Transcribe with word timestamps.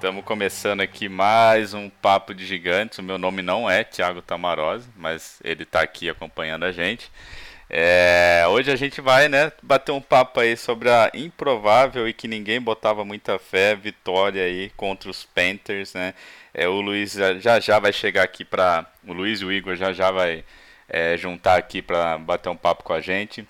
Estamos 0.00 0.24
começando 0.24 0.80
aqui 0.80 1.10
mais 1.10 1.74
um 1.74 1.90
Papo 1.90 2.32
de 2.32 2.46
Gigantes. 2.46 2.96
O 2.96 3.02
meu 3.02 3.18
nome 3.18 3.42
não 3.42 3.68
é 3.68 3.84
Thiago 3.84 4.22
Tamarose, 4.22 4.88
mas 4.96 5.38
ele 5.44 5.64
está 5.64 5.82
aqui 5.82 6.08
acompanhando 6.08 6.64
a 6.64 6.72
gente. 6.72 7.12
É, 7.68 8.42
hoje 8.48 8.72
a 8.72 8.76
gente 8.76 8.98
vai 9.02 9.28
né, 9.28 9.52
bater 9.62 9.92
um 9.92 10.00
papo 10.00 10.40
aí 10.40 10.56
sobre 10.56 10.88
a 10.88 11.10
improvável 11.12 12.08
e 12.08 12.14
que 12.14 12.26
ninguém 12.26 12.58
botava 12.58 13.04
muita 13.04 13.38
fé 13.38 13.76
vitória 13.76 14.42
aí 14.42 14.70
contra 14.74 15.10
os 15.10 15.26
Panthers. 15.26 15.92
Né? 15.92 16.14
É, 16.54 16.66
o 16.66 16.80
Luiz 16.80 17.12
já 17.38 17.60
já 17.60 17.78
vai 17.78 17.92
chegar 17.92 18.22
aqui 18.22 18.42
para. 18.42 18.86
O 19.06 19.12
Luiz 19.12 19.42
e 19.42 19.44
o 19.44 19.52
Igor 19.52 19.76
já 19.76 19.92
já 19.92 20.10
vai 20.10 20.42
é, 20.88 21.14
juntar 21.18 21.58
aqui 21.58 21.82
para 21.82 22.16
bater 22.16 22.48
um 22.48 22.56
papo 22.56 22.84
com 22.84 22.94
a 22.94 23.02
gente. 23.02 23.46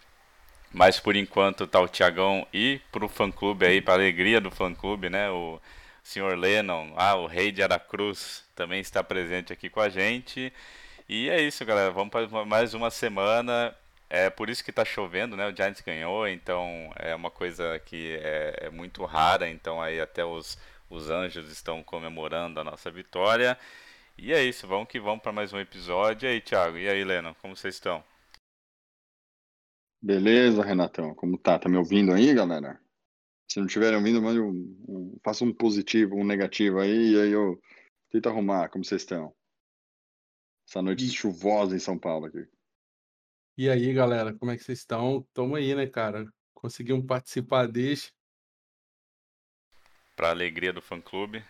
Mas 0.72 0.98
por 0.98 1.14
enquanto 1.14 1.64
tá 1.64 1.80
o 1.80 1.86
Tiagão 1.86 2.44
e 2.52 2.80
pro 2.90 3.08
fã 3.08 3.30
clube 3.30 3.64
aí, 3.64 3.80
pra 3.80 3.94
alegria 3.94 4.40
do 4.40 4.50
fã 4.50 4.74
clube, 4.74 5.08
né? 5.08 5.30
O 5.30 5.60
senhor 6.10 6.36
Lennon, 6.36 6.92
ah, 6.96 7.14
o 7.14 7.26
rei 7.26 7.52
de 7.52 7.62
Aracruz 7.62 8.44
também 8.56 8.80
está 8.80 9.02
presente 9.02 9.52
aqui 9.52 9.70
com 9.70 9.80
a 9.80 9.88
gente. 9.88 10.52
E 11.08 11.28
é 11.30 11.40
isso, 11.40 11.64
galera. 11.64 11.92
Vamos 11.92 12.10
para 12.10 12.44
mais 12.44 12.74
uma 12.74 12.90
semana. 12.90 13.74
É 14.08 14.28
por 14.28 14.50
isso 14.50 14.64
que 14.64 14.72
tá 14.72 14.84
chovendo, 14.84 15.36
né? 15.36 15.48
O 15.48 15.54
Giants 15.54 15.80
ganhou, 15.82 16.26
então 16.26 16.92
é 16.96 17.14
uma 17.14 17.30
coisa 17.30 17.78
que 17.78 18.18
é, 18.22 18.66
é 18.66 18.70
muito 18.70 19.04
rara. 19.04 19.48
Então 19.48 19.80
aí 19.80 20.00
até 20.00 20.24
os, 20.24 20.58
os 20.90 21.10
anjos 21.10 21.50
estão 21.50 21.82
comemorando 21.82 22.58
a 22.60 22.64
nossa 22.64 22.90
vitória. 22.90 23.56
E 24.18 24.32
é 24.32 24.42
isso, 24.42 24.66
vamos 24.66 24.88
que 24.88 24.98
vamos 25.00 25.22
para 25.22 25.32
mais 25.32 25.52
um 25.52 25.60
episódio. 25.60 26.28
E 26.28 26.32
aí, 26.32 26.40
Thiago? 26.40 26.76
E 26.76 26.88
aí, 26.88 27.04
Lennon? 27.04 27.34
Como 27.40 27.56
vocês 27.56 27.76
estão? 27.76 28.02
Beleza, 30.02 30.64
Renatão? 30.64 31.14
Como 31.14 31.38
tá? 31.38 31.58
Tá 31.58 31.68
me 31.68 31.76
ouvindo 31.76 32.12
aí, 32.12 32.34
galera? 32.34 32.80
Se 33.50 33.58
não 33.58 33.66
estiverem 33.66 33.98
ouvindo, 33.98 34.22
mande 34.22 34.38
um, 34.38 34.76
um, 34.88 35.18
faça 35.24 35.44
um 35.44 35.52
positivo, 35.52 36.14
um 36.14 36.24
negativo 36.24 36.78
aí, 36.78 37.14
e 37.14 37.20
aí 37.20 37.30
eu 37.32 37.60
tento 38.08 38.28
arrumar. 38.28 38.68
Como 38.68 38.84
vocês 38.84 39.02
estão? 39.02 39.34
Essa 40.68 40.80
noite 40.80 41.04
E- 41.04 41.10
chuvosa 41.10 41.74
em 41.74 41.80
São 41.80 41.98
Paulo 41.98 42.26
aqui. 42.26 42.46
E 43.58 43.68
aí, 43.68 43.92
galera, 43.92 44.32
como 44.38 44.52
é 44.52 44.56
que 44.56 44.62
vocês 44.62 44.78
estão? 44.78 45.26
Tamo 45.34 45.56
aí, 45.56 45.74
né, 45.74 45.84
cara? 45.88 46.32
Conseguimos 46.54 47.04
participar 47.04 47.66
deste. 47.66 48.12
Para 50.14 50.30
alegria 50.30 50.72
do 50.72 50.80
fã 50.80 51.00
clube. 51.00 51.42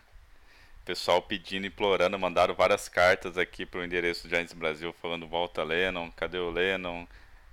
Pessoal 0.86 1.20
pedindo, 1.20 1.66
implorando, 1.66 2.18
mandaram 2.18 2.54
várias 2.54 2.88
cartas 2.88 3.36
aqui 3.36 3.66
pro 3.66 3.84
endereço 3.84 4.26
do 4.26 4.30
Giants 4.30 4.54
Brasil 4.54 4.90
falando 4.94 5.28
volta 5.28 5.62
Lennon, 5.62 6.10
cadê 6.12 6.38
o 6.38 6.50
Lennon? 6.50 7.06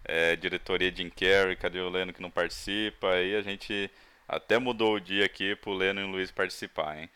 É, 0.05 0.37
diretoria 0.37 0.95
Jim 0.95 1.09
Carrey, 1.09 1.57
cadê 1.57 1.81
o 1.81 1.89
Lennon 1.89 2.13
que 2.13 2.21
não 2.21 2.31
participa? 2.31 3.11
Aí 3.11 3.35
a 3.35 3.41
gente 3.41 3.91
até 4.27 4.59
mudou 4.59 4.95
o 4.95 4.99
dia 4.99 5.25
aqui 5.25 5.55
pro 5.55 5.73
Lennon 5.73 6.01
e 6.01 6.03
o 6.03 6.07
Luiz 6.07 6.31
participar, 6.31 6.99
hein? 6.99 7.09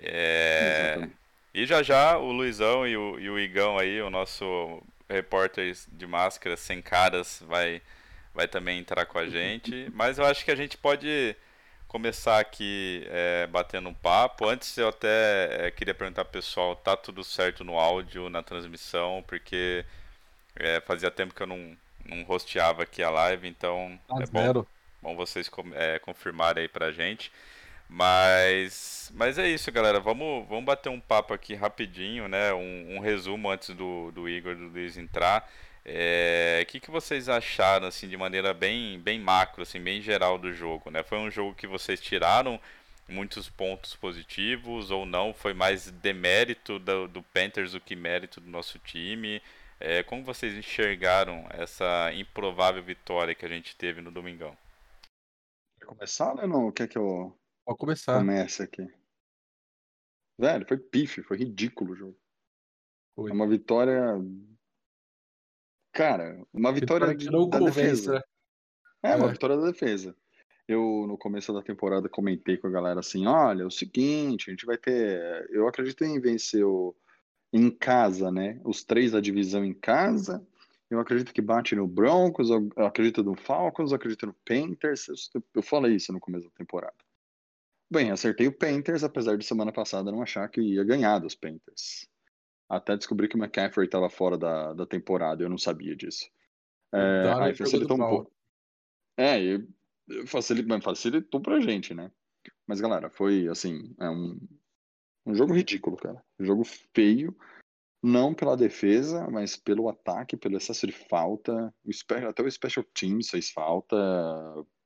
É, 0.00 1.08
e 1.54 1.66
já 1.66 1.82
já 1.82 2.16
o 2.18 2.30
Luizão 2.30 2.86
e 2.86 2.96
o, 2.96 3.18
e 3.18 3.30
o 3.30 3.38
Igão 3.38 3.78
aí, 3.78 4.00
o 4.00 4.10
nosso 4.10 4.82
repórter 5.08 5.74
de 5.90 6.06
máscara 6.06 6.56
sem 6.56 6.82
caras, 6.82 7.42
vai, 7.46 7.80
vai 8.34 8.46
também 8.46 8.78
entrar 8.78 9.06
com 9.06 9.18
a 9.18 9.26
gente. 9.28 9.90
Mas 9.94 10.18
eu 10.18 10.26
acho 10.26 10.44
que 10.44 10.50
a 10.50 10.56
gente 10.56 10.76
pode 10.76 11.34
começar 11.88 12.38
aqui 12.38 13.06
é, 13.08 13.46
batendo 13.46 13.88
um 13.88 13.94
papo. 13.94 14.46
Antes 14.46 14.76
eu 14.76 14.88
até 14.88 15.66
é, 15.66 15.70
queria 15.70 15.94
perguntar 15.94 16.24
pro 16.26 16.34
pessoal, 16.34 16.76
tá 16.76 16.96
tudo 16.96 17.24
certo 17.24 17.64
no 17.64 17.78
áudio, 17.78 18.28
na 18.28 18.42
transmissão, 18.42 19.24
porque 19.26 19.84
é, 20.54 20.80
fazia 20.82 21.10
tempo 21.10 21.34
que 21.34 21.42
eu 21.42 21.46
não, 21.46 21.76
não 22.04 22.22
rosteava 22.24 22.82
aqui 22.82 23.02
a 23.02 23.08
live, 23.08 23.48
então 23.48 23.98
é 24.10 24.26
bom, 24.26 24.40
zero. 24.40 24.62
bom 24.62 24.77
vocês 25.02 25.48
com- 25.48 25.72
é, 25.74 25.98
confirmarem 25.98 26.62
aí 26.62 26.68
pra 26.68 26.92
gente. 26.92 27.30
Mas, 27.88 29.10
mas 29.14 29.38
é 29.38 29.48
isso, 29.48 29.72
galera. 29.72 29.98
Vamos, 30.00 30.46
vamos 30.48 30.64
bater 30.64 30.88
um 30.90 31.00
papo 31.00 31.32
aqui 31.34 31.54
rapidinho, 31.54 32.28
né? 32.28 32.52
Um, 32.52 32.96
um 32.96 33.00
resumo 33.00 33.50
antes 33.50 33.70
do, 33.74 34.10
do 34.12 34.28
Igor 34.28 34.52
e 34.52 34.56
do 34.56 34.68
Luiz 34.68 34.96
entrar. 34.98 35.48
É, 35.84 36.60
O 36.62 36.66
que, 36.66 36.80
que 36.80 36.90
vocês 36.90 37.28
acharam, 37.28 37.86
assim, 37.86 38.08
de 38.08 38.16
maneira 38.16 38.52
bem, 38.52 38.98
bem 39.00 39.18
macro, 39.18 39.62
assim, 39.62 39.80
bem 39.80 40.02
geral 40.02 40.38
do 40.38 40.52
jogo, 40.52 40.90
né? 40.90 41.02
Foi 41.02 41.18
um 41.18 41.30
jogo 41.30 41.54
que 41.54 41.66
vocês 41.66 42.00
tiraram 42.00 42.60
muitos 43.08 43.48
pontos 43.48 43.96
positivos 43.96 44.90
ou 44.90 45.06
não? 45.06 45.32
Foi 45.32 45.54
mais 45.54 45.90
demérito 45.90 46.78
do, 46.78 47.08
do 47.08 47.22
Panthers 47.22 47.72
do 47.72 47.80
que 47.80 47.96
mérito 47.96 48.40
do 48.40 48.50
nosso 48.50 48.78
time? 48.80 49.42
É, 49.80 50.02
como 50.02 50.24
vocês 50.24 50.54
enxergaram 50.56 51.46
essa 51.50 52.12
improvável 52.14 52.82
vitória 52.82 53.34
que 53.34 53.46
a 53.46 53.48
gente 53.48 53.74
teve 53.76 54.00
no 54.02 54.10
Domingão? 54.10 54.56
Começar, 55.88 56.34
né? 56.34 56.46
Não? 56.46 56.70
Quer 56.70 56.86
que 56.86 56.98
eu 56.98 57.34
Pode 57.64 57.78
começar. 57.78 58.18
comece 58.18 58.62
aqui? 58.62 58.86
Velho, 60.38 60.66
foi 60.68 60.76
pife, 60.78 61.22
foi 61.22 61.38
ridículo 61.38 61.92
o 61.92 61.96
jogo. 61.96 62.18
Foi. 63.16 63.30
É 63.30 63.34
uma 63.34 63.48
vitória. 63.48 64.02
Cara, 65.92 66.44
uma 66.52 66.70
vitória 66.72 67.06
Vitória 67.08 67.16
que 67.16 67.30
não 67.30 67.48
da 67.48 67.58
convence, 67.58 68.06
defesa. 68.06 68.12
né? 68.14 68.22
É, 69.02 69.16
uma 69.16 69.28
É. 69.28 69.32
vitória 69.32 69.56
da 69.56 69.66
defesa. 69.66 70.14
Eu, 70.68 71.06
no 71.08 71.16
começo 71.16 71.52
da 71.52 71.62
temporada, 71.62 72.08
comentei 72.08 72.58
com 72.58 72.66
a 72.66 72.70
galera 72.70 73.00
assim: 73.00 73.26
olha, 73.26 73.62
é 73.62 73.66
o 73.66 73.70
seguinte, 73.70 74.50
a 74.50 74.52
gente 74.52 74.66
vai 74.66 74.76
ter. 74.76 75.48
Eu 75.50 75.66
acredito 75.66 76.04
em 76.04 76.20
vencer 76.20 76.64
o... 76.64 76.94
em 77.52 77.70
casa, 77.70 78.30
né? 78.30 78.60
Os 78.64 78.84
três 78.84 79.12
da 79.12 79.20
divisão 79.20 79.64
em 79.64 79.72
casa. 79.74 80.46
Eu 80.90 81.00
acredito 81.00 81.34
que 81.34 81.42
bate 81.42 81.76
no 81.76 81.86
Broncos, 81.86 82.48
eu 82.50 82.70
acredito 82.76 83.22
no 83.22 83.34
Falcons, 83.34 83.90
eu 83.90 83.96
acredito 83.96 84.26
no 84.26 84.34
Panthers. 84.44 85.30
Eu, 85.34 85.44
eu 85.54 85.62
falei 85.62 85.96
isso 85.96 86.12
no 86.12 86.20
começo 86.20 86.46
da 86.46 86.54
temporada. 86.54 86.96
Bem, 87.90 88.10
acertei 88.10 88.46
o 88.46 88.52
Panthers, 88.52 89.04
apesar 89.04 89.36
de 89.36 89.44
semana 89.44 89.72
passada 89.72 90.12
não 90.12 90.22
achar 90.22 90.48
que 90.48 90.60
ia 90.60 90.84
ganhar 90.84 91.18
dos 91.18 91.34
Panthers. 91.34 92.08
Até 92.68 92.96
descobri 92.96 93.28
que 93.28 93.36
o 93.36 93.38
McCaffrey 93.38 93.86
estava 93.86 94.10
fora 94.10 94.36
da, 94.36 94.74
da 94.74 94.86
temporada, 94.86 95.42
eu 95.42 95.48
não 95.48 95.56
sabia 95.56 95.96
disso. 95.96 96.28
É, 96.92 97.22
Dora 97.22 97.46
aí 97.46 97.54
facilitou 97.54 97.96
um 97.96 98.00
mal. 98.00 98.10
pouco. 98.10 98.32
É, 99.16 99.40
e 99.40 99.66
facilitou, 100.26 100.80
facilitou 100.80 101.40
pra 101.40 101.60
gente, 101.60 101.94
né? 101.94 102.10
Mas, 102.66 102.80
galera, 102.80 103.08
foi 103.10 103.48
assim, 103.48 103.94
é 103.98 104.08
um, 104.08 104.38
um 105.26 105.34
jogo 105.34 105.54
ridículo, 105.54 105.96
cara. 105.96 106.22
Um 106.38 106.44
jogo 106.44 106.64
feio, 106.94 107.36
não 108.02 108.32
pela 108.32 108.56
defesa, 108.56 109.28
mas 109.30 109.56
pelo 109.56 109.88
ataque, 109.88 110.36
pelo 110.36 110.56
excesso 110.56 110.86
de 110.86 110.92
falta. 110.92 111.74
Até 112.28 112.42
o 112.42 112.50
Special 112.50 112.84
Teams 112.94 113.30
fez 113.30 113.50
falta, 113.50 113.96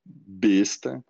besta. 0.05 1.05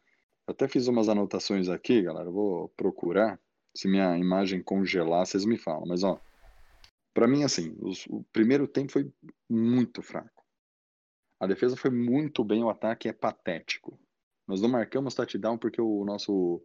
Até 0.46 0.66
fiz 0.68 0.88
umas 0.88 1.08
anotações 1.08 1.68
aqui, 1.68 2.02
galera. 2.02 2.30
Vou 2.30 2.68
procurar. 2.70 3.38
Se 3.74 3.88
minha 3.88 4.18
imagem 4.18 4.62
congelar, 4.62 5.24
vocês 5.24 5.44
me 5.44 5.56
falam. 5.56 5.84
Mas, 5.86 6.02
ó, 6.02 6.20
pra 7.14 7.28
mim, 7.28 7.44
assim, 7.44 7.74
os- 7.80 8.06
o 8.06 8.24
primeiro 8.32 8.66
tempo 8.66 8.92
foi 8.92 9.10
muito 9.48 10.02
fraco. 10.02 10.42
A 11.38 11.46
defesa 11.46 11.76
foi 11.76 11.90
muito 11.90 12.44
bem, 12.44 12.62
o 12.62 12.70
ataque 12.70 13.08
é 13.08 13.12
patético. 13.12 13.98
Nós 14.46 14.60
não 14.60 14.68
marcamos 14.68 15.14
touchdown 15.14 15.56
porque 15.56 15.80
o 15.80 16.04
nosso 16.04 16.62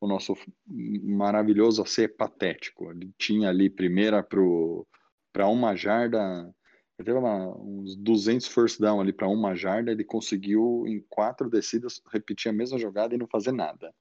o 0.00 0.06
nosso 0.06 0.34
maravilhoso 0.66 1.82
AC 1.82 2.04
é 2.04 2.08
patético. 2.08 2.90
Ele 2.90 3.10
tinha 3.18 3.48
ali 3.48 3.70
primeira 3.70 4.22
para 4.22 5.48
uma 5.48 5.74
jarda, 5.74 6.52
ele 6.98 7.06
teve 7.06 7.18
uma- 7.18 7.56
uns 7.58 7.96
200 7.96 8.46
first 8.46 8.80
down 8.80 9.00
ali 9.00 9.12
para 9.12 9.28
uma 9.28 9.54
jarda, 9.54 9.90
ele 9.90 10.04
conseguiu 10.04 10.84
em 10.86 11.00
quatro 11.08 11.48
descidas 11.48 12.00
repetir 12.12 12.50
a 12.50 12.54
mesma 12.54 12.78
jogada 12.78 13.14
e 13.14 13.18
não 13.18 13.26
fazer 13.26 13.52
nada, 13.52 13.94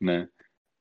né? 0.00 0.28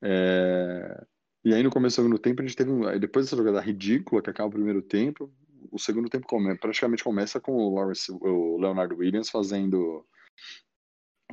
É, 0.01 1.05
E 1.45 1.53
aí 1.53 1.61
no 1.61 1.69
começo 1.69 1.95
do 1.97 2.03
segundo 2.03 2.19
tempo 2.19 2.41
a 2.41 2.45
gente 2.45 2.55
teve 2.55 2.71
um... 2.71 2.99
depois 2.99 3.25
dessa 3.25 3.35
jogada 3.35 3.59
ridícula 3.59 4.21
que 4.21 4.29
acaba 4.29 4.47
o 4.47 4.53
primeiro 4.53 4.81
tempo, 4.81 5.33
o 5.71 5.79
segundo 5.79 6.09
tempo 6.09 6.25
come... 6.27 6.57
praticamente 6.57 7.03
começa 7.03 7.39
com 7.39 7.53
o, 7.53 7.75
Lawrence... 7.75 8.11
o 8.11 8.57
Leonardo 8.57 8.95
Williams 8.95 9.29
fazendo 9.29 10.05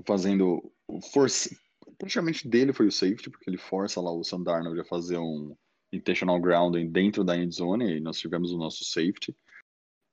fazendo 0.06 0.72
force 1.12 1.56
praticamente 2.00 2.48
dele 2.48 2.72
foi 2.72 2.86
o 2.86 2.92
safety 2.92 3.28
porque 3.28 3.48
ele 3.48 3.58
força 3.58 4.00
lá 4.00 4.10
o 4.10 4.24
Sam 4.24 4.42
Darnold 4.42 4.80
a 4.80 4.84
fazer 4.84 5.18
um 5.18 5.54
intentional 5.92 6.40
grounding 6.40 6.90
dentro 6.90 7.22
da 7.22 7.36
end 7.36 7.54
zone 7.54 7.98
e 7.98 8.00
nós 8.00 8.18
tivemos 8.18 8.52
o 8.52 8.58
nosso 8.58 8.84
safety 8.84 9.36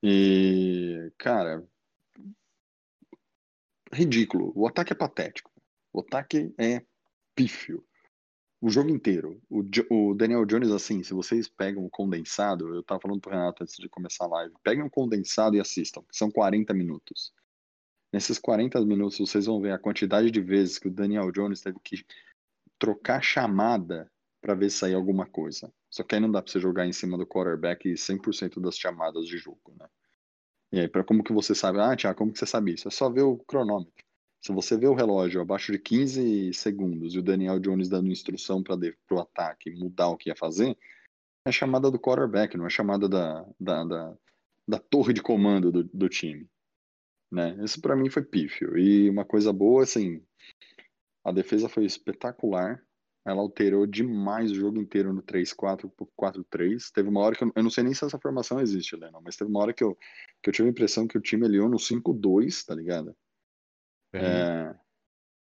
e 0.04 1.12
cara 1.18 1.66
ridículo 3.94 4.52
o 4.54 4.68
ataque 4.68 4.92
é 4.92 4.96
patético 4.96 5.50
o 5.94 6.02
ataque 6.02 6.54
é 6.58 6.84
pífio 7.34 7.88
o 8.60 8.70
jogo 8.70 8.90
inteiro. 8.90 9.40
O, 9.50 9.64
o 9.92 10.16
Daniel 10.16 10.46
Jones, 10.46 10.72
assim, 10.72 11.04
se 11.04 11.14
vocês 11.14 11.48
pegam 11.48 11.86
um 11.86 11.90
condensado, 11.90 12.74
eu 12.74 12.84
tava 12.84 13.00
falando 13.00 13.22
pro 13.22 13.32
Renato 13.32 13.64
antes 13.64 13.76
de 13.78 13.88
começar 13.88 14.26
a 14.26 14.30
live, 14.30 14.56
peguem 14.64 14.84
um 14.84 14.90
condensado 14.90 15.56
e 15.56 15.60
assistam, 15.60 16.02
que 16.02 16.18
são 16.18 16.32
40 16.32 16.74
minutos. 16.74 17.32
Nesses 18.12 18.40
40 18.40 18.80
minutos, 18.86 19.18
vocês 19.18 19.46
vão 19.46 19.62
ver 19.62 19.72
a 19.72 19.80
quantidade 19.80 20.32
de 20.32 20.42
vezes 20.42 20.80
que 20.80 20.88
o 20.88 20.92
Daniel 20.92 21.32
Jones 21.32 21.62
teve 21.62 21.78
que 21.84 22.06
trocar 22.80 23.22
chamada 23.22 24.10
para 24.42 24.54
ver 24.54 24.70
se 24.70 24.78
sair 24.78 24.94
alguma 24.94 25.26
coisa. 25.26 25.72
Só 25.90 26.04
que 26.04 26.16
aí 26.16 26.22
não 26.22 26.32
dá 26.32 26.42
para 26.42 26.52
você 26.52 26.60
jogar 26.60 26.86
em 26.86 26.94
cima 26.94 27.18
do 27.18 27.26
quarterback 27.26 27.92
100% 27.94 28.62
das 28.62 28.78
chamadas 28.78 29.28
de 29.28 29.38
jogo, 29.38 29.76
né? 29.78 29.88
E 30.72 30.80
aí, 30.82 30.88
para 30.88 31.04
como 31.04 31.24
que 31.24 31.32
você 31.32 31.56
sabe? 31.56 31.80
Ah, 31.80 31.96
Tiago, 31.96 32.18
como 32.18 32.32
que 32.32 32.40
você 32.40 32.46
sabe 32.46 32.74
isso? 32.74 32.88
É 32.88 32.92
só 32.92 33.10
ver 33.10 33.22
o 33.22 33.38
cronômetro. 33.38 33.94
Se 34.42 34.52
você 34.52 34.78
vê 34.78 34.88
o 34.88 34.94
relógio 34.94 35.42
abaixo 35.42 35.72
de 35.72 35.80
15 35.80 36.54
segundos 36.54 37.16
e 37.16 37.20
o 37.20 37.24
Daniel 37.24 37.60
Jones 37.60 37.90
dando 37.90 38.12
instrução 38.12 38.62
para 38.62 38.78
o 39.12 39.20
ataque 39.20 39.72
mudar 39.72 40.10
o 40.10 40.18
que 40.18 40.30
ia 40.30 40.36
fazer, 40.36 40.78
é 41.46 41.52
chamada 41.52 41.90
do 41.90 42.00
quarterback, 42.00 42.58
não 42.58 42.66
é 42.66 42.70
chamada 42.70 43.08
da, 43.08 43.46
da, 43.60 43.84
da, 43.84 44.18
da 44.68 44.80
torre 44.80 45.14
de 45.14 45.22
comando 45.22 45.72
do, 45.72 45.84
do 45.86 46.10
time. 46.10 46.48
Né? 47.32 47.58
Isso 47.64 47.82
para 47.82 47.96
mim 47.96 48.10
foi 48.10 48.24
pífio. 48.24 48.78
E 48.78 49.10
uma 49.10 49.26
coisa 49.26 49.52
boa, 49.52 49.84
assim, 49.84 50.24
a 51.24 51.32
defesa 51.32 51.68
foi 51.68 51.86
espetacular. 51.86 52.82
Ela 53.26 53.42
alterou 53.42 53.86
demais 53.86 54.52
o 54.52 54.56
jogo 54.56 54.80
inteiro 54.80 55.12
no 55.12 55.22
3-4 55.22 55.90
pro 55.90 56.10
4-3. 56.18 56.92
Teve 56.94 57.10
uma 57.10 57.20
hora 57.20 57.36
que 57.36 57.44
eu, 57.44 57.52
eu 57.54 57.64
não 57.64 57.70
sei 57.70 57.84
nem 57.84 57.94
se 57.94 58.06
essa 58.06 58.18
formação 58.18 58.62
existe, 58.62 58.96
Lennon, 58.96 59.22
mas 59.22 59.36
teve 59.36 59.50
uma 59.50 59.60
hora 59.60 59.74
que 59.74 59.84
eu, 59.84 59.98
que 60.42 60.50
eu 60.50 60.54
tive 60.54 60.70
a 60.70 60.72
impressão 60.72 61.06
que 61.06 61.18
o 61.18 61.22
time 61.22 61.46
aliou 61.46 61.68
no 61.68 61.78
5-2, 61.78 62.66
tá 62.66 62.74
ligado? 62.74 63.14
É, 64.14 64.76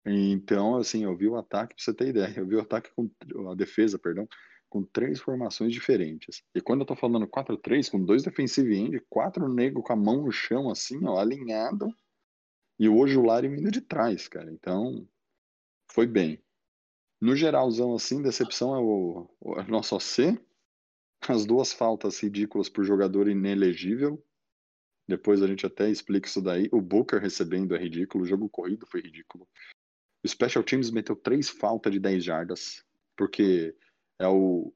então, 0.06 0.76
assim, 0.76 1.04
eu 1.04 1.16
vi 1.16 1.28
o 1.28 1.36
ataque, 1.36 1.76
pra 1.76 1.84
você 1.84 1.94
ter 1.94 2.10
ideia, 2.10 2.34
eu 2.40 2.46
vi 2.46 2.56
o 2.56 2.62
ataque 2.62 2.90
com 2.96 3.10
a 3.50 3.56
defesa, 3.56 3.98
perdão, 3.98 4.28
com 4.70 4.84
três 4.84 5.20
formações 5.20 5.72
diferentes. 5.72 6.44
E 6.54 6.62
quando 6.62 6.82
eu 6.82 6.86
tô 6.86 6.96
falando 6.96 7.28
4-3, 7.28 7.90
com 7.90 8.04
dois 8.04 8.24
defensive 8.24 8.76
end, 8.76 9.00
quatro 9.10 9.48
negros 9.48 9.84
com 9.86 9.94
a 9.94 9.96
mão 9.96 10.24
no 10.24 10.32
chão, 10.32 10.70
assim, 10.70 11.06
ó, 11.06 11.18
alinhado, 11.18 11.94
e 12.80 12.88
o 12.88 13.24
Lari 13.24 13.48
vindo 13.48 13.72
de 13.72 13.82
trás, 13.82 14.28
cara. 14.28 14.52
Então, 14.52 15.08
foi 15.92 16.06
bem. 16.06 16.42
No 17.20 17.36
geralzão, 17.36 17.96
assim, 17.96 18.22
decepção 18.22 18.76
é 18.76 18.80
o, 18.80 19.28
o 19.40 19.64
nosso 19.64 19.96
OC, 19.96 20.40
as 21.28 21.46
duas 21.46 21.74
faltas 21.74 22.22
ridículas 22.22 22.70
por 22.70 22.84
jogador 22.84 23.28
inelegível. 23.28 24.24
Depois 25.08 25.42
a 25.42 25.48
gente 25.48 25.66
até 25.66 25.90
explica 25.90 26.28
isso 26.28 26.42
daí. 26.42 26.70
O 26.72 26.82
Booker 26.82 27.20
recebendo 27.20 27.76
é 27.76 27.80
ridículo, 27.80 28.24
o 28.24 28.28
jogo 28.28 28.48
corrido 28.50 28.86
foi 28.86 29.02
ridículo. 29.02 29.48
O 30.24 30.28
Special 30.28 30.64
Teams 30.64 30.92
meteu 30.92 31.16
três 31.16 31.50
faltas 31.50 31.92
de 31.92 32.00
10 32.00 32.24
jardas, 32.24 32.86
porque 33.16 33.76
é 34.20 34.28
o 34.28 34.74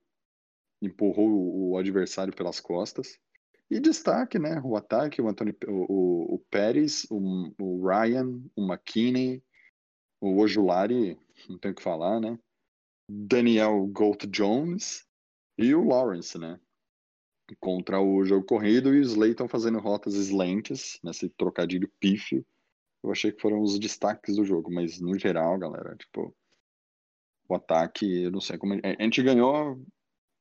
empurrou 0.82 1.30
o 1.70 1.78
adversário 1.78 2.36
pelas 2.36 2.60
costas. 2.60 3.20
E 3.70 3.80
destaque, 3.80 4.38
né? 4.38 4.60
O 4.64 4.76
ataque, 4.76 5.22
o 5.22 5.30
Anthony, 5.30 5.56
o, 5.68 6.36
o, 6.36 6.40
Pérez, 6.50 7.06
o, 7.10 7.54
o 7.58 7.88
Ryan, 7.88 8.42
o 8.56 8.62
McKinney, 8.62 9.42
o 10.20 10.38
Ojulari, 10.42 11.18
não 11.48 11.58
tem 11.58 11.72
o 11.72 11.76
que 11.76 11.82
falar, 11.82 12.20
né? 12.20 12.38
Daniel 13.10 13.88
Gold 13.88 14.28
Jones 14.28 15.06
e 15.58 15.74
o 15.74 15.88
Lawrence, 15.88 16.38
né? 16.38 16.60
Contra 17.60 18.02
o 18.02 18.26
jogo 18.26 18.46
corrido 18.46 18.94
e 18.94 19.00
o 19.00 19.04
Slayton 19.04 19.48
fazendo 19.48 19.80
rotas 19.80 20.16
slants, 20.16 21.00
nesse 21.04 21.30
trocadilho 21.30 21.92
pífio. 22.00 22.46
Eu 23.04 23.12
achei 23.12 23.32
que 23.32 23.42
foram 23.42 23.62
os 23.62 23.80
destaques 23.80 24.36
do 24.36 24.46
jogo, 24.46 24.72
mas 24.72 25.00
no 25.00 25.18
geral, 25.18 25.58
galera, 25.58 25.96
tipo, 25.96 26.36
o 27.53 27.56
ataque, 27.56 28.24
eu 28.24 28.31
não 28.31 28.42
sei 28.42 28.57
como. 28.57 28.74
A 28.74 29.03
gente 29.03 29.21
ganhou 29.21 29.80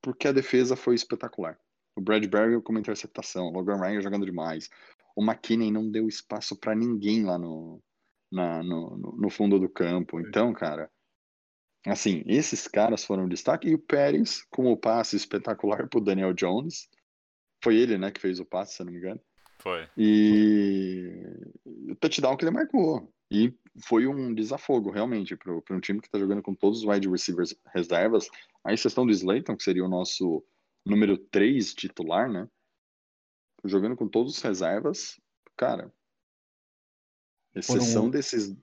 porque 0.03 0.29
a 0.29 0.33
defesa 0.33 0.77
foi 0.77 0.95
espetacular. 0.95 1.59
O 1.97 2.01
Bradbury 2.01 2.61
com 2.63 2.73
uma 2.73 2.81
interceptação, 2.81 3.49
o 3.49 3.53
Logan 3.53 3.77
Ryan 3.77 4.01
jogando 4.01 4.27
demais. 4.27 4.71
O 5.15 5.23
McKinney 5.23 5.71
não 5.71 5.91
deu 5.91 6.09
espaço 6.09 6.57
para 6.57 6.75
ninguém 6.75 7.25
lá 7.25 7.37
no, 7.37 7.83
na, 8.33 8.63
no, 8.63 8.97
no 8.97 9.31
fundo 9.31 9.59
do 9.59 9.69
campo. 9.69 10.21
Então, 10.21 10.53
cara, 10.53 10.91
assim, 11.87 12.23
esses 12.27 12.67
caras 12.69 13.05
foram 13.05 13.29
destaque. 13.29 13.69
E 13.69 13.75
o 13.75 13.79
Pérez, 13.79 14.43
com 14.51 14.73
o 14.73 14.77
passe 14.77 15.17
espetacular 15.17 15.89
pro 15.89 16.01
Daniel 16.01 16.33
Jones. 16.33 16.89
Foi 17.63 17.77
ele, 17.77 17.99
né, 17.99 18.11
que 18.11 18.21
fez 18.21 18.41
o 18.41 18.47
passe, 18.47 18.77
se 18.77 18.85
não 18.85 18.93
me 18.93 18.99
engano. 18.99 19.21
Foi. 19.59 19.87
E 19.99 21.13
o 21.67 21.95
touchdown 21.97 22.37
que 22.37 22.45
ele 22.45 22.53
marcou. 22.53 23.13
E 23.31 23.55
foi 23.83 24.07
um 24.07 24.35
desafogo, 24.35 24.91
realmente, 24.91 25.37
para 25.37 25.53
um 25.55 25.81
time 25.81 26.01
que 26.01 26.07
está 26.09 26.19
jogando 26.19 26.43
com 26.43 26.55
todos 26.55 26.81
os 26.81 26.85
wide 26.85 27.09
receivers 27.09 27.55
reservas. 27.67 28.29
A 28.65 28.73
exceção 28.73 29.07
do 29.07 29.13
Slayton, 29.13 29.57
que 29.57 29.63
seria 29.63 29.85
o 29.85 29.89
nosso 29.89 30.45
número 30.85 31.17
3 31.17 31.73
titular, 31.75 32.31
né? 32.31 32.49
Jogando 33.65 33.97
com 33.97 34.09
todos 34.09 34.37
os 34.37 34.43
reservas. 34.43 35.21
Cara, 35.57 35.93
exceção 37.55 38.03
Foram- 38.03 38.11
desses. 38.11 38.57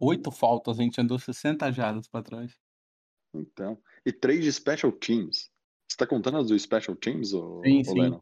Oito 0.00 0.30
faltas, 0.30 0.78
a 0.78 0.82
gente 0.82 1.00
andou 1.00 1.18
60 1.18 1.70
jardas 1.72 2.08
pra 2.08 2.22
trás. 2.22 2.58
Então. 3.34 3.80
E 4.04 4.12
três 4.12 4.44
de 4.44 4.52
special 4.52 4.92
teams. 4.92 5.50
Você 5.88 5.96
tá 5.96 6.06
contando 6.06 6.38
as 6.38 6.48
do 6.48 6.58
special 6.58 6.96
teams, 6.96 7.32
ou, 7.32 7.62
Sim, 7.64 7.78
ou 7.78 7.84
sim. 7.84 8.20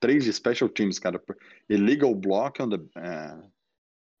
Três 0.00 0.24
de 0.24 0.32
special 0.32 0.68
teams, 0.68 0.98
cara. 0.98 1.22
Illegal 1.68 2.14
block 2.14 2.60
on 2.62 2.68
the. 2.70 2.76
É 2.96 3.55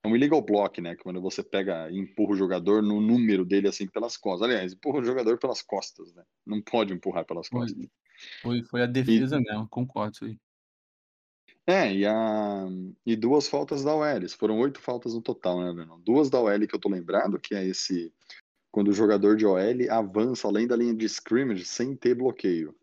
é 0.06 0.08
um 0.08 0.16
illegal 0.16 0.40
block, 0.40 0.80
né? 0.80 0.94
Quando 0.96 1.20
você 1.20 1.42
pega 1.42 1.90
e 1.90 1.98
empurra 1.98 2.32
o 2.32 2.36
jogador 2.36 2.82
no 2.82 3.00
número 3.00 3.44
dele 3.44 3.68
assim 3.68 3.86
pelas 3.86 4.16
costas. 4.16 4.48
Aliás, 4.48 4.72
empurra 4.72 5.00
o 5.00 5.04
jogador 5.04 5.38
pelas 5.38 5.62
costas, 5.62 6.14
né? 6.14 6.22
Não 6.46 6.62
pode 6.62 6.92
empurrar 6.92 7.24
pelas 7.24 7.48
Foi. 7.48 7.60
costas. 7.60 7.86
Foi, 8.40 8.62
foi 8.62 8.82
a 8.82 8.86
defesa 8.86 9.38
mesmo, 9.40 9.68
concordo 9.68 10.14
isso 10.14 10.24
aí. 10.24 10.38
É, 11.66 11.92
e, 11.92 12.06
a, 12.06 12.66
e 13.04 13.16
duas 13.16 13.48
faltas 13.48 13.82
da 13.82 13.94
OL. 13.94 14.28
Foram 14.38 14.58
oito 14.60 14.80
faltas 14.80 15.12
no 15.12 15.20
total, 15.20 15.60
né, 15.60 15.72
Lennon? 15.72 16.00
Duas 16.00 16.30
da 16.30 16.40
OL 16.40 16.66
que 16.66 16.74
eu 16.74 16.80
tô 16.80 16.88
lembrado, 16.88 17.40
que 17.40 17.54
é 17.54 17.66
esse. 17.66 18.12
Quando 18.70 18.88
o 18.88 18.92
jogador 18.92 19.36
de 19.36 19.44
OL 19.44 19.58
avança 19.90 20.46
além 20.46 20.66
da 20.66 20.76
linha 20.76 20.94
de 20.94 21.04
scrimmage 21.06 21.64
sem 21.64 21.96
ter 21.96 22.14
bloqueio. 22.14 22.74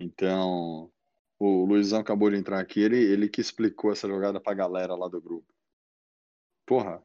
Então, 0.00 0.90
o 1.38 1.64
Luizão 1.64 2.00
acabou 2.00 2.30
de 2.30 2.36
entrar 2.36 2.58
aqui, 2.58 2.80
ele, 2.80 2.98
ele 2.98 3.28
que 3.28 3.40
explicou 3.40 3.92
essa 3.92 4.08
jogada 4.08 4.40
pra 4.40 4.54
galera 4.54 4.94
lá 4.94 5.06
do 5.06 5.20
grupo. 5.20 5.55
Porra. 6.66 7.00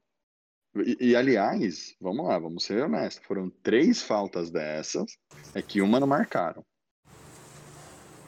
E, 0.76 1.12
e, 1.12 1.16
aliás, 1.16 1.96
vamos 2.02 2.26
lá, 2.26 2.40
vamos 2.40 2.64
ser 2.64 2.82
honestos. 2.84 3.26
Foram 3.26 3.50
três 3.62 4.02
faltas 4.02 4.50
dessas, 4.50 5.18
é 5.54 5.62
que 5.62 5.82
uma 5.82 6.00
não 6.00 6.08
marcaram. 6.08 6.64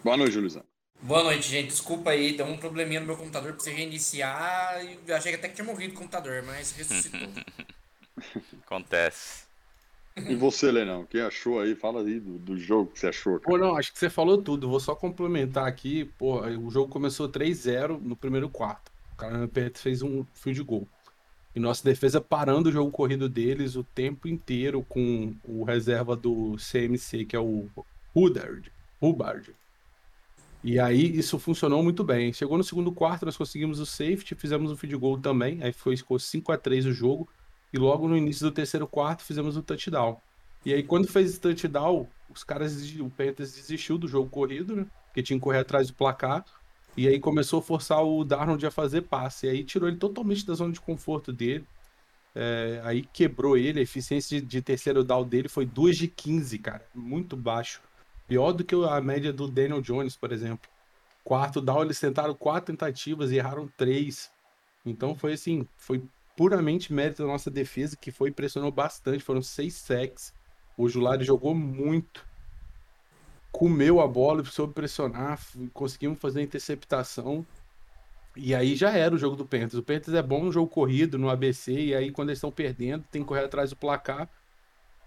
Boa 0.03 0.17
noite, 0.17 0.37
Luizão. 0.37 0.63
Boa 1.01 1.23
noite, 1.23 1.47
gente. 1.47 1.69
Desculpa 1.69 2.11
aí, 2.11 2.37
deu 2.37 2.45
um 2.45 2.57
probleminha 2.57 2.99
no 2.99 3.05
meu 3.07 3.17
computador, 3.17 3.53
precisei 3.53 3.77
reiniciar 3.77 4.85
eu 5.07 5.15
achei 5.15 5.31
que 5.31 5.37
até 5.37 5.49
que 5.49 5.55
tinha 5.55 5.65
morrido 5.65 5.93
o 5.93 5.97
computador, 5.97 6.43
mas 6.43 6.71
ressuscitou. 6.71 7.29
Acontece. 8.65 9.45
E 10.15 10.35
você, 10.35 10.71
Lenão, 10.71 11.01
o 11.01 11.07
que 11.07 11.19
achou 11.19 11.59
aí? 11.59 11.75
Fala 11.75 12.01
aí 12.01 12.19
do, 12.19 12.37
do 12.37 12.57
jogo 12.57 12.91
que 12.91 12.99
você 12.99 13.07
achou. 13.07 13.39
Cara. 13.39 13.51
Pô, 13.51 13.57
não, 13.57 13.75
acho 13.75 13.91
que 13.91 13.97
você 13.97 14.09
falou 14.09 14.41
tudo. 14.41 14.69
Vou 14.69 14.79
só 14.79 14.95
complementar 14.95 15.67
aqui. 15.67 16.05
Pô, 16.17 16.41
o 16.41 16.69
jogo 16.69 16.91
começou 16.91 17.27
3-0 17.27 17.99
no 17.99 18.15
primeiro 18.15 18.47
quarto. 18.47 18.91
O 19.13 19.47
Panthers 19.47 19.81
fez 19.81 20.01
um 20.01 20.23
field 20.33 20.61
goal. 20.63 20.87
E 21.55 21.59
nossa 21.59 21.83
defesa 21.83 22.19
parando 22.19 22.69
o 22.69 22.71
jogo 22.71 22.91
corrido 22.91 23.29
deles 23.29 23.75
o 23.75 23.83
tempo 23.83 24.27
inteiro 24.27 24.83
com 24.87 25.35
o 25.43 25.63
reserva 25.63 26.15
do 26.15 26.55
CMC, 26.57 27.25
que 27.25 27.35
é 27.35 27.39
o 27.39 27.67
Hubbard. 28.15 28.71
Hubbard. 28.99 29.53
E 30.63 30.79
aí 30.79 31.17
isso 31.17 31.37
funcionou 31.37 31.83
muito 31.83 32.03
bem. 32.03 32.31
Chegou 32.31 32.57
no 32.57 32.63
segundo 32.63 32.91
quarto, 32.91 33.25
nós 33.25 33.37
conseguimos 33.37 33.79
o 33.79 33.85
safety, 33.85 34.33
fizemos 34.33 34.71
o 34.71 34.77
field 34.77 34.95
goal 34.95 35.19
também. 35.19 35.61
Aí 35.61 35.73
foi, 35.73 35.97
ficou 35.97 36.17
5 36.17 36.51
a 36.51 36.57
3 36.57 36.85
o 36.85 36.93
jogo. 36.93 37.27
E 37.71 37.77
logo 37.77 38.07
no 38.07 38.15
início 38.15 38.45
do 38.45 38.51
terceiro 38.51 38.87
quarto 38.87 39.23
fizemos 39.23 39.57
o 39.57 39.61
touchdown. 39.61 40.17
E 40.65 40.73
aí 40.73 40.81
quando 40.81 41.07
fez 41.07 41.31
esse 41.31 41.39
touchdown, 41.39 42.07
os 42.29 42.43
caras, 42.43 42.81
o 42.99 43.09
Panthers 43.09 43.53
desistiu 43.53 43.97
do 43.97 44.07
jogo 44.07 44.29
corrido, 44.29 44.75
né? 44.75 44.85
Porque 45.07 45.21
tinha 45.21 45.37
que 45.37 45.43
correr 45.43 45.59
atrás 45.59 45.87
do 45.87 45.93
placar. 45.93 46.45
E 46.95 47.07
aí 47.07 47.19
começou 47.19 47.59
a 47.59 47.61
forçar 47.61 48.03
o 48.03 48.23
Darnold 48.23 48.65
a 48.65 48.71
fazer 48.71 49.01
passe. 49.01 49.47
E 49.47 49.49
aí 49.49 49.63
tirou 49.63 49.89
ele 49.89 49.97
totalmente 49.97 50.45
da 50.45 50.53
zona 50.53 50.71
de 50.71 50.79
conforto 50.79 51.33
dele. 51.33 51.65
É, 52.35 52.81
aí 52.83 53.03
quebrou 53.13 53.57
ele. 53.57 53.79
A 53.79 53.83
eficiência 53.83 54.39
de, 54.39 54.45
de, 54.45 54.61
terceiro 54.61 55.03
down 55.03 55.27
dele 55.27 55.49
foi 55.49 55.65
2 55.65 55.97
de 55.97 56.07
15, 56.07 56.59
cara. 56.59 56.85
Muito 56.93 57.35
baixo. 57.35 57.81
Pior 58.27 58.51
do 58.51 58.63
que 58.63 58.75
a 58.75 59.01
média 59.01 59.33
do 59.33 59.47
Daniel 59.47 59.81
Jones, 59.81 60.15
por 60.15 60.31
exemplo. 60.31 60.69
Quarto 61.23 61.61
down, 61.61 61.83
eles 61.83 61.99
tentaram 61.99 62.33
quatro 62.35 62.73
tentativas 62.73 63.31
e 63.31 63.37
erraram 63.37 63.67
três. 63.77 64.31
Então 64.85 65.15
foi 65.15 65.33
assim, 65.33 65.67
foi 65.77 66.03
puramente 66.35 66.91
mérito 66.91 67.23
da 67.23 67.27
nossa 67.27 67.49
defesa, 67.49 67.95
que 67.95 68.11
foi 68.11 68.31
pressionou 68.31 68.71
bastante. 68.71 69.23
Foram 69.23 69.41
seis 69.41 69.75
sacks. 69.75 70.33
O 70.77 70.89
Julari 70.89 71.23
jogou 71.23 71.55
muito 71.55 72.25
comeu 73.53 74.01
a 74.01 74.07
bola, 74.07 74.43
soube 74.43 74.73
pressionar, 74.73 75.39
conseguimos 75.73 76.19
fazer 76.19 76.39
a 76.39 76.43
interceptação. 76.43 77.45
E 78.35 78.55
aí 78.55 78.75
já 78.75 78.89
era 78.89 79.13
o 79.13 79.17
jogo 79.17 79.35
do 79.35 79.45
Panthers. 79.45 79.75
O 79.75 79.83
Panthers 79.83 80.17
é 80.17 80.23
bom 80.23 80.43
no 80.43 80.51
jogo 80.51 80.67
corrido, 80.67 81.19
no 81.19 81.29
ABC, 81.29 81.71
e 81.71 81.95
aí 81.95 82.11
quando 82.11 82.29
eles 82.29 82.39
estão 82.39 82.51
perdendo, 82.51 83.05
tem 83.11 83.21
que 83.21 83.27
correr 83.27 83.45
atrás 83.45 83.69
do 83.69 83.75
placar. 83.75 84.27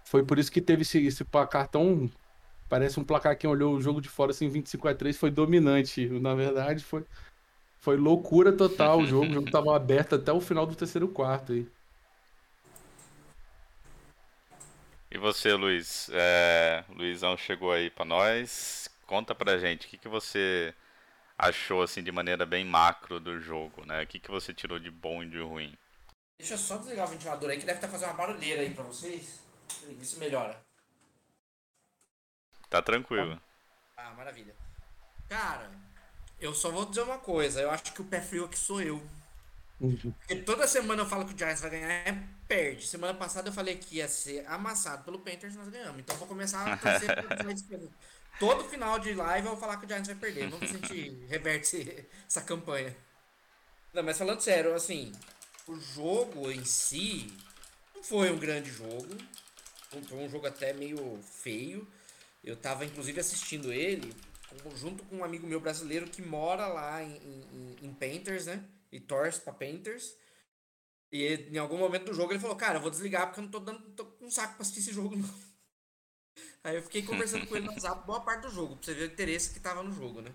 Foi 0.05 0.25
por 0.25 0.39
isso 0.39 0.51
que 0.51 0.61
teve 0.61 0.83
esse, 0.83 1.05
esse 1.05 1.25
placar 1.25 1.67
tão. 1.67 2.09
Parece 2.69 3.01
um 3.01 3.05
placar 3.05 3.37
que 3.37 3.47
olhou 3.47 3.75
o 3.75 3.81
jogo 3.81 4.01
de 4.01 4.09
fora 4.09 4.31
assim, 4.31 4.49
25 4.49 4.89
a 4.89 4.95
3 4.95 5.17
foi 5.17 5.31
dominante. 5.31 6.09
Na 6.09 6.35
verdade, 6.37 6.85
foi, 6.85 7.05
foi 7.81 7.97
loucura 7.97 8.53
total 8.53 9.01
o 9.01 9.07
jogo. 9.07 9.27
O 9.27 9.35
jogo 9.35 9.51
tava 9.51 9.75
aberto 9.75 10.15
até 10.15 10.33
o 10.33 10.41
final 10.41 10.65
do 10.65 10.77
terceiro 10.77 11.09
quarto 11.09 11.53
aí. 11.53 11.67
E 15.17 15.19
você, 15.19 15.55
Luiz? 15.55 16.11
É, 16.13 16.85
Luizão 16.91 17.39
chegou 17.39 17.73
aí 17.73 17.89
pra 17.89 18.05
nós. 18.05 18.87
Conta 19.07 19.35
pra 19.35 19.57
gente 19.57 19.87
o 19.87 19.89
que, 19.89 19.97
que 19.97 20.09
você 20.09 20.75
achou 21.39 21.81
assim 21.81 22.03
de 22.03 22.13
maneira 22.13 22.45
bem 22.45 22.67
macro 22.67 23.19
do 23.19 23.41
jogo, 23.41 23.87
né? 23.87 24.03
O 24.03 24.07
que, 24.07 24.21
que 24.21 24.31
você 24.31 24.53
tirou 24.53 24.79
de 24.79 24.91
bom 24.91 25.23
e 25.23 25.31
de 25.31 25.41
ruim? 25.41 25.75
Deixa 26.39 26.53
eu 26.53 26.59
só 26.59 26.77
desligar 26.77 27.07
o 27.07 27.09
ventilador 27.09 27.49
aí 27.49 27.59
que 27.59 27.65
deve 27.65 27.79
estar 27.79 27.89
fazendo 27.89 28.11
uma 28.11 28.19
barulheira 28.19 28.61
aí 28.61 28.75
pra 28.75 28.85
vocês. 28.85 29.41
Isso 29.99 30.19
melhora. 30.19 30.61
Tá 32.69 32.83
tranquilo. 32.83 33.41
Ah, 33.97 34.11
maravilha. 34.11 34.55
Cara, 35.31 35.71
eu 36.39 36.53
só 36.53 36.71
vou 36.71 36.85
dizer 36.85 37.01
uma 37.01 37.19
coisa. 37.19 37.63
Eu 37.63 37.71
acho 37.71 37.91
que 37.91 38.03
o 38.03 38.05
pé 38.05 38.21
frio 38.21 38.45
aqui 38.45 38.59
sou 38.59 38.83
eu. 38.83 39.03
Porque 39.79 40.37
toda 40.37 40.67
semana 40.67 41.03
eu 41.03 41.07
falo 41.07 41.27
que 41.27 41.35
o 41.35 41.39
Giants 41.39 41.61
vai 41.61 41.71
ganhar, 41.71 41.91
é 41.91 42.19
perde. 42.49 42.87
Semana 42.87 43.13
passada 43.13 43.49
eu 43.49 43.53
falei 43.53 43.77
que 43.77 43.97
ia 43.97 44.09
ser 44.09 44.47
amassado 44.47 45.05
pelo 45.05 45.19
Panthers 45.19 45.55
nós 45.55 45.69
ganhamos. 45.69 46.01
Então 46.01 46.15
eu 46.15 46.19
vou 46.19 46.29
começar 46.29 46.67
a 46.67 46.77
torcer. 46.77 47.11
Todo 48.39 48.65
final 48.65 48.99
de 48.99 49.15
live 49.15 49.47
eu 49.47 49.53
vou 49.53 49.61
falar 49.61 49.77
que 49.79 49.87
o 49.87 49.89
Giants 49.89 50.09
vai 50.09 50.17
perder. 50.17 50.49
Vamos 50.49 50.61
ver 50.61 50.69
se 50.69 50.75
a 50.75 50.79
gente 50.89 51.27
reverte 51.29 52.07
essa 52.27 52.41
campanha. 52.41 52.97
Não, 53.93 54.03
mas 54.03 54.19
falando 54.19 54.41
sério, 54.41 54.75
assim, 54.75 55.13
o 55.67 55.79
jogo 55.79 56.51
em 56.51 56.65
si 56.65 57.33
não 57.95 58.03
foi 58.03 58.31
um 58.31 58.39
grande 58.39 58.71
jogo. 58.71 59.09
Foi 60.09 60.19
um 60.19 60.29
jogo 60.29 60.47
até 60.47 60.73
meio 60.73 61.19
feio. 61.23 61.87
Eu 62.45 62.57
tava 62.57 62.85
inclusive 62.85 63.21
assistindo 63.21 63.73
ele 63.73 64.15
junto 64.75 65.03
com 65.05 65.17
um 65.17 65.25
amigo 65.25 65.47
meu 65.47 65.61
brasileiro 65.61 66.07
que 66.07 66.23
mora 66.23 66.67
lá 66.67 67.03
em, 67.03 67.17
em, 67.17 67.77
em 67.83 67.93
Painters, 67.93 68.47
né? 68.47 68.65
E 68.91 69.01
torce 69.01 69.41
pra 69.41 69.53
Painters. 69.53 70.17
E 71.13 71.23
ele, 71.23 71.57
em 71.57 71.59
algum 71.59 71.79
momento 71.79 72.07
do 72.07 72.15
jogo 72.15 72.33
ele 72.33 72.41
falou, 72.41 72.57
cara, 72.57 72.79
eu 72.79 72.83
vou 72.83 72.91
desligar 72.91 73.27
porque 73.27 73.41
eu 73.41 73.45
não 73.45 73.51
tô 73.51 73.61
dando 73.61 73.81
tô 73.93 74.05
com 74.05 74.27
um 74.27 74.31
saco 74.31 74.55
pra 74.55 74.63
assistir 74.63 74.81
esse 74.81 74.93
jogo, 74.93 75.17
não. 75.17 75.29
Aí 76.65 76.77
eu 76.77 76.83
fiquei 76.83 77.03
conversando 77.03 77.47
com 77.47 77.57
ele 77.57 77.67
no 77.67 77.73
WhatsApp 77.73 78.05
boa 78.07 78.21
parte 78.21 78.43
do 78.43 78.51
jogo, 78.51 78.77
pra 78.77 78.85
você 78.85 78.95
ver 78.95 79.09
o 79.09 79.13
interesse 79.13 79.55
que 79.55 79.61
tava 79.61 79.83
no 79.83 79.93
jogo, 79.93 80.21
né? 80.21 80.33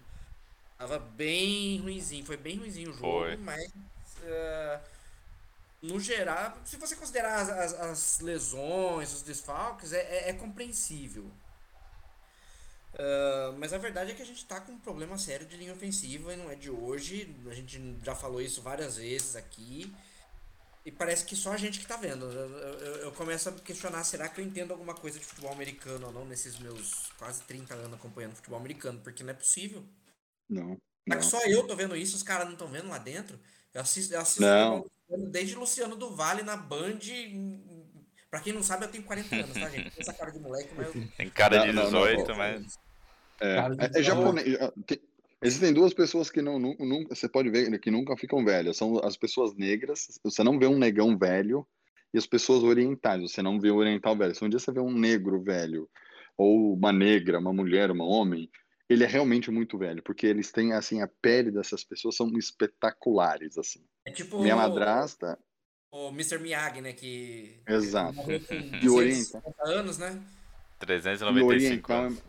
Tava 0.77 0.97
bem 0.97 1.79
ruimzinho, 1.79 2.25
foi 2.25 2.37
bem 2.37 2.57
ruimzinho 2.57 2.89
o 2.89 2.93
jogo, 2.93 3.03
Foi. 3.03 3.37
mas 3.37 3.63
uh, 3.65 4.81
no 5.81 5.99
geral, 5.99 6.57
se 6.65 6.75
você 6.77 6.95
considerar 6.95 7.35
as, 7.35 7.49
as, 7.49 7.73
as 7.73 8.19
lesões, 8.19 9.13
os 9.13 9.21
desfalques, 9.21 9.93
é, 9.93 9.99
é, 9.99 10.29
é 10.29 10.33
compreensível. 10.33 11.29
Uh, 12.93 13.57
mas 13.57 13.71
a 13.71 13.77
verdade 13.77 14.11
é 14.11 14.13
que 14.13 14.21
a 14.21 14.25
gente 14.25 14.45
tá 14.45 14.59
com 14.59 14.73
um 14.73 14.79
problema 14.79 15.17
sério 15.17 15.47
de 15.47 15.55
linha 15.55 15.73
ofensiva 15.73 16.33
e 16.33 16.37
não 16.37 16.49
é 16.49 16.55
de 16.55 16.69
hoje. 16.69 17.33
A 17.49 17.53
gente 17.53 17.97
já 18.03 18.15
falou 18.15 18.41
isso 18.41 18.61
várias 18.61 18.97
vezes 18.97 19.35
aqui. 19.35 19.93
E 20.83 20.91
parece 20.91 21.25
que 21.25 21.35
só 21.35 21.51
a 21.51 21.57
gente 21.57 21.79
que 21.79 21.85
tá 21.85 21.95
vendo. 21.95 22.25
Eu, 22.25 22.49
eu, 22.49 22.95
eu 22.97 23.11
começo 23.11 23.49
a 23.49 23.51
questionar, 23.53 24.03
será 24.03 24.27
que 24.27 24.41
eu 24.41 24.45
entendo 24.45 24.71
alguma 24.71 24.95
coisa 24.95 25.19
de 25.19 25.25
futebol 25.25 25.51
americano 25.51 26.07
ou 26.07 26.13
não 26.13 26.25
nesses 26.25 26.57
meus 26.57 27.11
quase 27.17 27.41
30 27.43 27.73
anos 27.75 27.93
acompanhando 27.93 28.35
futebol 28.35 28.59
americano? 28.59 28.99
Porque 29.03 29.23
não 29.23 29.31
é 29.31 29.35
possível. 29.35 29.83
Não. 30.49 30.77
Será 31.07 31.19
que 31.19 31.25
só 31.25 31.39
eu 31.45 31.65
tô 31.67 31.75
vendo 31.75 31.95
isso, 31.95 32.15
os 32.15 32.23
caras 32.23 32.45
não 32.45 32.53
estão 32.53 32.67
vendo 32.67 32.89
lá 32.89 32.97
dentro? 32.97 33.39
Eu 33.73 33.81
assisto, 33.81 34.13
eu 34.13 34.19
assisto 34.19 34.43
desde 35.29 35.55
Luciano 35.55 35.95
do 35.95 36.15
Vale 36.15 36.41
na 36.43 36.57
Band. 36.57 36.99
Pra 38.31 38.39
quem 38.39 38.53
não 38.53 38.63
sabe, 38.63 38.85
eu 38.85 38.89
tenho 38.89 39.03
40 39.03 39.35
anos, 39.35 39.53
tá, 39.53 39.69
gente? 39.69 39.91
Essa 39.99 40.13
cara 40.13 40.31
de 40.31 40.39
moleque, 40.39 40.69
mas 40.75 40.87
eu... 40.95 41.03
Tem 41.17 41.29
cara 41.29 41.57
de 41.67 41.73
Não, 41.73 41.83
não, 41.83 41.91
não, 41.91 41.99
18, 42.07 42.27
não. 42.29 42.37
mas. 42.37 42.79
É, 43.41 43.57
é, 43.57 43.99
é 43.99 44.03
japonês. 44.03 44.57
tem- 44.87 45.01
Existem 45.43 45.73
duas 45.73 45.93
pessoas 45.93 46.29
que 46.29 46.39
não, 46.41 46.59
nu- 46.59 46.77
nunca, 46.79 47.13
você 47.15 47.27
pode 47.27 47.49
ver 47.49 47.77
que 47.79 47.89
nunca 47.91 48.15
ficam 48.15 48.45
velhas. 48.45 48.77
São 48.77 48.99
as 49.03 49.17
pessoas 49.17 49.53
negras. 49.55 50.19
Você 50.23 50.43
não 50.43 50.57
vê 50.59 50.67
um 50.67 50.77
negão 50.77 51.17
velho 51.17 51.67
e 52.13 52.17
as 52.19 52.27
pessoas 52.27 52.63
orientais. 52.63 53.21
Você 53.23 53.41
não 53.41 53.59
vê 53.59 53.71
um 53.71 53.77
oriental 53.77 54.15
velho. 54.15 54.33
Se 54.35 54.45
um 54.45 54.49
dia 54.49 54.59
você 54.59 54.71
vê 54.71 54.79
um 54.79 54.93
negro 54.93 55.41
velho 55.41 55.89
ou 56.37 56.73
uma 56.75 56.93
negra, 56.93 57.39
uma 57.39 57.51
mulher, 57.51 57.89
um 57.91 57.99
homem, 58.01 58.49
ele 58.87 59.03
é 59.03 59.07
realmente 59.07 59.49
muito 59.49 59.77
velho, 59.79 60.01
porque 60.03 60.27
eles 60.27 60.51
têm 60.51 60.73
assim 60.73 61.01
a 61.01 61.07
pele 61.07 61.49
dessas 61.51 61.83
pessoas 61.83 62.15
são 62.15 62.29
espetaculares 62.37 63.57
assim. 63.57 63.83
É 64.05 64.11
tipo 64.11 64.39
Minha 64.41 64.55
madrasta, 64.55 65.39
o 65.91 66.07
Mr. 66.09 66.39
Miyagi, 66.39 66.81
né? 66.81 66.93
Que 66.93 67.61
exato. 67.67 68.13
morreu 68.13 68.39
com 68.39 68.53
E 68.81 68.89
oriental. 68.89 69.41
150 69.41 69.63
anos, 69.69 69.97
né? 69.97 70.23
E 70.75 70.79
395 70.79 71.47
oriental, 71.47 72.03
anos. 72.05 72.23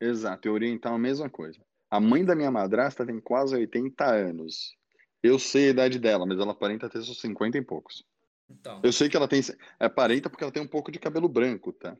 exato, 0.00 0.48
e 0.48 0.50
oriental 0.50 0.92
é 0.92 0.96
a 0.96 0.98
mesma 0.98 1.28
coisa. 1.28 1.60
A 1.90 2.00
mãe 2.00 2.24
da 2.24 2.34
minha 2.34 2.50
madrasta 2.50 3.04
tem 3.04 3.20
quase 3.20 3.54
80 3.54 4.04
anos. 4.04 4.74
Eu 5.22 5.38
sei 5.38 5.68
a 5.68 5.70
idade 5.70 5.98
dela, 5.98 6.26
mas 6.26 6.38
ela 6.38 6.52
aparenta 6.52 6.88
ter 6.88 7.02
seus 7.02 7.20
50 7.20 7.58
e 7.58 7.62
poucos. 7.62 8.04
Então. 8.48 8.80
Eu 8.82 8.92
sei 8.92 9.08
que 9.08 9.16
ela 9.16 9.28
tem. 9.28 9.40
Aparenta 9.78 10.28
porque 10.28 10.44
ela 10.44 10.52
tem 10.52 10.62
um 10.62 10.66
pouco 10.68 10.92
de 10.92 10.98
cabelo 10.98 11.28
branco, 11.28 11.72
tá? 11.72 11.96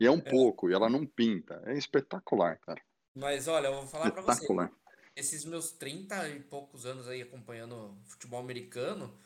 E 0.00 0.06
é 0.06 0.10
um 0.10 0.20
pouco, 0.20 0.68
e 0.68 0.74
ela 0.74 0.90
não 0.90 1.06
pinta. 1.06 1.62
É 1.64 1.76
espetacular, 1.76 2.58
cara. 2.58 2.82
Mas 3.14 3.48
olha, 3.48 3.68
eu 3.68 3.74
vou 3.74 3.86
falar 3.86 4.10
pra 4.10 4.22
você. 4.22 4.32
Espetacular. 4.32 4.70
Esses 5.14 5.44
meus 5.46 5.72
30 5.72 6.28
e 6.28 6.40
poucos 6.40 6.84
anos 6.84 7.08
aí 7.08 7.22
acompanhando 7.22 7.96
futebol 8.04 8.40
americano, 8.40 9.16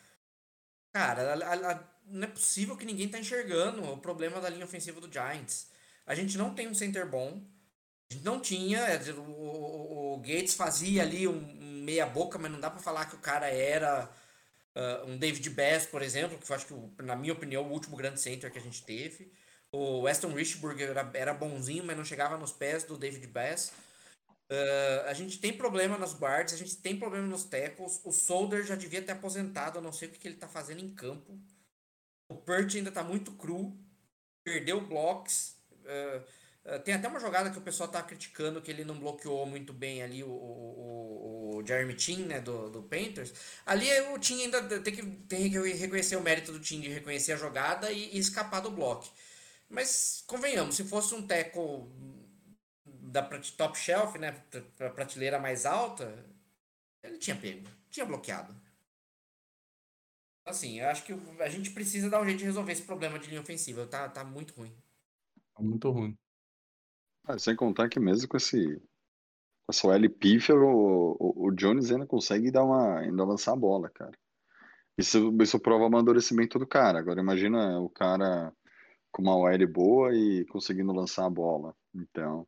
cara, 0.93 1.33
a- 1.33 1.71
a- 1.73 1.83
não 2.05 2.23
é 2.23 2.27
possível 2.27 2.75
que 2.77 2.85
ninguém 2.85 3.07
tá 3.09 3.19
enxergando 3.19 3.83
o 3.83 3.97
problema 3.97 4.41
da 4.41 4.49
linha 4.49 4.65
ofensiva 4.65 4.99
do 4.99 5.11
Giants. 5.11 5.67
A 6.05 6.13
gente 6.15 6.37
não 6.37 6.53
tem 6.53 6.67
um 6.67 6.73
center 6.73 7.07
bom. 7.09 7.41
A 8.09 8.13
gente 8.13 8.25
não 8.25 8.39
tinha. 8.41 8.79
é, 8.79 8.97
O, 9.13 9.21
o- 9.21 10.13
o 10.15 10.17
Gates 10.19 10.53
fazia 10.55 11.03
ali 11.03 11.27
um, 11.27 11.33
um 11.37 11.83
meia 11.83 12.05
boca, 12.05 12.37
mas 12.37 12.51
não 12.51 12.59
dá 12.59 12.69
pra 12.69 12.79
falar 12.81 13.05
que 13.05 13.15
o 13.15 13.19
cara 13.19 13.47
era 13.47 14.09
ah, 14.75 15.03
um 15.07 15.17
David 15.17 15.49
Bass, 15.51 15.85
por 15.85 16.01
exemplo, 16.01 16.37
que 16.37 16.51
eu 16.51 16.55
acho 16.55 16.65
que, 16.67 17.03
na 17.03 17.15
minha 17.15 17.33
opinião, 17.33 17.63
o 17.63 17.71
último 17.71 17.95
grande 17.97 18.19
center 18.21 18.51
que 18.51 18.59
a 18.59 18.61
gente 18.61 18.83
teve. 18.83 19.31
O 19.71 20.01
Weston 20.01 20.33
Richburg 20.33 20.81
era, 20.83 21.09
era 21.13 21.33
bonzinho, 21.33 21.83
mas 21.85 21.95
não 21.97 22.03
chegava 22.05 22.37
nos 22.37 22.51
pés 22.51 22.83
do 22.83 22.97
David 22.97 23.25
Bass. 23.27 23.71
Ah, 24.51 25.09
a 25.09 25.13
gente 25.13 25.39
tem 25.39 25.53
problema 25.57 25.97
nas 25.97 26.13
guards, 26.13 26.53
a 26.53 26.57
gente 26.57 26.77
tem 26.77 26.97
problema 26.99 27.25
nos 27.27 27.45
tackles. 27.45 28.01
O 28.03 28.11
Solder 28.11 28.65
já 28.65 28.75
devia 28.75 29.01
ter 29.01 29.13
aposentado, 29.13 29.77
eu 29.77 29.81
não 29.81 29.93
sei 29.93 30.07
o 30.09 30.11
que, 30.11 30.19
que 30.19 30.27
ele 30.27 30.35
tá 30.37 30.47
fazendo 30.47 30.81
em 30.81 30.93
campo. 30.93 31.39
O 32.29 32.35
Pert 32.37 32.75
ainda 32.75 32.91
tá 32.91 33.03
muito 33.03 33.31
cru, 33.33 33.77
perdeu 34.43 34.81
blocks. 34.81 35.57
ah, 35.85 36.23
ah, 36.65 36.79
tem 36.79 36.93
até 36.95 37.07
uma 37.07 37.19
jogada 37.19 37.51
que 37.51 37.57
o 37.59 37.61
pessoal 37.61 37.89
tá 37.89 38.03
criticando 38.03 38.61
que 38.61 38.71
ele 38.71 38.85
não 38.85 38.99
bloqueou 38.99 39.45
muito 39.47 39.73
bem 39.73 40.03
ali 40.03 40.23
o, 40.23 40.29
o, 40.29 41.57
o- 41.59 41.65
Jeremy 41.67 41.97
Chin, 41.99 42.25
né, 42.25 42.41
do, 42.41 42.69
do 42.69 42.83
Panthers. 42.83 43.33
Ali 43.65 43.87
o 44.13 44.19
Tim 44.19 44.43
ainda 44.43 44.79
tem 44.81 44.95
que, 44.95 45.03
tem 45.27 45.51
que 45.51 45.59
reconhecer 45.73 46.15
o 46.17 46.21
mérito 46.21 46.51
do 46.51 46.59
Tim 46.59 46.81
de 46.81 46.89
reconhecer 46.89 47.33
a 47.33 47.37
jogada 47.37 47.91
e, 47.91 48.15
e 48.15 48.19
escapar 48.19 48.61
do 48.61 48.71
bloco. 48.71 49.07
Mas 49.69 50.23
convenhamos, 50.27 50.75
se 50.75 50.83
fosse 50.83 51.13
um 51.15 51.25
tackle 51.25 51.85
da 53.11 53.21
top 53.57 53.77
shelf, 53.77 54.17
né, 54.17 54.31
pra- 54.31 54.61
pra 54.77 54.89
prateleira 54.89 55.39
mais 55.39 55.65
alta, 55.65 56.25
ele 57.03 57.17
tinha 57.17 57.35
pego, 57.35 57.67
tinha 57.89 58.05
bloqueado. 58.05 58.55
Assim, 60.45 60.79
eu 60.79 60.89
acho 60.89 61.05
que 61.05 61.13
a 61.41 61.49
gente 61.49 61.71
precisa 61.71 62.09
dar 62.09 62.21
um 62.21 62.25
jeito 62.25 62.39
de 62.39 62.45
resolver 62.45 62.71
esse 62.71 62.81
problema 62.83 63.19
de 63.19 63.27
linha 63.29 63.41
ofensiva. 63.41 63.85
Tá, 63.85 64.09
tá 64.09 64.23
muito 64.23 64.53
ruim. 64.55 64.75
Tá 65.55 65.61
muito 65.61 65.89
ruim. 65.91 66.17
Ah, 67.23 67.37
sem 67.37 67.55
contar 67.55 67.89
que 67.89 67.99
mesmo 67.99 68.27
com 68.27 68.37
esse 68.37 68.77
com 69.65 69.71
essa 69.71 69.87
OL 69.87 70.09
pífia, 70.09 70.55
o, 70.55 71.15
o, 71.19 71.47
o 71.47 71.51
Jones 71.51 71.91
ainda 71.91 72.07
consegue 72.07 72.51
dar 72.51 72.63
uma, 72.63 72.99
ainda 72.99 73.23
lançar 73.23 73.53
a 73.53 73.55
bola, 73.55 73.89
cara. 73.89 74.17
Isso, 74.97 75.31
isso 75.41 75.59
prova 75.59 75.83
o 75.83 75.87
amadurecimento 75.87 76.59
do 76.59 76.67
cara. 76.67 76.99
Agora 76.99 77.21
imagina 77.21 77.79
o 77.79 77.89
cara 77.89 78.53
com 79.11 79.21
uma 79.21 79.35
OL 79.37 79.67
boa 79.67 80.15
e 80.15 80.45
conseguindo 80.47 80.91
lançar 80.93 81.25
a 81.25 81.29
bola. 81.29 81.75
Então. 81.93 82.47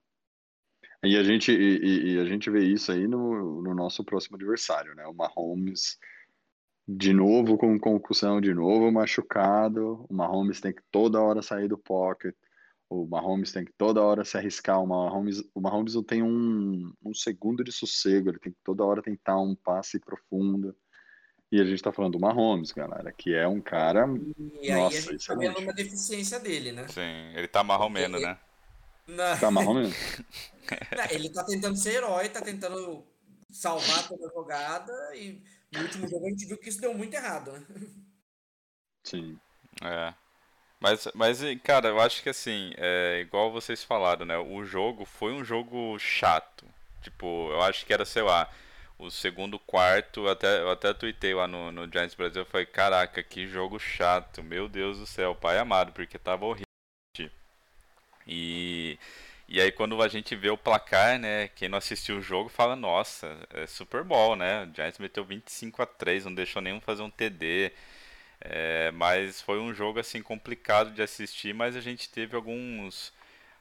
E 1.03 1.17
a 1.17 1.23
gente, 1.23 1.51
e, 1.51 2.13
e- 2.13 2.19
a 2.19 2.25
gente 2.25 2.49
vê 2.49 2.63
isso 2.63 2.91
aí 2.91 3.07
no, 3.07 3.61
no 3.61 3.75
nosso 3.75 4.03
próximo 4.03 4.37
adversário, 4.37 4.95
né? 4.95 5.05
O 5.05 5.13
Mahomes 5.13 5.97
de 6.87 7.13
novo 7.13 7.57
com 7.57 7.77
concussão, 7.79 8.39
de 8.39 8.53
novo 8.53 8.91
machucado. 8.91 10.05
O 10.09 10.13
Mahomes 10.13 10.61
tem 10.61 10.73
que 10.73 10.81
toda 10.91 11.21
hora 11.21 11.41
sair 11.41 11.67
do 11.67 11.77
pocket. 11.77 12.35
O 12.89 13.05
Mahomes 13.05 13.51
tem 13.51 13.65
que 13.65 13.73
toda 13.77 14.01
hora 14.01 14.23
se 14.23 14.37
arriscar. 14.37 14.81
O 14.81 14.87
Mahomes, 14.87 15.43
o 15.53 15.59
Mahomes 15.59 15.95
não 15.95 16.03
tem 16.03 16.21
um, 16.21 16.93
um 17.03 17.13
segundo 17.13 17.63
de 17.63 17.71
sossego. 17.71 18.29
Ele 18.29 18.39
tem 18.39 18.51
que 18.51 18.59
toda 18.63 18.83
hora 18.83 19.01
tentar 19.01 19.39
um 19.39 19.55
passe 19.55 19.99
profundo. 19.99 20.75
E 21.51 21.59
a 21.59 21.65
gente 21.65 21.83
tá 21.83 21.91
falando 21.91 22.13
do 22.13 22.19
Mahomes, 22.19 22.71
galera, 22.71 23.11
que 23.11 23.33
é 23.33 23.47
um 23.47 23.61
cara. 23.61 24.05
E 24.61 24.71
aí 24.71 24.81
Nossa, 24.81 24.97
a 24.97 25.11
gente 25.13 25.27
tá 25.27 25.35
vendo 25.35 25.59
uma 25.59 25.73
deficiência 25.73 26.39
dele, 26.39 26.71
né? 26.71 26.87
Sim, 26.87 27.35
ele 27.35 27.47
tá 27.47 27.63
marromeno, 27.63 28.19
né? 28.19 28.37
Na- 29.07 29.37
Tá, 29.37 29.51
Mahomes? 29.51 29.93
Não, 30.95 31.05
ele 31.11 31.29
tá 31.29 31.43
tentando 31.43 31.77
ser 31.77 31.95
herói, 31.95 32.29
tá 32.29 32.41
tentando 32.41 33.05
salvar 33.51 34.07
toda 34.07 34.27
a 34.27 34.31
jogada 34.33 34.93
e 35.15 35.41
no 35.71 35.81
último 35.81 36.07
jogo 36.07 36.25
a 36.25 36.29
gente 36.29 36.45
viu 36.45 36.57
que 36.57 36.69
isso 36.69 36.79
deu 36.81 36.93
muito 36.93 37.13
errado, 37.13 37.51
né? 37.51 37.65
Sim. 39.03 39.37
É. 39.83 40.13
Mas, 40.79 41.07
mas, 41.15 41.39
cara, 41.63 41.89
eu 41.89 41.99
acho 42.01 42.23
que 42.23 42.29
assim, 42.29 42.73
é, 42.77 43.21
igual 43.21 43.51
vocês 43.51 43.83
falaram, 43.83 44.25
né? 44.25 44.37
O 44.37 44.63
jogo 44.65 45.05
foi 45.05 45.33
um 45.33 45.43
jogo 45.43 45.97
chato. 45.99 46.65
Tipo, 47.01 47.49
eu 47.51 47.61
acho 47.63 47.85
que 47.85 47.93
era, 47.93 48.05
sei 48.05 48.21
lá, 48.23 48.49
o 48.99 49.09
segundo 49.11 49.59
quarto, 49.59 50.27
até, 50.27 50.61
eu 50.61 50.71
até 50.71 50.93
tuitei 50.93 51.33
lá 51.33 51.47
no, 51.47 51.71
no 51.71 51.91
Giants 51.91 52.15
Brasil, 52.15 52.41
eu 52.43 52.45
falei, 52.45 52.65
caraca, 52.65 53.23
que 53.23 53.47
jogo 53.47 53.79
chato, 53.79 54.43
meu 54.43 54.69
Deus 54.69 54.99
do 54.99 55.05
céu, 55.07 55.35
pai 55.35 55.57
amado, 55.59 55.93
porque 55.93 56.19
tava 56.19 56.45
horrível. 56.45 56.72
E, 58.27 58.97
e 59.47 59.61
aí 59.61 59.71
quando 59.71 60.01
a 60.01 60.07
gente 60.07 60.35
vê 60.35 60.49
o 60.49 60.57
placar, 60.57 61.19
né, 61.19 61.49
quem 61.49 61.69
não 61.69 61.77
assistiu 61.77 62.17
o 62.17 62.21
jogo 62.21 62.49
fala, 62.49 62.75
nossa, 62.75 63.37
é 63.53 63.67
Super 63.67 64.03
Bowl, 64.03 64.35
né? 64.35 64.63
O 64.65 64.75
Giants 64.75 64.99
meteu 64.99 65.23
25 65.25 65.81
a 65.81 65.85
3, 65.85 66.25
não 66.25 66.33
deixou 66.33 66.61
nenhum 66.61 66.81
fazer 66.81 67.03
um 67.03 67.09
TD. 67.09 67.71
É, 68.41 68.91
mas 68.91 69.41
foi 69.41 69.59
um 69.59 69.73
jogo 69.73 69.99
assim 69.99 70.21
complicado 70.21 70.91
de 70.93 71.01
assistir, 71.01 71.53
mas 71.53 71.75
a 71.75 71.81
gente 71.81 72.09
teve 72.09 72.35
alguns 72.35 73.13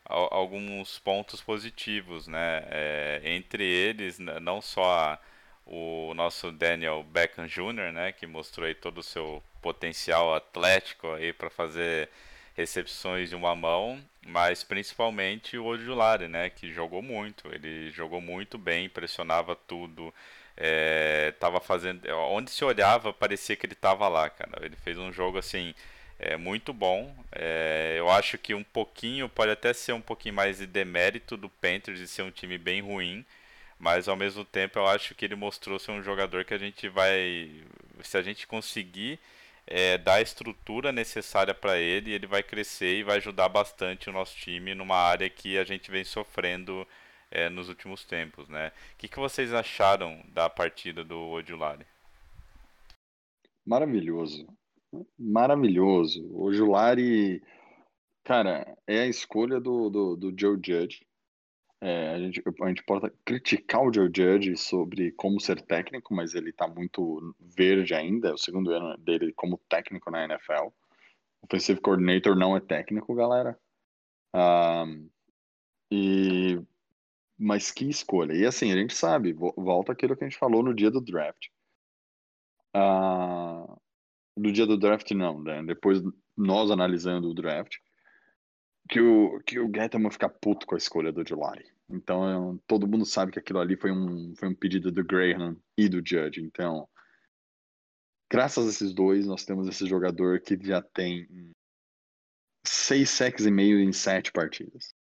alguns 0.05 0.99
pontos 0.99 1.41
positivos, 1.41 2.27
né? 2.29 2.65
É, 2.71 3.21
entre 3.25 3.65
eles, 3.65 4.19
não 4.19 4.61
só 4.61 5.19
o 5.67 6.13
nosso 6.15 6.51
Daniel 6.53 7.03
Beckham 7.03 7.47
Jr., 7.47 7.93
né, 7.93 8.13
que 8.13 8.27
mostrou 8.27 8.67
aí 8.67 8.75
todo 8.75 8.99
o 8.99 9.03
seu 9.03 9.43
potencial 9.61 10.35
atlético 10.35 11.13
aí 11.15 11.33
para 11.33 11.51
fazer 11.51 12.09
recepções 12.57 13.31
de 13.31 13.35
uma 13.35 13.55
mão, 13.55 14.03
mas 14.27 14.63
principalmente 14.63 15.57
o 15.59 15.65
Ojulari, 15.65 16.29
né, 16.29 16.51
que 16.51 16.73
jogou 16.73 17.03
muito. 17.03 17.49
Ele 17.53 17.91
jogou 17.91 18.21
muito 18.21 18.59
bem, 18.59 18.89
pressionava 18.89 19.57
tudo, 19.57 20.13
é, 20.57 21.33
tava 21.41 21.61
fazendo, 21.61 22.07
onde 22.31 22.51
se 22.51 22.65
olhava 22.65 23.13
parecia 23.13 23.57
que 23.57 23.67
ele 23.67 23.73
estava 23.75 24.09
lá, 24.09 24.29
cara. 24.31 24.65
Ele 24.65 24.77
fez 24.77 24.99
um 24.99 25.13
jogo 25.13 25.39
assim 25.39 25.75
é 26.23 26.37
muito 26.37 26.73
bom. 26.73 27.15
É, 27.33 27.97
eu 27.99 28.09
acho 28.09 28.39
que 28.39 28.55
um 28.55 28.63
pouquinho 28.63 29.29
pode 29.29 29.51
até 29.51 29.73
ser 29.73 29.93
um 29.93 30.01
pouquinho 30.01 30.35
mais 30.35 30.59
de 30.59 30.67
demérito 30.67 31.37
do 31.37 31.49
Panthers 31.49 31.99
de 31.99 32.07
ser 32.07 32.23
um 32.23 32.31
time 32.31 32.57
bem 32.57 32.81
ruim, 32.81 33.27
mas 33.79 34.09
ao 34.09 34.17
mesmo 34.17 34.45
tempo 34.45 34.79
eu 34.79 34.87
acho 34.87 35.15
que 35.17 35.25
ele 35.25 35.35
mostrou 35.35 35.79
ser 35.79 35.91
um 35.91 36.03
jogador 36.03 36.45
que 36.45 36.55
a 36.55 36.59
gente 36.59 36.89
vai, 36.89 37.51
se 38.03 38.17
a 38.17 38.23
gente 38.23 38.47
conseguir 38.47 39.19
é, 39.67 39.99
dar 39.99 40.15
a 40.15 40.23
estrutura 40.23 40.93
necessária 40.93 41.55
para 41.55 41.79
ele, 41.79 42.13
ele 42.13 42.27
vai 42.27 42.43
crescer 42.43 42.99
e 42.99 43.03
vai 43.03 43.19
ajudar 43.19 43.49
bastante 43.49 44.11
o 44.11 44.13
nosso 44.13 44.37
time 44.37 44.75
numa 44.75 44.97
área 44.97 45.31
que 45.31 45.59
a 45.59 45.65
gente 45.65 45.91
vem 45.91 46.05
sofrendo 46.05 46.87
é, 47.31 47.49
nos 47.49 47.69
últimos 47.69 48.05
tempos, 48.05 48.49
né? 48.49 48.73
O 48.95 48.99
que, 48.99 49.09
que 49.09 49.19
vocês 49.19 49.53
acharam 49.53 50.23
da 50.29 50.51
partida 50.51 51.03
do 51.03 51.19
Odulari? 51.31 51.87
Maravilhoso, 53.65 54.47
maravilhoso. 55.19 56.29
O 56.35 56.53
Julari, 56.53 57.43
cara, 58.25 58.77
é 58.87 59.01
a 59.01 59.07
escolha 59.07 59.61
do, 59.61 59.89
do, 59.89 60.17
do 60.17 60.35
Joe 60.39 60.59
Judge. 60.63 61.07
É, 61.85 62.11
a, 62.11 62.19
gente, 62.21 62.41
a 62.63 62.69
gente 62.69 62.85
pode 62.85 63.11
criticar 63.25 63.83
o 63.83 63.93
Joe 63.93 64.07
Judge 64.07 64.57
sobre 64.57 65.11
como 65.11 65.41
ser 65.41 65.61
técnico, 65.61 66.15
mas 66.15 66.33
ele 66.33 66.51
está 66.51 66.69
muito 66.69 67.35
verde 67.41 67.93
ainda, 67.93 68.29
é 68.29 68.33
o 68.33 68.39
segundo 68.39 68.71
ano 68.71 68.97
dele 68.99 69.33
como 69.33 69.59
técnico 69.69 70.09
na 70.09 70.23
NFL. 70.25 70.69
Offensive 71.43 71.81
Coordinator 71.81 72.37
não 72.37 72.57
é 72.57 72.61
técnico, 72.61 73.13
galera. 73.17 73.59
Um, 74.33 75.09
e 75.91 76.63
mas 77.37 77.73
que 77.73 77.91
escolha. 77.91 78.33
E 78.33 78.47
assim, 78.47 78.71
a 78.71 78.77
gente 78.77 78.95
sabe, 78.95 79.33
volta 79.33 79.91
aquilo 79.91 80.17
que 80.17 80.23
a 80.23 80.29
gente 80.29 80.39
falou 80.39 80.63
no 80.63 80.73
dia 80.73 80.89
do 80.89 81.01
draft. 81.01 81.49
Uh, 82.77 83.77
no 84.37 84.53
dia 84.53 84.69
do 84.69 84.79
draft, 84.79 85.11
não, 85.11 85.43
né? 85.43 85.61
Depois, 85.65 86.01
nós 86.37 86.71
analisando 86.71 87.29
o 87.29 87.35
draft, 87.35 87.79
que 88.89 89.01
o, 89.01 89.41
que 89.41 89.59
o 89.59 89.71
Gettman 89.73 90.11
ficar 90.11 90.29
puto 90.29 90.67
com 90.67 90.75
a 90.75 90.79
escolha 90.79 91.13
do 91.13 91.27
Julari. 91.27 91.65
Então, 91.89 92.61
todo 92.67 92.89
mundo 92.89 93.05
sabe 93.05 93.33
que 93.33 93.39
aquilo 93.39 93.59
ali 93.59 93.77
foi 93.77 93.93
um, 93.93 94.35
foi 94.37 94.49
um 94.49 94.55
pedido 94.55 94.91
do 94.91 95.05
Graham 95.05 95.57
e 95.77 95.89
do 95.89 95.99
Judge. 95.99 96.43
Então, 96.43 96.89
graças 98.31 98.67
a 98.67 98.71
esses 98.71 98.95
dois, 98.95 99.27
nós 99.27 99.45
temos 99.45 99.69
esse 99.69 99.87
jogador 99.87 100.41
que 100.41 100.59
já 100.63 100.81
tem 100.81 101.27
seis 102.67 103.11
sacks 103.11 103.45
e 103.45 103.51
meio 103.51 103.79
em 103.81 103.93
sete 103.93 104.33
partidas. 104.33 104.95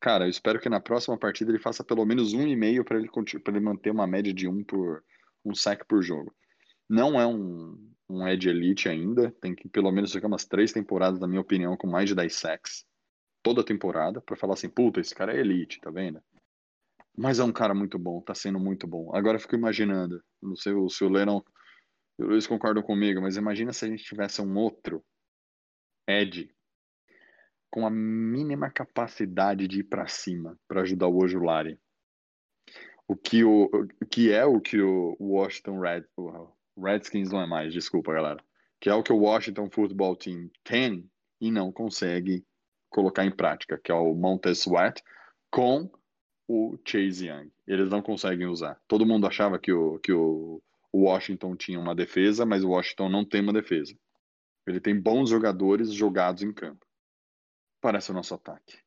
Cara, 0.00 0.26
eu 0.26 0.30
espero 0.30 0.60
que 0.60 0.68
na 0.68 0.80
próxima 0.80 1.18
partida 1.18 1.50
ele 1.50 1.58
faça 1.58 1.82
pelo 1.82 2.04
menos 2.04 2.32
um 2.32 2.46
e 2.46 2.54
meio 2.54 2.84
para 2.84 2.98
ele, 2.98 3.08
ele 3.46 3.60
manter 3.60 3.90
uma 3.90 4.06
média 4.06 4.32
de 4.32 4.46
um 4.46 4.62
por 4.62 5.02
um 5.44 5.54
sack 5.54 5.84
por 5.86 6.02
jogo. 6.02 6.34
Não 6.88 7.20
é 7.20 7.26
um, 7.26 7.92
um 8.08 8.26
Edge 8.26 8.48
Elite 8.48 8.88
ainda, 8.88 9.30
tem 9.40 9.54
que 9.54 9.68
pelo 9.68 9.92
menos 9.92 10.12
ficar 10.12 10.26
umas 10.26 10.46
três 10.46 10.72
temporadas, 10.72 11.20
na 11.20 11.26
minha 11.26 11.40
opinião, 11.40 11.76
com 11.76 11.86
mais 11.86 12.08
de 12.08 12.14
10 12.14 12.34
sacks. 12.34 12.84
Toda 13.42 13.64
temporada, 13.64 14.20
para 14.20 14.36
falar 14.36 14.54
assim, 14.54 14.68
puta, 14.68 15.00
esse 15.00 15.14
cara 15.14 15.36
é 15.36 15.40
elite, 15.40 15.80
tá 15.80 15.90
vendo? 15.90 16.20
Mas 17.16 17.38
é 17.38 17.44
um 17.44 17.52
cara 17.52 17.74
muito 17.74 17.98
bom, 17.98 18.20
tá 18.20 18.34
sendo 18.34 18.58
muito 18.58 18.86
bom. 18.86 19.14
Agora 19.14 19.36
eu 19.36 19.40
fico 19.40 19.54
imaginando, 19.54 20.22
não 20.40 20.56
sei 20.56 20.72
se 20.88 21.04
o 21.04 21.08
Lennon 21.08 21.42
e 22.18 22.24
Luiz 22.24 22.46
concordam 22.46 22.82
comigo, 22.82 23.20
mas 23.20 23.36
imagina 23.36 23.72
se 23.72 23.84
a 23.84 23.88
gente 23.88 24.04
tivesse 24.04 24.40
um 24.40 24.56
outro 24.56 25.04
Ed 26.08 26.50
com 27.70 27.86
a 27.86 27.90
mínima 27.90 28.70
capacidade 28.70 29.68
de 29.68 29.80
ir 29.80 29.84
para 29.84 30.06
cima 30.06 30.58
para 30.66 30.82
ajudar 30.82 31.06
o 31.06 31.22
Ojulari. 31.22 31.78
O 33.06 33.16
que, 33.16 33.44
o, 33.44 33.64
o 33.64 34.06
que 34.06 34.32
é 34.32 34.44
o 34.44 34.60
que 34.60 34.80
o 34.80 35.16
Washington 35.18 35.80
Red, 35.80 36.04
o 36.16 36.30
Redskins 36.80 37.30
não 37.30 37.40
é 37.40 37.46
mais, 37.46 37.72
desculpa 37.72 38.12
galera, 38.12 38.42
que 38.80 38.88
é 38.88 38.94
o 38.94 39.02
que 39.02 39.12
o 39.12 39.18
Washington 39.18 39.70
Football 39.70 40.16
Team 40.16 40.50
tem 40.64 41.10
e 41.40 41.50
não 41.50 41.72
consegue 41.72 42.44
colocar 42.88 43.24
em 43.24 43.34
prática, 43.34 43.78
que 43.78 43.92
é 43.92 43.94
o 43.94 44.14
Montez 44.14 44.60
Sweat 44.60 45.02
com 45.50 45.90
o 46.46 46.78
Chase 46.86 47.28
Young. 47.28 47.50
Eles 47.66 47.90
não 47.90 48.00
conseguem 48.00 48.46
usar. 48.46 48.80
Todo 48.88 49.06
mundo 49.06 49.26
achava 49.26 49.58
que 49.58 49.72
o, 49.72 49.98
que 49.98 50.12
o, 50.12 50.62
o 50.92 51.02
Washington 51.02 51.54
tinha 51.54 51.78
uma 51.78 51.94
defesa, 51.94 52.46
mas 52.46 52.64
o 52.64 52.70
Washington 52.70 53.08
não 53.08 53.24
tem 53.24 53.42
uma 53.42 53.52
defesa. 53.52 53.94
Ele 54.66 54.80
tem 54.80 54.98
bons 54.98 55.30
jogadores 55.30 55.92
jogados 55.92 56.42
em 56.42 56.52
campo 56.52 56.88
parece 57.80 58.10
o 58.10 58.14
nosso 58.14 58.34
ataque. 58.34 58.78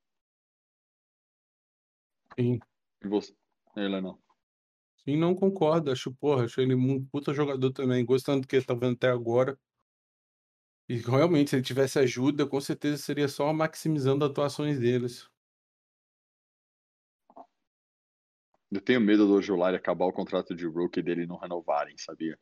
Sim. 2.37 2.59
E 3.03 3.07
você, 3.07 3.33
ele 3.75 3.99
não. 4.01 4.19
Sim, 5.07 5.17
não 5.17 5.33
concordo. 5.35 5.91
Acho, 5.91 6.13
porra, 6.13 6.45
acho 6.45 6.61
ele 6.61 6.75
um 6.75 7.03
puta 7.05 7.33
jogador 7.33 7.71
também. 7.71 8.05
Gostando 8.05 8.41
do 8.41 8.47
que 8.47 8.55
ele 8.55 8.65
tá 8.65 8.73
vendo 8.73 8.93
até 8.93 9.09
agora. 9.09 9.57
E 10.87 10.95
realmente, 10.97 11.49
se 11.49 11.55
ele 11.55 11.63
tivesse 11.63 11.97
ajuda, 11.99 12.45
com 12.45 12.59
certeza 12.59 12.97
seria 12.97 13.27
só 13.27 13.51
maximizando 13.53 14.25
atuações 14.25 14.79
deles. 14.79 15.29
Eu 18.71 18.81
tenho 18.81 19.01
medo 19.01 19.27
do 19.27 19.33
Ojolari 19.33 19.75
acabar 19.75 20.05
o 20.05 20.13
contrato 20.13 20.55
de 20.55 20.65
rookie 20.65 21.01
dele 21.01 21.23
e 21.23 21.27
não 21.27 21.37
renovarem, 21.37 21.97
sabia? 21.97 22.37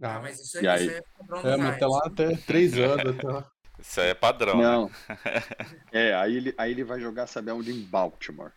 Ah, 0.00 0.20
mas 0.20 0.40
isso, 0.40 0.58
E 0.60 0.66
é, 0.66 0.70
aí? 0.70 0.86
isso 0.86 0.96
é 0.96 1.02
padrão 1.16 1.38
É, 1.38 1.56
mas 1.56 1.68
até 1.68 1.78
Giants. 1.78 1.92
lá 1.92 2.00
até 2.06 2.36
três 2.46 2.78
anos. 2.78 3.18
Até 3.18 3.28
lá. 3.28 3.52
Isso 3.78 4.00
aí 4.00 4.08
é 4.08 4.14
padrão, 4.14 4.56
né? 4.56 4.62
Não. 4.62 4.90
É, 5.92 6.14
aí 6.14 6.36
ele, 6.36 6.54
aí 6.56 6.70
ele 6.70 6.84
vai 6.84 6.98
jogar, 6.98 7.26
sabe 7.26 7.50
aonde? 7.50 7.70
Em 7.70 7.84
Baltimore. 7.84 8.50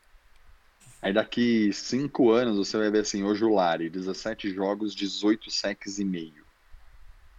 Aí 1.05 1.13
daqui 1.13 1.71
cinco 1.71 2.31
anos 2.31 2.57
você 2.57 2.79
vai 2.79 2.89
ver 2.89 3.01
assim, 3.01 3.21
o 3.21 3.35
Julari, 3.35 3.91
17 3.91 4.51
jogos, 4.51 4.95
18 4.95 5.51
sacks 5.51 5.99
e 5.99 6.03
meio. 6.03 6.43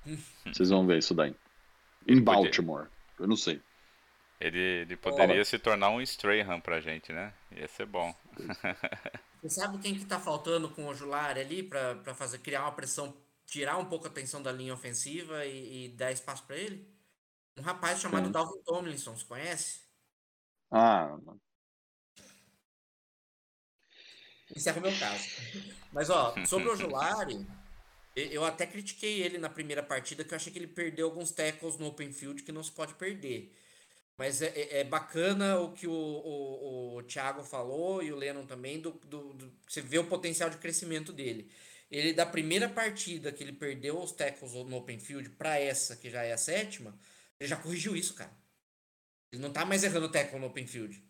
Vocês 0.47 0.71
vão 0.71 0.87
ver 0.87 0.99
isso 0.99 1.13
daí. 1.13 1.35
Em 2.07 2.23
Baltimore. 2.23 2.87
Eu 3.19 3.27
não 3.27 3.35
sei. 3.35 3.61
Ele, 4.41 4.57
ele 4.57 4.97
poderia 4.97 5.45
se 5.45 5.59
tornar 5.59 5.91
um 5.91 6.01
Strahan 6.01 6.61
pra 6.61 6.81
gente, 6.81 7.13
né? 7.13 7.35
Ia 7.57 7.67
ser 7.67 7.87
bom. 7.87 8.15
Você 9.43 9.51
sabe 9.51 9.79
quem 9.79 9.99
que 9.99 10.05
tá 10.05 10.21
faltando 10.21 10.69
com 10.69 10.87
o 10.87 10.95
Julari 10.95 11.41
ali 11.41 11.65
pra, 11.65 11.97
pra 11.97 12.15
fazer, 12.15 12.39
criar 12.39 12.63
uma 12.63 12.73
pressão, 12.73 13.17
tirar 13.47 13.79
um 13.79 13.87
pouco 13.87 14.07
a 14.07 14.09
atenção 14.09 14.41
da 14.41 14.53
linha 14.53 14.75
ofensiva 14.75 15.45
e, 15.45 15.87
e 15.87 15.89
dar 15.89 16.13
espaço 16.13 16.45
pra 16.47 16.57
ele? 16.57 16.89
Um 17.59 17.63
rapaz 17.63 17.99
chamado 17.99 18.23
Quem? 18.23 18.33
Dalvin 18.33 18.63
Tomlinson, 18.63 19.17
você 19.17 19.25
conhece? 19.25 19.81
Ah, 20.71 21.19
mano. 24.49 24.57
Encerra 24.57 24.79
o 24.79 24.83
meu 24.83 24.99
caso. 24.99 25.29
Mas, 25.93 26.11
ó, 26.11 26.35
sobre 26.45 26.69
o 26.69 26.77
Julari, 26.77 27.47
eu 28.17 28.45
até 28.45 28.67
critiquei 28.67 29.23
ele 29.23 29.39
na 29.39 29.49
primeira 29.51 29.83
partida, 29.83 30.25
que 30.25 30.33
eu 30.33 30.37
achei 30.37 30.53
que 30.53 30.59
ele 30.59 30.67
perdeu 30.69 31.07
alguns 31.07 31.31
tackles 31.31 31.79
no 31.79 31.87
open 31.89 32.13
field 32.13 32.43
que 32.43 32.53
não 32.53 32.63
se 32.63 32.73
pode 32.73 32.95
perder. 32.95 33.53
Mas 34.17 34.43
é, 34.43 34.49
é- 34.49 34.81
é 34.81 34.85
bacana 34.85 35.61
o 35.61 35.73
que 35.73 35.87
o, 35.87 35.93
o, 35.93 36.97
o 36.99 37.03
Thiago 37.05 37.43
falou 37.45 38.03
e 38.03 38.13
o 38.13 38.17
Lennon 38.17 38.47
também, 38.47 38.81
do, 38.81 38.93
do, 38.93 39.35
do- 39.35 39.53
você 39.69 39.81
vê 39.83 39.99
o 39.99 40.07
potencial 40.09 40.51
de 40.51 40.59
crescimento 40.59 41.13
dele. 41.13 41.51
Ele, 41.91 42.13
da 42.15 42.27
primeira 42.27 42.69
partida 42.69 43.33
que 43.33 43.43
ele 43.45 43.53
perdeu 43.53 44.01
os 44.01 44.13
tackles 44.13 44.53
no 44.55 44.77
open 44.77 44.99
field 45.01 45.31
para 45.31 45.59
essa, 45.59 45.97
que 45.97 46.11
já 46.11 46.23
é 46.25 46.33
a 46.33 46.39
sétima, 46.39 46.99
ele 47.41 47.49
já 47.49 47.57
corrigiu 47.57 47.97
isso, 47.97 48.15
cara. 48.15 48.33
Ele 49.33 49.43
não 49.43 49.53
tá 49.53 49.65
mais 49.65 49.83
errando 49.85 50.11
tackle 50.11 50.39
no 50.41 50.47
open 50.47 50.67
field. 50.67 51.03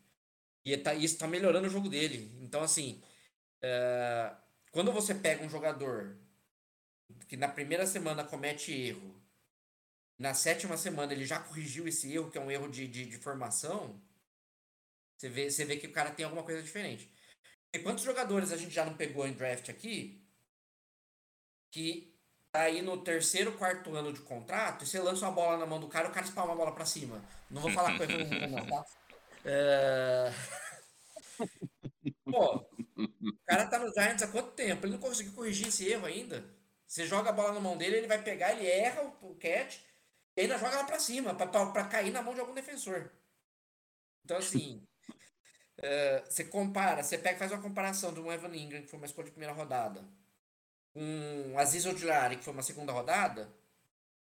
E 0.64 0.76
tá, 0.78 0.94
isso 0.94 1.18
tá 1.18 1.26
melhorando 1.28 1.66
o 1.68 1.70
jogo 1.70 1.88
dele. 1.88 2.30
Então, 2.42 2.62
assim, 2.62 3.02
é, 3.62 4.34
quando 4.70 4.92
você 4.92 5.14
pega 5.14 5.44
um 5.44 5.48
jogador 5.50 6.16
que 7.28 7.36
na 7.36 7.48
primeira 7.48 7.86
semana 7.86 8.24
comete 8.24 8.72
erro 8.72 9.14
Na 10.18 10.34
sétima 10.34 10.76
semana 10.76 11.12
ele 11.14 11.24
já 11.24 11.40
corrigiu 11.40 11.88
esse 11.88 12.12
erro, 12.12 12.30
que 12.30 12.36
é 12.38 12.40
um 12.40 12.50
erro 12.50 12.68
de, 12.68 12.86
de, 12.86 13.06
de 13.06 13.16
formação. 13.18 13.98
Você 15.16 15.28
vê, 15.28 15.50
você 15.50 15.64
vê 15.64 15.76
que 15.76 15.86
o 15.86 15.92
cara 15.92 16.10
tem 16.10 16.24
alguma 16.24 16.42
coisa 16.42 16.62
diferente. 16.62 17.10
E 17.74 17.78
quantos 17.80 18.04
jogadores 18.04 18.52
a 18.52 18.56
gente 18.58 18.72
já 18.74 18.84
não 18.84 18.96
pegou 18.96 19.26
em 19.26 19.34
draft 19.34 19.68
aqui 19.70 20.26
que 21.70 22.14
tá 22.52 22.62
aí 22.62 22.82
no 22.82 23.02
terceiro, 23.02 23.56
quarto 23.58 23.94
ano 23.94 24.12
de 24.12 24.20
contrato 24.22 24.84
e 24.84 24.86
você 24.86 24.98
lança 25.00 25.26
uma 25.26 25.32
bola 25.34 25.58
na 25.58 25.66
mão 25.66 25.80
do 25.80 25.88
cara 25.88 26.08
e 26.08 26.10
o 26.10 26.14
cara 26.14 26.26
espalma 26.26 26.52
a 26.52 26.56
bola 26.56 26.74
pra 26.74 26.86
cima. 26.86 27.24
Não 27.50 27.60
vou 27.62 27.70
falar 27.70 27.92
com 27.96 28.02
ele 28.04 28.24
não, 28.46 28.66
tá? 28.66 28.84
É... 29.44 30.32
Pô, 32.30 32.66
o 33.20 33.46
cara 33.46 33.66
tá 33.66 33.78
no 33.78 33.92
Giants 33.92 34.22
há 34.22 34.28
quanto 34.28 34.52
tempo? 34.52 34.86
Ele 34.86 34.94
não 34.94 35.00
conseguiu 35.00 35.32
corrigir 35.32 35.68
esse 35.68 35.86
erro 35.88 36.06
ainda. 36.06 36.44
Você 36.86 37.06
joga 37.06 37.30
a 37.30 37.32
bola 37.32 37.52
na 37.52 37.60
mão 37.60 37.76
dele, 37.76 37.96
ele 37.96 38.06
vai 38.06 38.22
pegar, 38.22 38.52
ele 38.52 38.66
erra 38.66 39.02
o, 39.02 39.32
o 39.32 39.34
catch 39.36 39.78
e 40.36 40.42
ainda 40.42 40.58
joga 40.58 40.76
ela 40.76 40.84
pra 40.84 40.98
cima, 40.98 41.34
pra, 41.34 41.46
pra, 41.46 41.66
pra 41.66 41.84
cair 41.84 42.12
na 42.12 42.22
mão 42.22 42.34
de 42.34 42.40
algum 42.40 42.54
defensor. 42.54 43.10
Então, 44.24 44.38
assim, 44.38 44.86
uh, 45.78 46.24
você 46.30 46.44
compara, 46.44 47.02
você 47.02 47.18
pega 47.18 47.38
faz 47.38 47.52
uma 47.52 47.62
comparação 47.62 48.12
de 48.12 48.20
um 48.20 48.32
Evan 48.32 48.54
Ingram, 48.54 48.82
que 48.82 48.88
foi 48.88 48.98
uma 48.98 49.06
escolha 49.06 49.26
de 49.26 49.32
primeira 49.32 49.54
rodada, 49.54 50.04
com 50.92 51.02
um 51.02 51.58
Aziz 51.58 51.84
Ojulari, 51.86 52.36
que 52.36 52.44
foi 52.44 52.52
uma 52.52 52.62
segunda 52.62 52.92
rodada, 52.92 53.52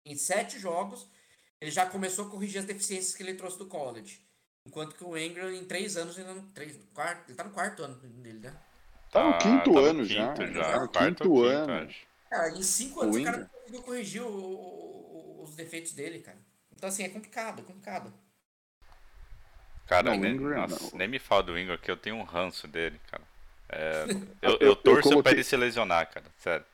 em 0.05 0.17
sete 0.17 0.59
jogos, 0.59 1.09
ele 1.61 1.71
já 1.71 1.87
começou 1.87 2.27
a 2.27 2.31
corrigir 2.31 2.61
as 2.61 2.67
deficiências 2.67 3.15
que 3.15 3.23
ele 3.23 3.35
trouxe 3.35 3.59
do 3.59 3.67
college. 3.67 4.24
Enquanto 4.67 4.95
que 4.95 5.05
o 5.05 5.17
Ingram, 5.17 5.51
em 5.53 5.65
três 5.65 5.97
anos, 5.97 6.19
ainda 6.19 6.35
não. 6.35 6.43
Três, 6.49 6.79
quarto, 6.95 7.29
ele 7.29 7.37
tá 7.37 7.45
no 7.45 7.51
quarto 7.51 7.83
ano 7.85 7.95
dele, 7.97 8.39
né? 8.39 8.55
Tá 9.13 9.23
no 9.23 9.31
Ah, 9.31 9.39
quinto 9.39 9.65
tá 9.65 9.71
no 9.81 9.85
ano 9.85 10.07
quinto 10.07 10.15
já. 10.15 10.35
já, 10.53 10.63
Tá 10.73 10.81
no 10.81 10.89
quarto 10.89 11.23
quinto 11.23 11.43
ano. 11.45 11.73
acho. 11.75 12.07
Cara, 12.31 12.49
em 12.51 12.63
cinco 12.63 13.01
O 13.01 13.03
anos 13.03 13.17
o, 13.17 13.19
Ingram? 13.19 13.33
cara 13.35 13.45
não 13.45 13.51
conseguiu 13.61 13.83
corrigir 13.83 14.23
o- 14.23 14.27
o- 14.29 15.43
os 15.45 15.55
defeitos 15.55 15.93
dele, 15.93 16.21
cara. 16.21 16.39
Então, 16.75 16.89
assim, 16.89 17.05
é 17.05 17.09
complicado, 17.09 17.61
é 17.61 17.63
complicado. 17.63 18.13
Cara, 19.87 20.11
Não, 20.11 20.17
o 20.17 20.21
nem, 20.21 20.35
Ingram, 20.35 20.67
nossa, 20.67 20.97
nem 20.97 21.07
me 21.09 21.19
fala 21.19 21.43
do 21.43 21.59
Ingram, 21.59 21.77
que 21.77 21.91
eu 21.91 21.97
tenho 21.97 22.17
um 22.17 22.23
ranço 22.23 22.67
dele, 22.67 22.99
cara. 23.11 23.23
É, 23.69 24.05
eu, 24.05 24.07
Eu- 24.43 24.51
eu 24.53 24.59
eu 24.69 24.77
torço 24.77 25.03
pra 25.03 25.11
coloquei- 25.11 25.33
ele 25.35 25.45
se 25.45 25.57
lesionar, 25.57 26.11
cara. 26.11 26.25
Sério. 26.39 26.65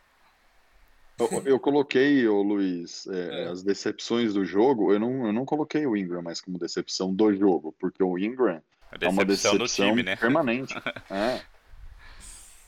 Eu, 1.20 1.42
eu 1.44 1.61
coloquei, 1.61 2.26
ô 2.26 2.42
Luiz, 2.42 3.06
é, 3.06 3.44
É. 3.44 3.48
as 3.48 3.62
decepções 3.62 4.35
do 4.35 4.44
jogo. 4.44 4.92
Eu 4.92 4.98
não, 5.00 5.26
eu 5.26 5.33
não 5.33 5.44
coloquei 5.44 5.87
o 5.87 5.96
Ingram 5.96 6.22
mais 6.22 6.40
como 6.40 6.59
decepção 6.59 7.14
do 7.14 7.35
jogo, 7.35 7.74
porque 7.78 8.02
o 8.02 8.18
Ingram 8.18 8.62
é 9.00 9.09
uma 9.09 9.24
decepção 9.24 9.66
time, 9.88 10.02
né? 10.02 10.16
permanente. 10.16 10.74
É. 11.11 11.40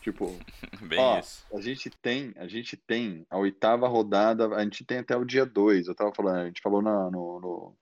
Tipo, 0.02 0.36
Ó, 0.98 1.22
a 1.56 1.60
gente 1.60 1.88
tem, 1.88 2.32
a 2.36 2.48
gente 2.48 2.76
tem 2.76 3.24
a 3.30 3.38
oitava 3.38 3.86
rodada, 3.86 4.48
a 4.48 4.62
gente 4.64 4.84
tem 4.84 4.98
até 4.98 5.16
o 5.16 5.24
dia 5.24 5.46
2. 5.46 5.86
Eu 5.86 5.94
tava 5.94 6.12
falando, 6.12 6.36
a 6.38 6.46
gente 6.46 6.60
falou 6.60 6.82
na- 6.82 7.08
no, 7.10 7.40
no, 7.40 7.76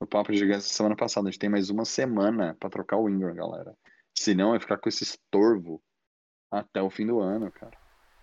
no 0.00 0.06
Papo 0.06 0.32
de 0.32 0.38
Gigantes 0.38 0.66
semana 0.68 0.96
passada, 0.96 1.28
a 1.28 1.30
gente 1.30 1.38
tem 1.38 1.50
mais 1.50 1.68
uma 1.68 1.84
semana 1.84 2.56
pra 2.58 2.70
trocar 2.70 2.96
o 2.96 3.08
Ingram, 3.10 3.34
galera. 3.34 3.76
Senão 4.18 4.50
vai 4.52 4.60
ficar 4.60 4.78
com 4.78 4.88
esse 4.88 5.04
estorvo 5.04 5.82
até 6.50 6.80
o 6.80 6.88
fim 6.88 7.06
do 7.06 7.20
ano, 7.20 7.52
cara. 7.52 7.76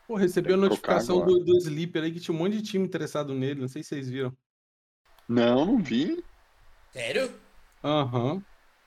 Pô, 0.08 0.16
recebi 0.16 0.50
a 0.50 0.56
que 0.56 0.62
notificação 0.62 1.26
do, 1.26 1.40
do 1.40 1.58
Sleeper 1.58 2.04
aí 2.04 2.12
que 2.12 2.20
tinha 2.20 2.36
um 2.36 2.38
monte 2.38 2.58
de 2.58 2.64
time 2.64 2.86
interessado 2.86 3.34
nele, 3.34 3.62
não 3.62 3.68
sei 3.68 3.84
se 3.84 3.90
vocês 3.90 4.10
viram. 4.10 4.36
Não, 5.28 5.66
não 5.66 5.78
vi. 5.82 6.24
Sério? 6.92 7.34
Aham. 7.84 8.44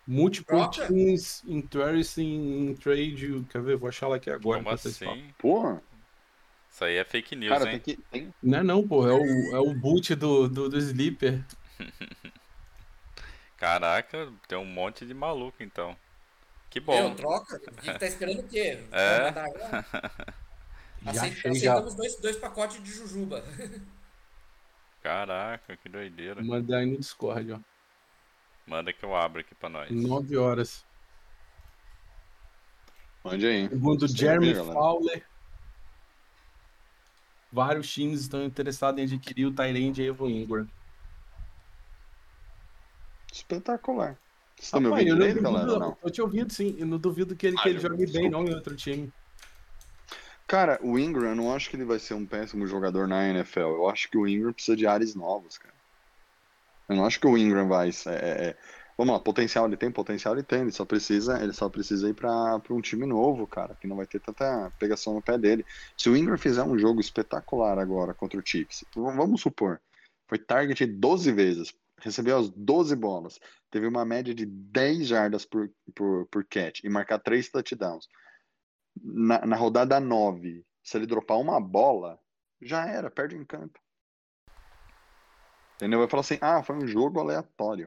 Multiple 0.06 0.56
Troca? 0.56 0.86
teams 0.86 1.42
interested 1.46 2.22
in 2.22 2.74
trade. 2.76 3.44
Quer 3.50 3.60
ver? 3.62 3.76
Vou 3.76 3.88
achar 3.88 4.06
ela 4.06 4.16
aqui 4.16 4.30
agora. 4.30 4.62
Como 4.62 4.72
assim? 4.72 5.32
Pô, 5.36 5.80
Isso 6.70 6.84
aí 6.84 6.96
é 6.96 7.04
fake 7.04 7.34
news, 7.34 7.58
cara, 7.58 7.72
hein? 7.72 7.80
tem 7.80 7.96
que. 7.96 8.02
Tem... 8.10 8.34
Não 8.40 8.58
é 8.58 8.62
não, 8.62 8.86
pô. 8.86 9.08
É 9.08 9.12
o, 9.12 9.56
é 9.56 9.58
o 9.58 9.74
boot 9.74 10.14
do, 10.14 10.48
do, 10.48 10.68
do 10.68 10.78
Sleeper. 10.78 11.44
Caraca, 13.56 14.32
tem 14.46 14.56
um 14.56 14.64
monte 14.64 15.04
de 15.04 15.14
maluco, 15.14 15.60
então. 15.62 15.96
Que 16.70 16.78
bom. 16.78 16.94
Meu, 16.94 17.14
troca. 17.16 17.60
A 17.78 17.84
gente 17.84 17.98
tá 17.98 18.06
esperando 18.06 18.40
o 18.40 18.48
quê? 18.48 18.78
É. 18.92 20.36
Vai 21.06 21.14
mandar 21.14 21.14
agora? 21.14 21.14
Já 21.14 21.20
Aceit- 21.22 21.32
achei 21.38 21.54
já. 21.54 21.72
aceitamos 21.72 21.94
dois, 21.94 22.16
dois 22.20 22.36
pacotes 22.36 22.82
de 22.82 22.90
jujuba. 22.92 23.42
Caraca, 25.02 25.76
que 25.76 25.88
doideira. 25.88 26.42
Mandar 26.42 26.78
aí 26.78 26.86
no 26.86 26.98
Discord, 26.98 27.52
ó. 27.52 27.60
Manda 28.66 28.92
que 28.92 29.04
eu 29.04 29.14
abro 29.14 29.40
aqui 29.40 29.54
pra 29.54 29.68
nós. 29.68 29.88
9 29.90 30.36
horas. 30.36 30.84
Mande 33.22 33.46
aí. 33.46 33.68
Segundo 33.68 34.08
Você 34.08 34.16
Jeremy 34.16 34.52
galera. 34.52 34.72
Fowler, 34.72 35.26
vários 37.52 37.88
times 37.92 38.20
estão 38.22 38.44
interessados 38.44 39.00
em 39.00 39.04
adquirir 39.04 39.46
o 39.46 39.52
Tyrande 39.54 40.02
Evan 40.02 40.28
Ingram. 40.30 40.68
Espetacular. 43.32 44.16
Vocês 44.56 44.66
estão 44.66 44.80
me 44.80 44.86
Rapaz, 44.88 45.02
ouvindo 45.06 45.12
eu 45.12 45.16
não 45.18 45.26
direito, 45.26 45.42
galera? 45.42 45.66
duvido, 45.66 45.80
Não. 45.80 45.98
eu 46.02 46.10
te 46.10 46.22
ouvindo 46.22 46.52
sim, 46.52 46.76
eu 46.78 46.86
não 46.86 46.98
duvido 46.98 47.36
que 47.36 47.46
ele, 47.46 47.56
que 47.56 47.62
Ah, 47.68 47.70
ele 47.70 47.78
eu- 47.78 47.82
jogue 47.82 48.12
bem 48.12 48.30
não 48.30 48.44
em 48.44 48.54
outro 48.54 48.74
time. 48.74 49.12
Cara, 50.46 50.78
o 50.80 50.96
Ingram, 50.96 51.30
eu 51.30 51.34
não 51.34 51.52
acho 51.54 51.68
que 51.68 51.74
ele 51.74 51.84
vai 51.84 51.98
ser 51.98 52.14
um 52.14 52.24
péssimo 52.24 52.66
jogador 52.66 53.08
na 53.08 53.28
NFL. 53.28 53.60
Eu 53.60 53.88
acho 53.88 54.08
que 54.08 54.16
o 54.16 54.28
Ingram 54.28 54.52
precisa 54.52 54.76
de 54.76 54.86
ares 54.86 55.14
novos, 55.14 55.58
cara. 55.58 55.74
Eu 56.88 56.94
não 56.94 57.04
acho 57.04 57.18
que 57.18 57.26
o 57.26 57.36
Ingram 57.36 57.66
vai. 57.66 57.88
É, 57.88 58.10
é- 58.10 58.48
é- 58.48 58.56
Vamos 58.96 59.12
lá, 59.12 59.20
potencial 59.20 59.66
ele 59.66 59.76
tem, 59.76 59.90
potencial 59.90 60.34
ele 60.34 60.42
tem. 60.42 60.62
Ele 60.62 60.72
só 60.72 60.84
precisa, 60.84 61.42
ele 61.42 61.52
só 61.52 61.68
precisa 61.68 62.08
ir 62.08 62.14
pra 62.14 62.58
um 62.70 62.80
time 62.80 63.04
novo, 63.04 63.46
cara, 63.46 63.74
que 63.74 63.86
não 63.86 63.96
vai 63.96 64.06
ter 64.06 64.20
tanta 64.20 64.72
pegação 64.78 65.14
no 65.14 65.20
pé 65.20 65.36
dele. 65.36 65.66
Se 65.98 66.08
o 66.08 66.16
Ingram 66.16 66.38
fizer 66.38 66.62
um 66.62 66.78
jogo 66.78 67.00
espetacular 67.00 67.78
agora 67.78 68.14
contra 68.14 68.38
o 68.40 68.42
Chiefs, 68.42 68.84
vamos 68.94 69.42
supor, 69.42 69.80
foi 70.26 70.38
target 70.38 70.86
12 70.86 71.30
vezes, 71.30 71.74
recebeu 72.00 72.38
as 72.38 72.48
12 72.48 72.96
bolas, 72.96 73.38
teve 73.70 73.86
uma 73.86 74.04
média 74.04 74.34
de 74.34 74.46
10 74.46 75.06
jardas 75.08 75.44
por, 75.44 75.70
por, 75.94 76.26
por 76.26 76.44
catch 76.44 76.82
e 76.82 76.88
marcar 76.88 77.18
3 77.18 77.50
touchdowns 77.50 78.08
na, 79.02 79.44
na 79.46 79.56
rodada 79.56 80.00
9, 80.00 80.64
se 80.82 80.96
ele 80.96 81.06
dropar 81.06 81.38
uma 81.38 81.60
bola, 81.60 82.20
já 82.60 82.86
era, 82.86 83.10
perde 83.10 83.36
em 83.36 83.44
campo. 83.44 83.78
Entendeu? 85.76 85.98
Vai 86.00 86.08
falar 86.08 86.20
assim, 86.22 86.38
ah, 86.40 86.62
foi 86.62 86.76
um 86.76 86.86
jogo 86.86 87.20
aleatório. 87.20 87.86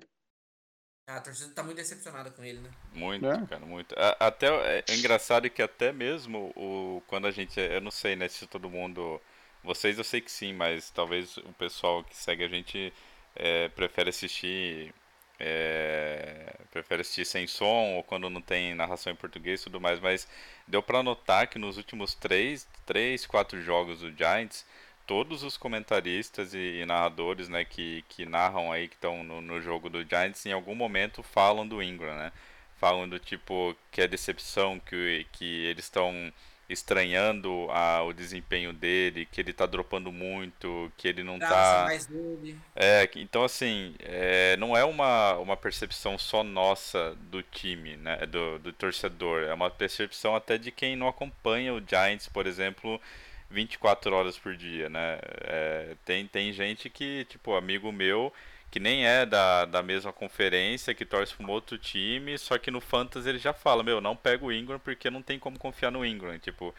Ah, 1.07 1.17
a 1.17 1.21
torcida 1.21 1.53
tá 1.55 1.63
muito 1.63 1.77
decepcionada 1.77 2.29
com 2.29 2.43
ele, 2.43 2.59
né? 2.61 2.69
Muito, 2.93 3.25
É. 3.25 3.45
cara, 3.47 3.65
muito. 3.65 3.95
A- 3.97 4.27
Até 4.27 4.47
é 4.79 4.83
é 4.87 4.95
engraçado 4.95 5.49
que 5.49 5.61
até 5.61 5.91
mesmo 5.91 6.51
o 6.55 7.01
quando 7.07 7.27
a 7.27 7.31
gente, 7.31 7.59
eu 7.59 7.81
não 7.81 7.91
sei, 7.91 8.15
né, 8.15 8.27
se 8.27 8.45
todo 8.47 8.69
mundo, 8.69 9.19
vocês 9.63 9.97
eu 9.97 10.03
sei 10.03 10.21
que 10.21 10.31
sim, 10.31 10.53
mas 10.53 10.89
talvez 10.91 11.37
o 11.37 11.53
pessoal 11.53 12.03
que 12.03 12.15
segue 12.15 12.43
a 12.43 12.47
gente 12.47 12.93
é, 13.35 13.69
prefere 13.69 14.09
assistir 14.09 14.93
é, 15.39 16.53
prefere 16.71 17.01
assistir 17.01 17.25
sem 17.25 17.47
som 17.47 17.95
ou 17.95 18.03
quando 18.03 18.29
não 18.29 18.41
tem 18.41 18.75
narração 18.75 19.11
em 19.13 19.15
português 19.15 19.61
e 19.61 19.63
tudo 19.65 19.79
mais, 19.81 19.99
mas 19.99 20.27
deu 20.69 20.81
pra 20.81 21.03
notar 21.03 21.47
que 21.47 21.59
nos 21.59 21.75
últimos 21.77 22.13
três, 22.13 22.65
três, 22.85 23.25
quatro 23.25 23.61
jogos 23.61 23.99
do 23.99 24.11
Giants 24.11 24.65
todos 25.09 25.41
os 25.41 25.57
comentaristas 25.57 26.53
e, 26.53 26.81
e 26.81 26.85
narradores, 26.85 27.49
né, 27.49 27.65
que, 27.65 28.03
que 28.07 28.27
narram 28.27 28.71
aí, 28.71 28.87
que 28.87 28.93
estão 28.93 29.23
no, 29.23 29.41
no 29.41 29.59
jogo 29.59 29.89
do 29.89 30.07
Giants, 30.07 30.45
em 30.45 30.51
algum 30.51 30.75
momento 30.75 31.23
falam 31.23 31.67
do 31.67 31.81
Ingram, 31.81 32.15
né? 32.15 32.31
Falam 32.77 33.09
do 33.09 33.17
tipo 33.17 33.75
que 33.91 34.01
é 34.01 34.07
decepção, 34.07 34.79
que, 34.79 35.25
que 35.31 35.65
eles 35.65 35.85
estão 35.85 36.31
estranhando 36.69 37.67
a, 37.71 38.03
o 38.03 38.13
desempenho 38.13 38.71
dele, 38.71 39.25
que 39.25 39.41
ele 39.41 39.51
tá 39.51 39.65
dropando 39.65 40.11
muito, 40.11 40.91
que 40.95 41.07
ele 41.07 41.23
não 41.23 41.39
Graça 41.39 41.55
tá. 41.55 41.83
mais 41.85 42.05
dele. 42.05 42.57
É, 42.75 43.09
então 43.15 43.43
assim, 43.43 43.95
é, 43.99 44.55
não 44.57 44.77
é 44.77 44.85
uma, 44.85 45.33
uma 45.37 45.57
percepção 45.57 46.17
só 46.17 46.43
nossa 46.43 47.17
do 47.31 47.41
time, 47.41 47.97
né, 47.97 48.17
do, 48.27 48.59
do 48.59 48.71
torcedor, 48.71 49.43
é 49.43 49.53
uma 49.53 49.71
percepção 49.71 50.35
até 50.35 50.57
de 50.57 50.71
quem 50.71 50.95
não 50.95 51.07
acompanha 51.07 51.73
o 51.73 51.81
Giants, 51.85 52.27
por 52.27 52.45
exemplo, 52.45 53.01
24 53.49 54.13
horas 54.13 54.37
por 54.37 54.55
dia, 54.55 54.89
né? 54.89 55.19
É, 55.41 55.95
tem, 56.05 56.27
tem 56.27 56.53
gente 56.53 56.89
que, 56.89 57.25
tipo, 57.25 57.55
amigo 57.55 57.91
meu, 57.91 58.31
que 58.71 58.79
nem 58.79 59.05
é 59.05 59.25
da, 59.25 59.65
da 59.65 59.81
mesma 59.81 60.13
conferência, 60.13 60.93
que 60.93 61.05
torce 61.05 61.33
para 61.35 61.45
um 61.45 61.49
outro 61.49 61.77
time, 61.77 62.37
só 62.37 62.57
que 62.57 62.71
no 62.71 62.79
Fantasy 62.79 63.27
ele 63.27 63.39
já 63.39 63.53
fala, 63.53 63.83
meu, 63.83 63.99
não 63.99 64.15
pega 64.15 64.45
o 64.45 64.51
Ingram 64.51 64.79
porque 64.79 65.09
não 65.09 65.21
tem 65.21 65.39
como 65.39 65.57
confiar 65.57 65.91
no 65.91 66.05
Ingram, 66.05 66.37
tipo... 66.39 66.73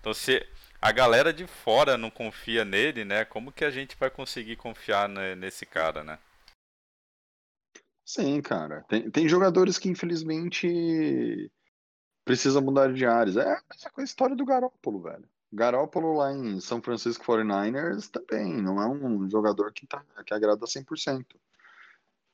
Então 0.00 0.14
se 0.14 0.46
a 0.80 0.92
galera 0.92 1.32
de 1.32 1.46
fora 1.46 1.96
não 1.96 2.10
confia 2.10 2.64
nele, 2.64 3.04
né? 3.04 3.24
Como 3.24 3.50
que 3.50 3.64
a 3.64 3.70
gente 3.70 3.96
vai 3.96 4.10
conseguir 4.10 4.56
confiar 4.56 5.08
ne- 5.08 5.34
nesse 5.34 5.66
cara, 5.66 6.04
né? 6.04 6.18
Sim, 8.04 8.40
cara. 8.40 8.84
Tem, 8.88 9.10
tem 9.10 9.28
jogadores 9.28 9.78
que 9.78 9.88
infelizmente 9.88 11.50
precisam 12.24 12.62
mudar 12.62 12.92
de 12.92 13.04
áreas. 13.04 13.36
É 13.36 13.42
a 13.42 13.62
mesma 13.68 13.90
coisa 13.90 14.02
a 14.02 14.04
história 14.04 14.36
do 14.36 14.44
Garoppolo, 14.44 15.02
velho. 15.02 15.28
Garoppolo 15.56 16.12
lá 16.12 16.32
em 16.32 16.60
São 16.60 16.82
Francisco 16.82 17.24
49ers 17.24 18.08
também 18.10 18.60
não 18.60 18.80
é 18.80 18.86
um 18.86 19.28
jogador 19.28 19.72
que, 19.72 19.86
tá, 19.86 20.04
que 20.24 20.34
agrada 20.34 20.66
100%. 20.66 21.24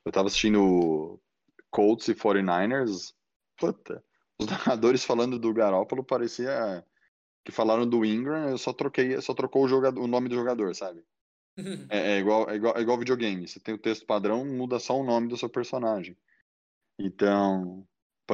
Eu 0.05 0.11
tava 0.11 0.27
assistindo 0.27 1.17
Colts 1.71 2.09
e 2.09 2.13
49ers, 2.13 3.13
puta, 3.57 4.03
os 4.37 4.45
narradores 4.51 5.05
falando 5.05 5.39
do 5.39 5.53
Garoppolo 5.53 6.03
parecia 6.03 6.85
que 7.45 7.51
falaram 7.51 7.87
do 7.87 8.05
Ingram, 8.05 8.49
eu 8.49 8.57
só 8.57 8.73
troquei, 8.73 9.19
só 9.21 9.33
trocou 9.33 9.63
o, 9.63 9.67
jogador, 9.67 10.01
o 10.01 10.07
nome 10.07 10.27
do 10.27 10.35
jogador, 10.35 10.75
sabe? 10.75 11.03
É, 11.89 12.15
é 12.15 12.17
igual, 12.17 12.49
é, 12.49 12.55
igual, 12.55 12.75
é 12.75 12.81
igual 12.81 12.97
videogame. 12.97 13.47
Você 13.47 13.59
tem 13.59 13.75
o 13.75 13.77
texto 13.77 14.07
padrão, 14.07 14.43
muda 14.43 14.79
só 14.79 14.99
o 14.99 15.03
nome 15.03 15.27
do 15.27 15.37
seu 15.37 15.47
personagem. 15.47 16.17
Então, 16.97 17.87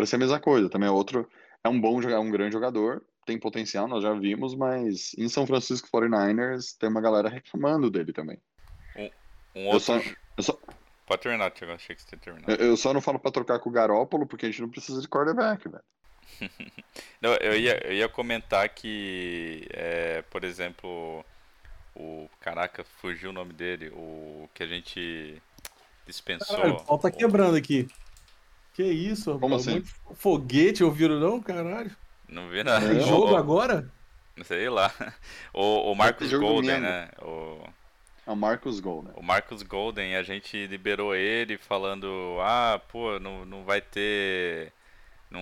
ser 0.06 0.16
a 0.16 0.20
mesma 0.20 0.40
coisa. 0.40 0.70
Também 0.70 0.88
é 0.88 0.92
outro. 0.92 1.30
É 1.62 1.68
um 1.68 1.80
bom 1.80 2.02
jogador, 2.02 2.24
é 2.24 2.26
um 2.26 2.32
grande 2.32 2.54
jogador, 2.54 3.06
tem 3.30 3.38
potencial, 3.40 3.88
nós 3.88 4.02
já 4.04 4.12
vimos, 4.14 4.56
mas 4.56 5.14
em 5.18 5.30
São 5.30 5.46
Francisco 5.46 5.88
49ers 5.94 6.76
tem 6.80 6.90
uma 6.90 7.00
galera 7.00 7.30
reclamando 7.30 7.90
dele 7.92 8.12
também. 8.12 8.40
Um 9.56 9.62
Eu 9.66 9.66
outro. 9.74 9.80
só, 9.82 10.02
eu 10.38 10.44
só, 10.44 10.58
Pode 11.06 11.22
terminar, 11.24 11.50
Thiago. 11.52 11.74
Achei 11.74 11.96
que 11.96 12.02
você 12.04 12.08
tinha 12.10 12.20
terminado. 12.20 12.52
eu- 12.52 12.70
eu 12.70 12.78
só 12.78 12.94
não 12.94 13.02
falo 13.02 13.18
pra 13.20 13.32
trocar 13.32 13.58
com 13.60 13.70
o 13.70 13.74
Garópolo, 13.74 14.28
porque 14.28 14.46
a 14.46 14.50
gente 14.50 14.62
não 14.62 14.70
precisa 14.70 15.02
de 15.02 15.08
quarterback, 15.08 15.68
velho. 15.68 15.84
Não, 17.20 17.34
eu 17.36 17.58
ia, 17.58 17.86
eu 17.88 17.94
ia 17.94 18.08
comentar 18.08 18.70
que, 18.70 19.68
é, 19.72 20.22
por 20.30 20.44
exemplo, 20.44 21.26
o. 21.96 22.30
Caraca, 22.40 22.84
fugiu 23.02 23.32
o 23.32 23.34
nome 23.34 23.54
dele. 23.54 23.90
O 23.90 24.48
que 24.54 24.62
a 24.64 24.68
gente 24.68 25.42
dispensou. 26.06 26.56
Caralho, 26.56 26.84
o 26.88 26.98
tá 27.00 27.10
quebrando 27.12 27.58
aqui. 27.58 27.88
Que 28.76 28.84
isso, 28.84 29.32
Como 29.40 29.56
rapaz? 29.56 29.62
assim? 29.68 29.72
Muito 29.80 30.16
foguete, 30.16 30.84
ouviram 30.84 31.20
não, 31.20 31.42
caralho? 31.42 31.92
Não 32.30 32.50
vi 32.50 32.64
nada. 32.64 32.86
Tem 32.88 33.00
jogo 33.00 33.34
O- 33.34 33.36
agora? 33.36 33.92
Não 34.36 34.44
sei 34.46 34.70
lá. 34.70 34.92
O, 35.54 35.92
o 35.92 35.96
Marcus 35.96 36.30
jogo 36.30 36.46
Golden, 36.46 36.80
né? 36.80 37.10
O, 37.22 37.68
É 38.26 38.32
o 38.32 38.36
Marcus 38.36 38.80
Golden. 38.80 39.16
o 39.16 39.22
Marcus 39.24 39.64
Golden, 39.64 40.16
a 40.16 40.24
gente 40.24 40.68
liberou 40.68 41.16
ele 41.16 41.58
falando, 41.58 42.38
ah, 42.42 42.80
pô, 42.90 43.20
não, 43.20 43.46
não 43.46 43.64
vai 43.66 43.82
ter. 43.82 44.74
Não, 45.32 45.42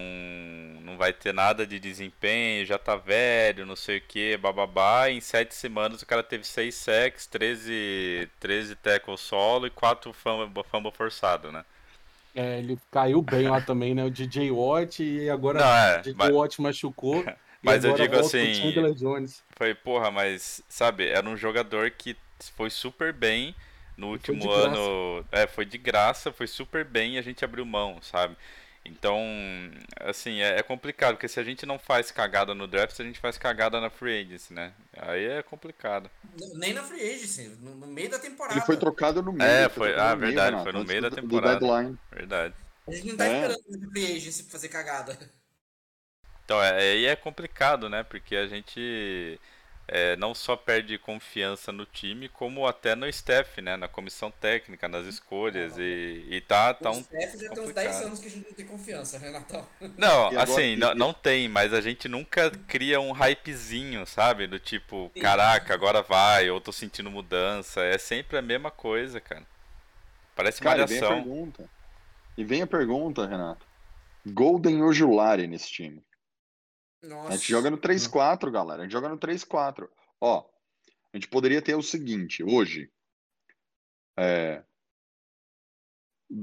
não 0.82 0.98
vai 0.98 1.14
ter 1.14 1.34
nada 1.34 1.66
de 1.68 1.80
desempenho, 1.80 2.66
já 2.66 2.78
tá 2.78 2.96
velho, 2.98 3.66
não 3.66 3.76
sei 3.76 4.00
o 4.00 4.02
que, 4.02 4.38
bababá. 4.38 5.10
Em 5.10 5.22
sete 5.22 5.56
semanas 5.56 6.02
o 6.02 6.06
cara 6.06 6.24
teve 6.24 6.44
6 6.46 6.76
sacks, 6.76 7.26
13, 7.28 8.30
13 8.40 8.76
tackles 8.76 9.22
solo 9.22 9.68
e 9.68 9.70
4 9.72 10.12
fumble, 10.14 10.64
fumble 10.70 10.92
forçado, 10.92 11.52
né? 11.52 11.64
É, 12.38 12.60
ele 12.60 12.78
caiu 12.92 13.20
bem 13.20 13.48
lá 13.48 13.60
também, 13.60 13.96
né? 13.96 14.06
O 14.06 14.12
DJ 14.12 14.52
Watt 14.52 15.02
e 15.02 15.28
agora 15.28 15.60
Não, 15.60 15.68
é, 15.68 15.98
o 15.98 16.02
DJ 16.04 16.14
mas- 16.16 16.36
Watt 16.36 16.62
machucou. 16.62 17.26
Mas 17.64 17.84
eu 17.84 17.94
digo 17.96 18.16
assim. 18.16 18.54
Foi, 19.58 19.74
porra, 19.74 20.12
mas, 20.12 20.64
sabe, 20.70 21.08
era 21.08 21.28
um 21.28 21.36
jogador 21.36 21.90
que 21.90 22.16
foi 22.56 22.70
super 22.70 23.12
bem 23.12 23.56
no 23.98 24.12
último 24.12 24.50
ano. 24.52 25.26
É, 25.32 25.48
foi 25.48 25.66
de 25.66 25.78
graça, 25.78 26.32
foi 26.32 26.46
super 26.46 26.86
bem 26.86 27.16
e 27.16 27.18
a 27.18 27.22
gente 27.24 27.44
abriu 27.44 27.66
mão, 27.66 27.98
sabe? 28.00 28.38
Então, 28.90 29.20
assim, 30.00 30.40
é, 30.42 30.60
é 30.60 30.64
complicado, 30.64 31.16
porque 31.16 31.28
se 31.28 31.40
a 31.40 31.44
gente 31.44 31.66
não 31.66 31.78
faz 31.78 32.10
cagada 32.10 32.56
no 32.56 32.68
draft, 32.68 32.98
a 33.00 33.04
gente 33.04 33.20
faz 33.20 33.38
cagada 33.38 33.82
na 33.82 33.90
free 33.90 34.22
agency, 34.22 34.54
né? 34.54 34.74
Aí 34.96 35.26
é 35.26 35.44
complicado. 35.44 36.10
Nem 36.56 36.74
na 36.74 36.84
free 36.84 37.02
agency, 37.02 37.50
no, 37.60 37.76
no 37.76 37.88
meio 37.88 38.10
da 38.10 38.18
temporada. 38.20 38.58
Ele 38.58 38.66
foi 38.66 38.78
trocado 38.78 39.22
no 39.22 39.34
meio. 39.34 39.50
É, 39.50 39.68
foi- 39.70 39.90
trocado 39.90 40.10
ah, 40.12 40.16
meio, 40.16 40.28
verdade, 40.28 40.50
Renato, 40.52 40.64
foi 40.64 40.72
no 40.80 40.86
meio 40.86 41.02
da 41.02 41.10
do- 41.10 41.16
do 41.16 41.22
temporada. 41.22 41.60
deadline. 41.60 41.98
Verdade. 42.12 42.54
A 42.88 42.92
gente 42.94 43.08
não 43.08 43.18
tá 43.18 43.26
É. 43.26 43.34
esperando 43.48 43.80
na 43.82 43.92
free 43.92 44.06
agency 44.16 44.44
pra 44.44 44.52
fazer 44.54 44.70
cagada. 44.70 45.18
Então, 46.46 46.64
é- 46.64 46.78
aí 46.80 47.06
é 47.06 47.16
complicado, 47.16 47.90
né? 47.90 48.04
Porque 48.04 48.36
a 48.36 48.48
gente 48.48 49.40
é, 49.88 50.16
não 50.18 50.36
só 50.36 50.56
perde 50.58 50.98
confiança 50.98 51.72
no 51.72 51.86
time, 51.86 52.28
como 52.30 52.68
até 52.68 52.96
no 52.96 53.08
staff, 53.08 53.62
né? 53.62 53.78
Na 53.78 53.88
comissão 53.88 54.30
técnica, 54.32 54.88
nas 54.88 55.06
escolhas. 55.08 55.78
E, 55.78 56.26
e 56.30 56.42
tá, 56.42 56.74
tá 56.74 56.92
o 56.92 56.98
um 56.98 57.04
Steph 57.04 57.36
já 57.38 57.50
tem 57.50 57.64
uns 57.64 57.74
10 57.74 57.96
complicado. 57.96 58.04
anos 58.06 58.20
que 58.20 58.28
a 58.28 58.30
gente 58.32 58.48
não 58.48 58.54
tem 58.54 58.66
confiança, 58.66 59.18
Renatão. 59.18 59.66
Não, 59.98 60.32
E 60.34 60.38
agora- 60.38 60.44
assim, 60.44 60.62
e- 60.74 60.76
não, 60.76 60.94
não 60.96 61.14
tem, 61.14 61.48
mas 61.50 61.74
a 61.74 61.82
gente 61.82 62.08
nunca 62.10 62.52
cria 62.68 63.00
um 63.00 63.12
hypezinho, 63.14 64.06
sabe? 64.06 64.48
Do 64.48 64.60
tipo, 64.60 65.10
Sim. 65.14 65.22
caraca, 65.22 65.74
agora 65.74 66.02
vai, 66.02 66.50
ou 66.50 66.60
tô 66.62 66.72
sentindo 66.72 67.10
mudança. 67.10 67.82
É 67.82 67.98
sempre 67.98 68.38
a 68.38 68.42
mesma 68.42 68.70
coisa, 68.72 69.20
cara. 69.22 69.46
Parece 70.36 70.62
Cara, 70.62 70.84
e 70.84 70.86
vem 70.86 70.98
a 70.98 71.02
malhação. 71.02 71.24
pergunta. 71.24 71.70
E 72.38 72.44
vem 72.44 72.62
a 72.62 72.68
pergunta, 72.68 73.26
Renato. 73.26 73.66
Golden 74.26 74.84
ou 74.84 74.94
Julari 74.94 75.48
nesse 75.48 75.72
time? 75.72 76.04
Nossa. 77.02 77.30
A 77.30 77.38
gente 77.38 77.50
joga 77.50 77.70
no 77.70 77.78
3-4, 77.78 78.52
galera. 78.52 78.82
A 78.82 78.84
gente 78.84 78.92
joga 78.92 79.10
no 79.10 79.18
3-4. 79.18 79.90
Ó, 80.20 80.50
a 81.14 81.18
gente 81.18 81.28
poderia 81.28 81.62
ter 81.62 81.76
o 81.76 81.84
seguinte, 81.84 82.44
hoje. 82.44 82.92
É, 84.18 84.64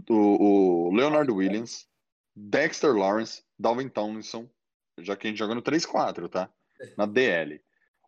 o, 0.09 0.89
o 0.89 0.95
Leonard 0.95 1.31
Williams, 1.31 1.89
Dexter 2.35 2.95
Lawrence, 2.95 3.43
Dalvin 3.59 3.89
Tomlinson, 3.89 4.49
já 4.99 5.17
que 5.17 5.27
a 5.27 5.31
gente 5.31 5.39
joga 5.39 5.55
no 5.55 5.63
3-4, 5.63 6.29
tá? 6.29 6.51
Na 6.97 7.07
DL. 7.07 7.61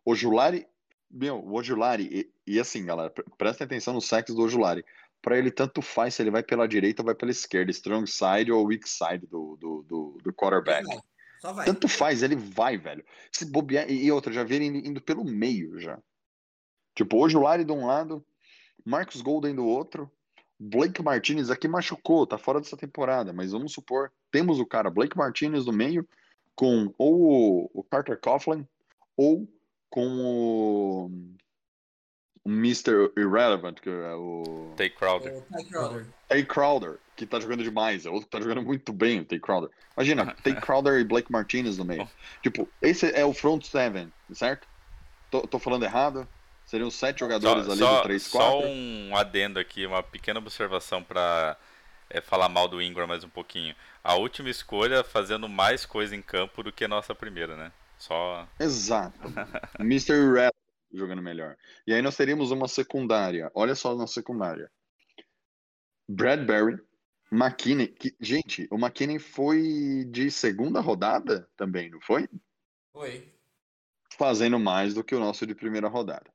O 0.05 0.15
Julari, 0.15 0.67
meu, 1.09 1.37
o 1.37 1.53
Ojulari, 1.53 2.31
e, 2.45 2.53
e 2.55 2.59
assim, 2.59 2.85
galera, 2.85 3.09
pre- 3.09 3.25
prestem 3.37 3.65
atenção 3.65 3.93
nos 3.93 4.05
sacks 4.07 4.33
do 4.33 4.41
Ojulari. 4.41 4.85
Pra 5.21 5.37
ele, 5.37 5.51
tanto 5.51 5.81
faz 5.81 6.15
se 6.15 6.21
ele 6.21 6.31
vai 6.31 6.43
pela 6.43 6.67
direita 6.67 7.01
ou 7.01 7.05
vai 7.05 7.15
pela 7.15 7.31
esquerda, 7.31 7.71
strong 7.71 8.07
side 8.07 8.51
ou 8.51 8.65
weak 8.65 8.87
side 8.87 9.25
do, 9.25 9.57
do, 9.57 9.83
do, 9.83 10.17
do 10.23 10.33
quarterback. 10.33 10.87
Só 11.39 11.53
vai. 11.53 11.65
Tanto 11.65 11.87
faz, 11.87 12.23
ele 12.23 12.35
vai, 12.35 12.77
velho. 12.77 13.03
Se 13.31 13.45
bobear, 13.45 13.89
e 13.89 14.11
outra, 14.11 14.33
já 14.33 14.43
vi 14.43 14.55
ele 14.55 14.65
indo, 14.65 15.01
pelo 15.01 15.23
meio 15.23 15.79
já. 15.79 15.99
Tipo, 16.95 17.17
hoje 17.17 17.37
o 17.37 17.41
Lari 17.41 17.63
de 17.63 17.71
um 17.71 17.85
lado, 17.85 18.25
Marcus 18.83 19.21
Golden 19.21 19.55
do 19.55 19.65
outro, 19.65 20.11
Blake 20.59 21.03
Martinez 21.03 21.51
aqui 21.51 21.67
machucou, 21.67 22.25
tá 22.25 22.37
fora 22.37 22.59
dessa 22.59 22.75
temporada, 22.75 23.31
mas 23.31 23.51
vamos 23.51 23.73
supor, 23.73 24.11
temos 24.31 24.59
o 24.59 24.65
cara 24.65 24.89
Blake 24.89 25.15
Martinez 25.15 25.65
no 25.65 25.71
meio, 25.73 26.07
com 26.55 26.91
ou 26.97 27.69
o 27.71 27.83
Carter 27.83 28.19
Coughlin, 28.19 28.67
ou 29.15 29.47
com 29.89 30.07
o, 30.07 31.11
o 32.47 32.49
Mr. 32.49 33.11
Irrelevant, 33.17 33.75
que 33.81 33.89
é 33.89 34.13
o 34.13 34.73
Tay 34.77 34.89
Crowder. 34.89 35.43
Ty 35.57 35.65
Crowder. 35.65 36.05
Tay 36.29 36.45
Crowder, 36.45 36.97
que 37.13 37.25
tá 37.25 37.41
jogando 37.41 37.61
demais, 37.61 38.05
é 38.05 38.09
outro 38.09 38.25
que 38.25 38.31
tá 38.31 38.41
jogando 38.41 38.61
muito 38.61 38.93
bem, 38.93 39.19
o 39.19 39.25
Tay 39.25 39.37
Crowder. 39.37 39.69
Imagina, 39.97 40.33
Tay 40.41 40.55
Crowder 40.55 40.97
e 40.97 41.03
Blake 41.03 41.29
Martinez 41.29 41.77
no 41.77 41.83
meio. 41.83 42.09
Tipo, 42.41 42.69
esse 42.81 43.11
é 43.11 43.25
o 43.25 43.33
front 43.33 43.65
seven, 43.65 44.11
certo? 44.31 44.65
Tô, 45.29 45.41
tô 45.41 45.59
falando 45.59 45.83
errado? 45.83 46.25
Seriam 46.65 46.89
sete 46.89 47.19
jogadores 47.19 47.65
Só, 47.65 47.71
ali 47.71 47.79
só, 47.79 48.01
do 48.01 48.09
3-4? 48.09 48.19
só 48.19 48.59
um 48.61 49.17
adendo 49.17 49.59
aqui, 49.59 49.85
uma 49.85 50.01
pequena 50.01 50.39
observação 50.39 51.03
pra 51.03 51.57
é, 52.09 52.21
falar 52.21 52.47
mal 52.47 52.69
do 52.69 52.81
Ingram 52.81 53.07
mais 53.07 53.25
um 53.25 53.29
pouquinho. 53.29 53.75
A 54.01 54.15
última 54.15 54.49
escolha 54.49 55.03
fazendo 55.03 55.49
mais 55.49 55.85
coisa 55.85 56.15
em 56.15 56.21
campo 56.21 56.63
do 56.63 56.71
que 56.71 56.85
a 56.85 56.87
nossa 56.87 57.13
primeira, 57.13 57.57
né? 57.57 57.73
Só. 57.97 58.47
Exato. 58.57 59.19
Mr. 59.79 60.13
Irrelevant 60.13 60.56
jogando 60.91 61.21
melhor. 61.21 61.57
E 61.85 61.93
aí 61.93 62.01
nós 62.01 62.15
teríamos 62.15 62.51
uma 62.51 62.67
secundária. 62.67 63.51
Olha 63.53 63.75
só 63.75 63.95
na 63.95 64.07
secundária. 64.07 64.71
Bradbury, 66.07 66.79
McKinney. 67.31 67.87
Que, 67.87 68.15
gente, 68.19 68.67
o 68.71 68.75
McKinney 68.75 69.19
foi 69.19 70.05
de 70.09 70.31
segunda 70.31 70.79
rodada 70.79 71.49
também, 71.55 71.89
não 71.89 71.99
foi? 72.01 72.27
Foi. 72.93 73.33
fazendo 74.17 74.59
mais 74.59 74.93
do 74.95 75.03
que 75.03 75.13
o 75.13 75.19
nosso 75.19 75.45
de 75.45 75.53
primeira 75.53 75.87
rodada. 75.87 76.31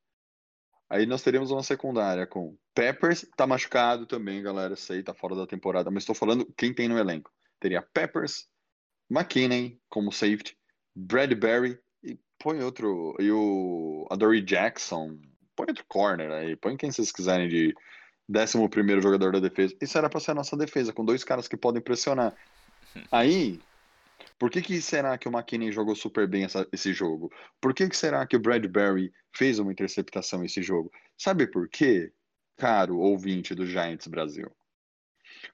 Aí 0.88 1.06
nós 1.06 1.22
teríamos 1.22 1.50
uma 1.50 1.62
secundária 1.62 2.26
com 2.26 2.56
Peppers, 2.74 3.26
tá 3.36 3.46
machucado 3.46 4.06
também, 4.06 4.42
galera, 4.42 4.76
sei, 4.76 5.02
tá 5.02 5.14
fora 5.14 5.34
da 5.34 5.46
temporada, 5.46 5.90
mas 5.90 6.02
estou 6.02 6.14
falando 6.14 6.46
quem 6.56 6.72
tem 6.72 6.86
no 6.86 6.98
elenco. 6.98 7.32
Teria 7.58 7.82
Peppers, 7.82 8.46
McKinney 9.10 9.80
como 9.88 10.12
safety, 10.12 10.56
Bradbury 10.94 11.80
põe 12.42 12.60
outro, 12.62 13.14
e 13.20 13.30
o 13.30 14.06
Adoree 14.10 14.42
Jackson, 14.42 15.18
põe 15.54 15.66
outro 15.68 15.84
corner 15.86 16.30
aí, 16.32 16.56
põe 16.56 16.76
quem 16.76 16.90
vocês 16.90 17.12
quiserem 17.12 17.48
de 17.48 17.74
11 18.28 18.68
primeiro 18.68 19.00
jogador 19.00 19.32
da 19.32 19.40
defesa. 19.40 19.76
Isso 19.80 19.96
era 19.96 20.10
para 20.10 20.20
ser 20.20 20.32
a 20.32 20.34
nossa 20.34 20.56
defesa, 20.56 20.92
com 20.92 21.04
dois 21.04 21.22
caras 21.22 21.46
que 21.46 21.56
podem 21.56 21.80
pressionar. 21.82 22.34
Aí, 23.10 23.60
por 24.38 24.50
que, 24.50 24.60
que 24.60 24.80
será 24.82 25.16
que 25.16 25.28
o 25.28 25.32
McKinney 25.32 25.72
jogou 25.72 25.94
super 25.94 26.26
bem 26.26 26.44
essa- 26.44 26.66
esse 26.72 26.92
jogo? 26.92 27.32
Por 27.60 27.72
que, 27.72 27.88
que 27.88 27.96
será 27.96 28.26
que 28.26 28.36
o 28.36 28.40
Bradbury 28.40 29.12
fez 29.34 29.58
uma 29.58 29.72
interceptação 29.72 30.44
esse 30.44 30.62
jogo? 30.62 30.90
Sabe 31.16 31.46
por 31.46 31.68
quê, 31.68 32.12
caro 32.56 32.98
ouvinte 32.98 33.54
do 33.54 33.66
Giants 33.66 34.06
Brasil? 34.06 34.50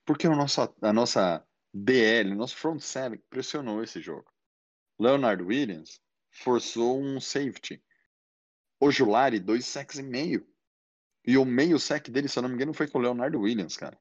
Porque 0.05 0.27
o 0.27 0.35
nosso, 0.35 0.75
a 0.81 0.93
nossa 0.93 1.45
DL, 1.73 2.35
nosso 2.35 2.57
front 2.57 2.81
seven 2.81 3.21
pressionou 3.31 3.83
esse 3.83 4.01
jogo. 4.01 4.27
Leonard 4.99 5.43
Williams 5.43 6.01
forçou 6.31 7.01
um 7.01 7.21
safety. 7.21 7.83
O 8.81 8.91
Julari, 8.91 9.41
dois 9.41 9.67
sacks 9.67 9.99
e 9.99 10.03
meio. 10.03 10.47
E 11.27 11.37
o 11.37 11.45
meio 11.45 11.79
sack 11.79 12.11
dele, 12.11 12.29
se 12.29 12.39
eu 12.39 12.43
não 12.43 12.49
me 12.49 12.55
engano, 12.55 12.73
foi 12.73 12.89
com 12.89 12.99
o 12.99 13.03
Leonard 13.03 13.37
Williams, 13.37 13.77
cara. 13.77 13.99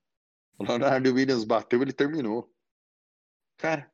O 0.58 0.64
Leonard 0.64 1.10
Williams 1.10 1.44
bateu, 1.44 1.82
ele 1.82 1.92
terminou. 1.92 2.54
Cara, 3.58 3.92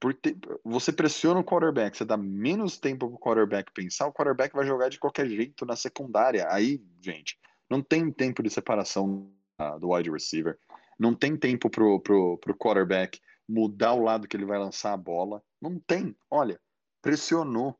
por 0.00 0.12
te- 0.12 0.36
você 0.62 0.92
pressiona 0.92 1.40
o 1.40 1.44
quarterback, 1.44 1.96
você 1.96 2.04
dá 2.04 2.16
menos 2.16 2.78
tempo 2.78 3.08
pro 3.08 3.18
quarterback 3.18 3.72
pensar, 3.72 4.06
o 4.06 4.12
quarterback 4.12 4.54
vai 4.54 4.66
jogar 4.66 4.88
de 4.88 4.98
qualquer 4.98 5.28
jeito 5.28 5.64
na 5.64 5.76
secundária. 5.76 6.46
Aí, 6.50 6.84
gente, 7.00 7.38
não 7.70 7.80
tem 7.80 8.12
tempo 8.12 8.42
de 8.42 8.50
separação 8.50 9.32
do 9.80 9.92
wide 9.94 10.10
receiver, 10.10 10.58
não 10.98 11.14
tem 11.14 11.36
tempo 11.36 11.70
pro, 11.70 12.00
pro, 12.00 12.36
pro 12.38 12.56
quarterback 12.56 13.20
mudar 13.48 13.94
o 13.94 14.02
lado 14.02 14.26
que 14.26 14.36
ele 14.36 14.44
vai 14.44 14.58
lançar 14.58 14.92
a 14.92 14.96
bola. 14.96 15.42
Não 15.60 15.78
tem. 15.78 16.16
Olha, 16.30 16.60
pressionou. 17.04 17.78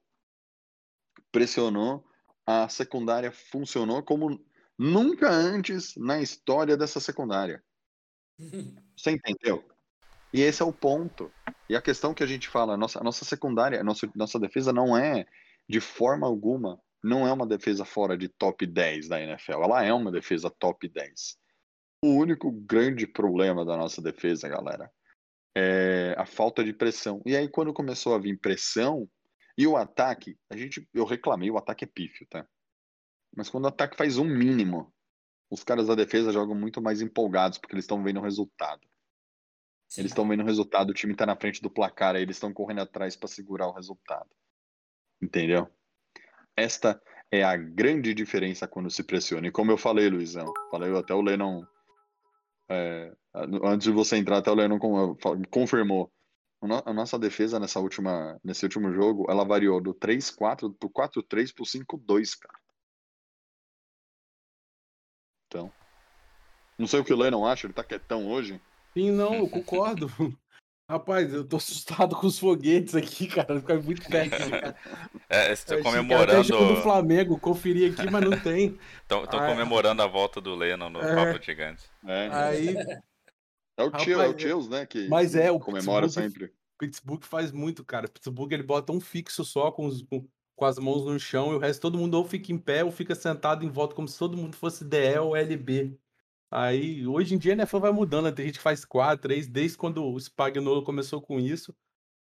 Pressionou, 1.32 2.04
a 2.46 2.68
secundária 2.68 3.32
funcionou 3.32 4.00
como 4.02 4.38
Nunca 4.78 5.30
antes 5.30 5.94
na 5.96 6.20
história 6.20 6.76
dessa 6.76 6.98
secundária. 6.98 7.62
Você 8.96 9.12
entendeu? 9.12 9.64
E 10.32 10.40
esse 10.40 10.62
é 10.62 10.64
o 10.64 10.72
ponto. 10.72 11.32
E 11.68 11.76
a 11.76 11.82
questão 11.82 12.12
que 12.12 12.24
a 12.24 12.26
gente 12.26 12.48
fala, 12.48 12.74
a 12.74 12.76
nossa, 12.76 13.00
a 13.00 13.04
nossa 13.04 13.24
secundária, 13.24 13.80
a 13.80 13.84
nossa, 13.84 14.10
nossa 14.14 14.38
defesa 14.38 14.72
não 14.72 14.96
é, 14.96 15.26
de 15.68 15.80
forma 15.80 16.26
alguma, 16.26 16.80
não 17.02 17.26
é 17.26 17.32
uma 17.32 17.46
defesa 17.46 17.84
fora 17.84 18.18
de 18.18 18.28
top 18.28 18.66
10 18.66 19.08
da 19.08 19.20
NFL. 19.20 19.62
Ela 19.62 19.84
é 19.84 19.92
uma 19.92 20.10
defesa 20.10 20.50
top 20.50 20.88
10. 20.88 21.38
O 22.04 22.08
único 22.08 22.50
grande 22.50 23.06
problema 23.06 23.64
da 23.64 23.76
nossa 23.76 24.02
defesa, 24.02 24.48
galera, 24.48 24.90
é 25.56 26.16
a 26.18 26.26
falta 26.26 26.64
de 26.64 26.72
pressão. 26.72 27.22
E 27.24 27.36
aí, 27.36 27.48
quando 27.48 27.72
começou 27.72 28.14
a 28.14 28.18
vir 28.18 28.38
pressão 28.40 29.08
e 29.56 29.66
o 29.66 29.76
ataque, 29.76 30.38
a 30.50 30.56
gente, 30.56 30.88
eu 30.92 31.04
reclamei, 31.04 31.50
o 31.50 31.58
ataque 31.58 31.84
é 31.84 31.88
pífio, 31.88 32.26
tá? 32.28 32.46
Mas 33.36 33.48
quando 33.48 33.64
o 33.64 33.68
ataque 33.68 33.96
faz 33.96 34.16
um 34.18 34.24
mínimo, 34.24 34.92
os 35.50 35.62
caras 35.62 35.86
da 35.86 35.94
defesa 35.94 36.32
jogam 36.32 36.54
muito 36.54 36.80
mais 36.80 37.00
empolgados 37.00 37.58
porque 37.58 37.74
eles 37.74 37.84
estão 37.84 38.02
vendo 38.02 38.20
o 38.20 38.22
resultado. 38.22 38.86
Sim. 39.88 40.00
Eles 40.00 40.10
estão 40.10 40.26
vendo 40.26 40.42
o 40.42 40.46
resultado, 40.46 40.90
o 40.90 40.94
time 40.94 41.12
está 41.12 41.26
na 41.26 41.36
frente 41.36 41.62
do 41.62 41.70
placar, 41.70 42.16
aí 42.16 42.22
eles 42.22 42.36
estão 42.36 42.52
correndo 42.52 42.80
atrás 42.80 43.16
para 43.16 43.28
segurar 43.28 43.68
o 43.68 43.72
resultado. 43.72 44.30
Entendeu? 45.22 45.68
Esta 46.56 47.00
é 47.30 47.42
a 47.42 47.56
grande 47.56 48.14
diferença 48.14 48.66
quando 48.66 48.90
se 48.90 49.02
pressiona. 49.02 49.46
E 49.46 49.52
como 49.52 49.70
eu 49.70 49.78
falei, 49.78 50.08
Luizão, 50.08 50.52
falei 50.70 50.96
até 50.96 51.14
o 51.14 51.20
Lennon. 51.20 51.64
é, 52.68 53.12
antes 53.34 53.84
de 53.84 53.92
você 53.92 54.16
entrar, 54.16 54.38
até 54.38 54.50
o 54.50 54.54
Lennon 54.54 54.78
con- 54.78 55.16
confirmou. 55.50 56.12
A 56.64 56.66
no- 56.66 56.82
a 56.86 56.92
nossa 56.94 57.18
defesa 57.18 57.60
nessa 57.60 57.78
última, 57.78 58.40
nesse 58.42 58.64
último 58.64 58.90
jogo, 58.90 59.26
ela 59.28 59.44
variou 59.44 59.82
do 59.82 59.92
3-4 59.92 60.72
pro 60.72 60.88
4-3 60.88 61.52
pro 61.52 61.66
5-2, 61.66 62.34
cara. 62.34 62.58
Então. 65.46 65.70
Não 66.78 66.86
sei 66.86 67.00
o 67.00 67.04
que 67.04 67.12
o 67.12 67.16
Lennon 67.16 67.46
acha, 67.46 67.66
ele 67.66 67.74
tá 67.74 67.84
quietão 67.84 68.26
hoje. 68.26 68.58
Sim, 68.96 69.10
não, 69.12 69.34
eu 69.34 69.48
concordo. 69.48 70.06
Rapaz, 70.90 71.32
eu 71.32 71.46
tô 71.46 71.56
assustado 71.56 72.14
com 72.16 72.26
os 72.26 72.38
foguetes 72.38 72.94
aqui, 72.94 73.26
cara. 73.26 73.58
Fica 73.60 73.74
muito 73.80 74.06
perto. 74.08 74.50
Cara. 74.50 74.76
É, 75.28 75.48
Eu 75.48 75.52
estão 75.52 75.78
achei 75.78 75.82
que 75.82 75.98
era 75.98 76.02
comemorando. 76.02 76.54
até 76.56 76.74
do 76.74 76.82
Flamengo, 76.82 77.38
conferi 77.40 77.86
aqui, 77.86 78.10
mas 78.10 78.22
não 78.22 78.38
tem. 78.40 78.78
Estão 79.04 79.24
Ah, 79.24 79.46
comemorando 79.50 80.02
a 80.02 80.06
volta 80.06 80.40
do 80.40 80.54
Lennon 80.54 80.90
no 80.90 81.00
É. 81.02 81.14
Papo 81.14 81.42
Gigante. 81.44 81.84
É, 82.06 82.28
Aí, 82.30 82.74
é 83.76 83.82
o 83.84 83.90
tio, 83.90 84.12
é 84.14 84.16
o 84.16 84.20
rapaz, 84.28 84.42
Chills, 84.42 84.68
né? 84.70 84.86
Que 84.86 85.08
mas 85.08 85.34
é, 85.34 85.50
o 85.50 85.58
comemora 85.60 86.06
Pittsburgh- 86.06 86.30
sempre. 86.32 86.54
Pittsburgh 86.78 87.24
faz 87.24 87.52
muito, 87.52 87.84
cara. 87.84 88.08
Pittsburgh 88.08 88.52
ele 88.52 88.62
bota 88.62 88.92
um 88.92 89.00
fixo 89.00 89.44
só 89.44 89.70
com, 89.70 89.86
os- 89.86 90.02
com, 90.02 90.26
com 90.56 90.64
as 90.64 90.78
mãos 90.78 91.04
no 91.04 91.18
chão 91.18 91.52
e 91.52 91.56
o 91.56 91.58
resto 91.58 91.80
todo 91.82 91.98
mundo 91.98 92.14
ou 92.14 92.24
fica 92.24 92.52
em 92.52 92.58
pé 92.58 92.84
ou 92.84 92.90
fica 92.90 93.14
sentado 93.14 93.64
em 93.64 93.68
volta 93.70 93.94
como 93.94 94.08
se 94.08 94.18
todo 94.18 94.36
mundo 94.36 94.56
fosse 94.56 94.84
DE 94.84 95.18
ou 95.18 95.36
LB. 95.36 95.98
Aí, 96.50 97.06
hoje 97.06 97.34
em 97.34 97.38
dia, 97.38 97.52
a 97.52 97.56
NFL 97.56 97.78
vai 97.80 97.92
mudando, 97.92 98.26
né? 98.26 98.32
Tem 98.32 98.46
gente 98.46 98.58
que 98.58 98.62
faz 98.62 98.84
4, 98.84 99.22
3, 99.22 99.46
desde 99.48 99.76
quando 99.76 100.04
o 100.04 100.18
Spagnolo 100.20 100.84
começou 100.84 101.20
com 101.20 101.40
isso, 101.40 101.74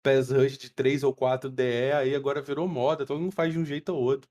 pass 0.03 0.31
rush 0.31 0.59
de 0.59 0.71
3 0.71 1.03
ou 1.03 1.15
4 1.15 1.51
DE, 1.51 1.93
aí 1.93 2.15
agora 2.15 2.41
virou 2.43 2.69
moda, 2.69 3.05
todo 3.07 3.21
mundo 3.21 3.33
faz 3.33 3.53
de 3.53 3.59
um 3.59 3.65
jeito 3.65 3.91
ou 3.91 4.01
outro. 4.03 4.31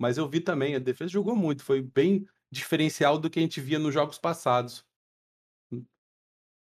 Mas 0.00 0.18
eu 0.18 0.28
vi 0.28 0.40
também, 0.40 0.74
a 0.74 0.78
defesa 0.78 1.10
jogou 1.10 1.36
muito, 1.36 1.62
foi 1.64 1.80
bem 1.82 2.26
diferencial 2.50 3.18
do 3.18 3.30
que 3.30 3.38
a 3.38 3.42
gente 3.42 3.60
via 3.60 3.78
nos 3.78 3.94
jogos 3.94 4.18
passados. 4.18 4.84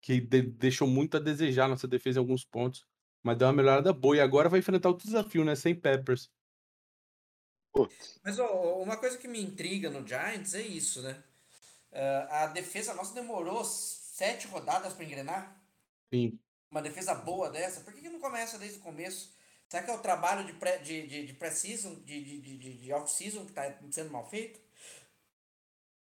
Que 0.06 0.22
de- 0.22 0.44
deixou 0.44 0.88
muito 0.88 1.18
a 1.18 1.20
desejar 1.20 1.68
nossa 1.68 1.88
defesa 1.88 2.20
em 2.20 2.22
alguns 2.22 2.46
pontos. 2.46 2.86
Mas 3.24 3.38
deu 3.40 3.48
uma 3.48 3.54
melhorada 3.54 3.92
boa. 3.92 4.16
E 4.16 4.20
agora 4.22 4.48
vai 4.48 4.60
enfrentar 4.60 4.90
outro 4.90 5.08
desafio, 5.08 5.44
né? 5.44 5.56
Sem 5.56 5.74
Peppers. 5.74 6.30
Putz, 7.74 8.20
Mas 8.24 8.38
ó, 8.38 8.82
uma 8.84 8.98
coisa 8.98 9.18
que 9.18 9.28
me 9.28 9.42
intriga 9.42 9.90
no 9.90 10.08
Giants 10.08 10.54
é 10.54 10.62
isso, 10.62 11.02
né? 11.02 11.24
Ah, 11.92 12.44
a 12.44 12.48
defesa 12.48 12.94
nossa 12.94 13.16
demorou 13.16 13.66
sete 13.66 14.46
rodadas 14.48 14.94
para 14.94 15.04
engrenar. 15.06 15.60
Sim. 16.14 16.40
Uma 16.70 16.84
defesa 16.84 17.16
boa 17.16 17.50
dessa. 17.50 17.82
Por 17.82 17.92
que, 17.92 18.02
que 18.02 18.10
não 18.10 18.20
começa 18.20 18.60
desde 18.60 18.78
o 18.78 18.82
começo? 18.84 19.34
Será 19.68 19.82
que 19.82 19.90
é 19.90 19.94
o 19.96 20.00
trabalho 20.02 20.46
de 20.46 20.54
pré- 20.54 20.78
de, 20.78 21.08
de, 21.08 21.26
de 21.26 21.34
pré-season, 21.34 21.96
de, 22.04 22.24
de, 22.24 22.42
de, 22.42 22.58
de- 22.58 22.78
de 22.78 22.94
off-season 22.94 23.44
que 23.44 23.50
está 23.52 23.64
sendo 23.92 24.12
mal 24.12 24.30
feito? 24.30 24.60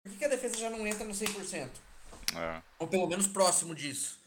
Por 0.01 0.11
que, 0.11 0.17
que 0.17 0.25
a 0.25 0.29
defesa 0.29 0.57
já 0.57 0.69
não 0.71 0.87
entra 0.87 1.05
no 1.05 1.13
100%? 1.13 1.69
É. 2.35 2.61
Ou 2.79 2.87
pelo 2.87 3.07
menos 3.07 3.27
próximo 3.27 3.73
disso? 3.75 4.19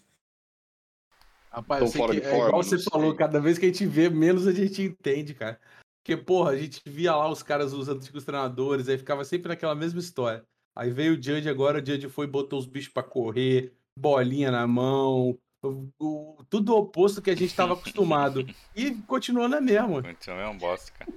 Rapaz, 1.51 1.79
Tão 1.81 1.87
eu 1.89 1.93
sei 1.93 2.01
fora 2.01 2.15
que 2.15 2.21
de 2.21 2.27
é 2.27 2.31
forma, 2.31 2.49
igual 2.49 2.63
você 2.63 2.79
sei. 2.79 2.89
falou, 2.91 3.15
cada 3.15 3.41
vez 3.41 3.59
que 3.59 3.65
a 3.65 3.69
gente 3.69 3.87
vê, 3.87 4.09
menos 4.11 4.47
a 4.47 4.53
gente 4.53 4.83
entende, 4.83 5.35
cara. 5.35 5.59
Porque, 6.03 6.17
porra, 6.17 6.51
a 6.53 6.57
gente 6.57 6.81
via 6.85 7.15
lá 7.17 7.29
os 7.29 7.43
caras, 7.43 7.73
os 7.73 7.89
antigos 7.89 8.25
treinadores, 8.25 8.89
aí 8.89 8.99
ficava 8.99 9.25
sempre 9.25 9.49
naquela 9.49 9.75
mesma 9.75 9.99
história. 9.99 10.45
Aí 10.77 10.91
veio 10.91 11.15
o 11.15 11.23
Judge 11.23 11.49
agora, 11.49 11.83
o 11.83 11.85
Judge 11.87 12.09
foi 12.09 12.27
e 12.27 12.31
botou 12.31 12.59
os 12.59 12.67
bichos 12.67 12.93
pra 12.93 13.03
correr, 13.03 13.73
bolinha 13.99 14.51
na 14.51 14.67
mão, 14.67 15.37
o- 15.65 15.89
o- 15.99 16.45
tudo 16.51 16.75
o 16.75 16.79
oposto 16.79 17.23
que 17.23 17.31
a 17.31 17.35
gente 17.35 17.55
tava 17.55 17.73
acostumado. 17.73 18.47
E 18.75 18.93
continuou 19.07 19.49
na 19.49 19.61
mesma. 19.61 20.03
Continua 20.03 20.43
é 20.43 20.49
um 20.49 20.59
bosta, 20.59 20.93
cara. 20.93 21.11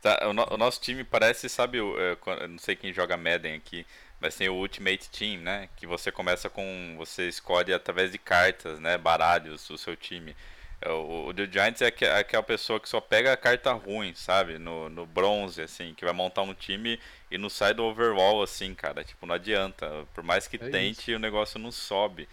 Tá, 0.00 0.28
o, 0.28 0.32
no- 0.32 0.52
o 0.54 0.56
nosso 0.56 0.80
time 0.80 1.04
parece, 1.04 1.48
sabe, 1.48 1.80
o, 1.80 1.98
é, 2.00 2.16
eu 2.42 2.48
não 2.48 2.58
sei 2.58 2.74
quem 2.74 2.92
joga 2.92 3.16
Madden 3.16 3.54
aqui, 3.54 3.86
mas 4.24 4.36
tem 4.36 4.48
o 4.48 4.54
Ultimate 4.54 5.10
Team, 5.10 5.40
né? 5.42 5.68
Que 5.76 5.86
você 5.86 6.10
começa 6.12 6.48
com. 6.50 6.94
Você 6.98 7.28
escolhe 7.28 7.72
através 7.74 8.10
de 8.12 8.18
cartas, 8.18 8.80
né? 8.80 8.96
Baralhos, 8.98 9.68
o 9.70 9.78
seu 9.78 9.96
time. 9.96 10.34
É, 10.80 10.88
O, 10.90 11.26
o 11.28 11.34
The 11.34 11.46
Giants 11.50 11.82
é 11.82 11.86
aque- 11.86 12.04
aquela 12.06 12.42
pessoa 12.42 12.80
que 12.80 12.88
só 12.88 13.00
pega 13.00 13.32
a 13.32 13.36
carta 13.36 13.72
ruim, 13.72 14.14
sabe? 14.14 14.58
No, 14.58 14.88
no 14.88 15.06
bronze, 15.06 15.62
assim, 15.62 15.94
que 15.94 16.04
vai 16.04 16.14
montar 16.14 16.42
um 16.42 16.54
time 16.54 16.98
e 17.30 17.38
não 17.38 17.48
sai 17.50 17.74
do 17.74 17.84
overall, 17.84 18.42
assim, 18.42 18.74
cara. 18.74 19.04
Tipo, 19.04 19.26
não 19.26 19.34
adianta. 19.34 20.06
Por 20.14 20.24
mais 20.24 20.46
que 20.48 20.56
É 20.56 20.68
tente, 20.70 21.12
o 21.14 21.18
negócio 21.18 21.58
não 21.58 21.70
sobe. 21.72 22.28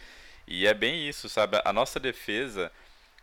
E 0.47 0.67
é 0.67 0.73
bem 0.73 1.07
isso, 1.07 1.29
sabe? 1.29 1.61
A 1.65 1.73
nossa 1.73 1.99
defesa 1.99 2.71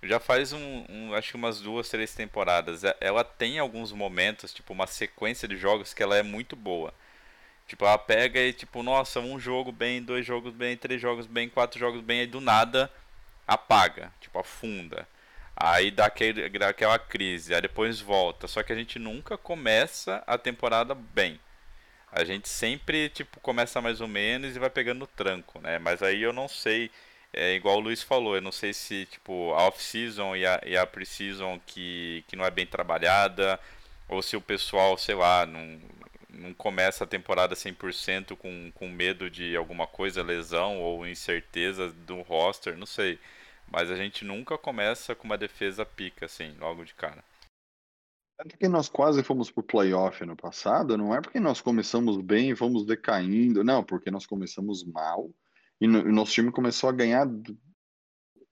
já 0.02 0.20
faz 0.20 0.52
um, 0.52 0.84
um- 0.88 1.14
acho 1.14 1.30
que 1.30 1.36
umas 1.36 1.60
duas, 1.60 1.88
três 1.88 2.14
temporadas. 2.14 2.84
E- 2.84 2.96
Ela 3.00 3.24
tem 3.24 3.58
alguns 3.58 3.92
momentos, 3.92 4.52
tipo, 4.54 4.72
uma 4.72 4.86
sequência 4.86 5.48
de 5.48 5.56
jogos 5.56 5.92
que 5.94 6.02
ela 6.02 6.16
é 6.16 6.22
muito 6.22 6.54
boa. 6.56 6.94
Tipo, 7.68 7.84
ela 7.84 7.98
pega 7.98 8.40
e, 8.40 8.52
tipo, 8.52 8.82
nossa, 8.82 9.20
um 9.20 9.38
jogo 9.38 9.70
bem, 9.70 10.02
dois 10.02 10.24
jogos 10.26 10.54
bem, 10.54 10.76
três 10.76 11.00
jogos 11.00 11.26
bem, 11.26 11.50
quatro 11.50 11.78
jogos 11.78 12.00
bem, 12.00 12.20
aí 12.20 12.26
do 12.26 12.40
nada 12.40 12.90
apaga, 13.46 14.10
tipo, 14.20 14.38
afunda. 14.38 15.06
Aí 15.54 15.90
dá 15.90 16.06
aquele, 16.06 16.48
dá 16.50 16.68
aquela 16.70 16.98
crise, 16.98 17.54
aí 17.54 17.60
depois 17.60 18.00
volta. 18.00 18.48
Só 18.48 18.62
que 18.62 18.72
a 18.72 18.76
gente 18.76 18.98
nunca 18.98 19.36
começa 19.36 20.22
a 20.26 20.38
temporada 20.38 20.94
bem. 20.94 21.38
A 22.10 22.24
gente 22.24 22.48
sempre, 22.48 23.10
tipo, 23.10 23.38
começa 23.40 23.80
mais 23.82 24.00
ou 24.00 24.08
menos 24.08 24.56
e 24.56 24.58
vai 24.58 24.70
pegando 24.70 25.06
tranco, 25.06 25.60
né? 25.60 25.78
Mas 25.78 26.02
aí 26.02 26.22
eu 26.22 26.32
não 26.32 26.48
sei, 26.48 26.90
é 27.32 27.54
igual 27.54 27.76
o 27.76 27.80
Luiz 27.80 28.02
falou, 28.02 28.34
eu 28.36 28.40
não 28.42 28.52
sei 28.52 28.72
se, 28.72 29.06
tipo, 29.06 29.52
a 29.54 29.66
off-season 29.68 30.34
e 30.36 30.46
a, 30.46 30.60
e 30.64 30.76
a 30.76 30.86
pre-season 30.86 31.60
que, 31.66 32.24
que 32.28 32.36
não 32.36 32.44
é 32.46 32.50
bem 32.50 32.66
trabalhada, 32.66 33.60
ou 34.08 34.22
se 34.22 34.36
o 34.36 34.40
pessoal, 34.40 34.96
sei 34.96 35.14
lá, 35.14 35.44
não, 35.44 35.78
não 36.28 36.52
começa 36.52 37.04
a 37.04 37.06
temporada 37.06 37.54
100% 37.54 38.36
com, 38.36 38.70
com 38.72 38.88
medo 38.88 39.30
de 39.30 39.56
alguma 39.56 39.86
coisa, 39.86 40.22
lesão 40.22 40.80
ou 40.80 41.06
incerteza 41.06 41.90
do 41.90 42.20
roster, 42.22 42.76
não 42.76 42.86
sei. 42.86 43.18
Mas 43.70 43.90
a 43.90 43.96
gente 43.96 44.24
nunca 44.24 44.56
começa 44.56 45.14
com 45.14 45.24
uma 45.24 45.38
defesa 45.38 45.84
pica, 45.84 46.26
assim, 46.26 46.54
logo 46.58 46.84
de 46.84 46.94
cara. 46.94 47.22
É 48.40 48.44
porque 48.44 48.68
nós 48.68 48.88
quase 48.88 49.22
fomos 49.24 49.50
pro 49.50 49.62
playoff 49.62 50.24
no 50.24 50.36
passado, 50.36 50.96
não 50.96 51.14
é 51.14 51.20
porque 51.20 51.40
nós 51.40 51.60
começamos 51.60 52.16
bem 52.20 52.50
e 52.50 52.56
fomos 52.56 52.86
decaindo, 52.86 53.64
não, 53.64 53.82
porque 53.82 54.10
nós 54.10 54.26
começamos 54.26 54.84
mal 54.84 55.28
e 55.80 55.86
no- 55.88 56.02
o 56.02 56.12
nosso 56.12 56.32
time 56.32 56.52
começou 56.52 56.88
a 56.88 56.92
ganhar 56.92 57.24
do- 57.26 57.58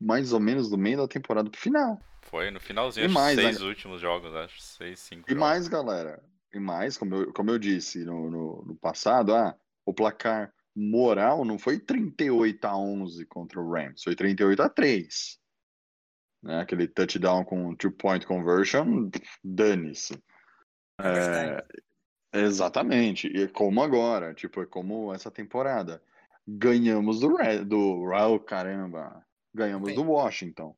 mais 0.01 0.33
ou 0.33 0.41
menos 0.41 0.69
do 0.69 0.77
meio 0.77 0.97
da 0.99 1.09
temporada 1.09 1.49
pro 1.49 1.61
final. 1.61 2.01
Foi 2.23 2.51
no 2.51 2.59
finalzinho, 2.59 3.05
E 3.05 3.07
acho, 3.07 3.15
mais, 3.15 3.37
seis 3.37 3.61
né? 3.61 3.67
últimos 3.69 4.01
jogos, 4.01 4.35
acho, 4.35 4.61
seis, 4.61 4.99
cinco 4.99 5.31
E 5.31 5.35
jogos. 5.35 5.41
mais, 5.49 5.69
galera, 5.69 6.21
e 6.57 6.61
mais, 6.61 6.97
como 6.97 7.15
eu, 7.15 7.33
como 7.33 7.51
eu 7.51 7.59
disse 7.59 8.05
no, 8.05 8.31
no, 8.31 8.65
no 8.67 8.77
passado, 8.77 9.35
ah, 9.35 9.57
o 9.85 9.95
placar 9.95 10.53
moral 10.75 11.45
não 11.45 11.59
foi 11.59 11.79
38 11.79 12.65
a 12.65 12.77
11 12.77 13.25
contra 13.27 13.61
o 13.61 13.71
Rams, 13.71 14.03
foi 14.03 14.15
38 14.15 14.63
a 14.63 14.69
3. 14.69 15.39
Né? 16.43 16.61
Aquele 16.61 16.87
touchdown 16.87 17.45
com 17.45 17.75
two-point 17.75 18.27
conversion, 18.27 19.09
dane-se. 19.43 20.23
É, 21.01 21.65
exatamente, 22.33 23.29
e 23.29 23.43
é 23.43 23.49
como 23.49 23.83
agora, 23.83 24.35
tipo, 24.35 24.63
é 24.63 24.67
como 24.67 25.13
essa 25.13 25.31
temporada. 25.31 26.03
Ganhamos 26.47 27.21
do 27.21 27.37
do 27.65 28.03
oh, 28.13 28.41
caramba, 28.41 29.25
ganhamos 29.53 29.95
do 29.95 30.05
Washington. 30.05 30.77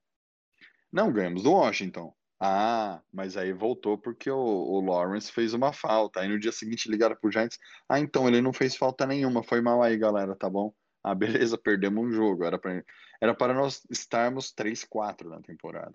Não, 0.91 1.13
ganhamos 1.13 1.43
do 1.43 1.53
Washington. 1.53 2.15
Ah, 2.41 3.03
mas 3.13 3.37
aí 3.37 3.53
voltou 3.53 3.99
porque 3.99 4.31
o, 4.31 4.37
o 4.37 4.81
Lawrence 4.81 5.33
fez 5.33 5.55
uma 5.55 5.73
falta. 5.73 6.21
Aí 6.21 6.29
no 6.29 6.39
dia 6.39 6.53
seguinte 6.53 6.91
ligaram 6.91 7.17
pro 7.17 7.31
Giants. 7.31 7.59
Ah, 7.89 7.99
então 7.99 8.29
ele 8.29 8.41
não 8.41 8.53
fez 8.53 8.77
falta 8.77 9.07
nenhuma. 9.07 9.43
Foi 9.43 9.61
mal 9.61 9.83
aí, 9.83 9.97
galera, 9.97 10.37
tá 10.37 10.49
bom? 10.49 10.73
Ah, 11.03 11.15
beleza, 11.17 11.59
perdemos 11.59 12.05
um 12.05 12.13
jogo. 12.13 12.45
Era 12.45 12.59
para 12.59 12.85
era 13.21 13.35
para 13.35 13.53
nós 13.53 13.83
estarmos 13.91 14.53
3-4 14.53 15.29
na 15.29 15.41
temporada. 15.41 15.95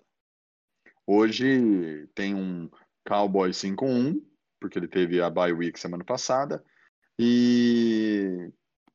Hoje 1.06 2.06
tem 2.14 2.34
um 2.34 2.70
Cowboy 3.06 3.50
5-1, 3.50 4.20
porque 4.60 4.78
ele 4.78 4.88
teve 4.88 5.20
a 5.20 5.30
bye 5.30 5.52
week 5.52 5.78
semana 5.78 6.04
passada. 6.04 6.62
E 7.18 8.50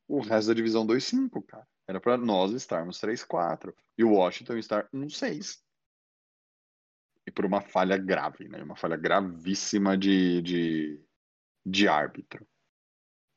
o 0.06 0.20
resto 0.20 0.48
da 0.48 0.54
divisão 0.54 0.86
2-5, 0.86 1.42
cara. 1.46 1.66
Era 1.88 2.00
pra 2.00 2.16
nós 2.16 2.52
estarmos 2.52 3.00
3-4. 3.00 3.74
E 3.98 4.04
o 4.04 4.12
Washington 4.12 4.56
estar 4.58 4.88
1-6. 4.94 5.58
E 7.30 7.32
por 7.32 7.46
uma 7.46 7.60
falha 7.60 7.96
grave, 7.96 8.48
né? 8.48 8.60
Uma 8.60 8.74
falha 8.74 8.96
gravíssima 8.96 9.96
de, 9.96 10.42
de, 10.42 11.00
de 11.64 11.86
árbitro. 11.86 12.44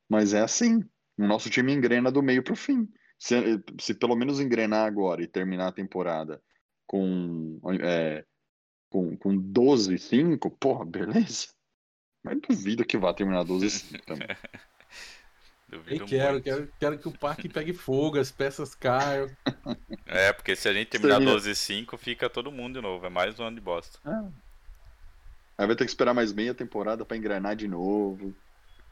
Mas 0.09 0.33
é 0.33 0.41
assim. 0.41 0.83
O 1.15 1.27
nosso 1.27 1.47
time 1.47 1.71
engrena 1.71 2.11
do 2.11 2.23
meio 2.23 2.43
pro 2.43 2.55
fim. 2.55 2.91
Se, 3.19 3.35
se 3.79 3.93
pelo 3.93 4.15
menos 4.15 4.39
engrenar 4.39 4.87
agora 4.87 5.21
e 5.21 5.27
terminar 5.27 5.67
a 5.67 5.71
temporada 5.71 6.41
com, 6.87 7.61
é, 7.83 8.25
com, 8.89 9.15
com 9.15 9.37
12-5, 9.37 10.49
porra, 10.59 10.83
beleza. 10.83 11.49
Mas 12.23 12.41
duvido 12.41 12.83
que 12.83 12.97
vá 12.97 13.13
terminar 13.13 13.45
12-5 13.45 14.03
também. 14.05 14.27
Duvido 15.73 16.03
Eu 16.03 16.07
quero, 16.07 16.31
muito. 16.33 16.43
quero, 16.43 16.73
quero 16.79 16.97
que 16.99 17.07
o 17.07 17.17
parque 17.17 17.49
pegue 17.49 17.73
fogo, 17.73 18.19
as 18.19 18.31
peças 18.31 18.73
caiam. 18.75 19.29
É, 20.05 20.31
porque 20.31 20.55
se 20.55 20.69
a 20.69 20.73
gente 20.73 20.89
terminar 20.89 21.15
Termina- 21.17 21.35
12-5, 21.37 21.97
fica 21.97 22.29
todo 22.29 22.51
mundo 22.51 22.75
de 22.75 22.81
novo. 22.81 23.03
É 23.05 23.09
mais 23.09 23.39
um 23.39 23.45
ano 23.45 23.55
de 23.55 23.61
bosta. 23.61 23.97
Aí 25.57 25.65
vai 25.65 25.75
ter 25.75 25.85
que 25.85 25.89
esperar 25.91 26.13
mais 26.13 26.31
meia 26.31 26.53
temporada 26.53 27.03
pra 27.03 27.17
engrenar 27.17 27.55
de 27.55 27.67
novo. 27.67 28.35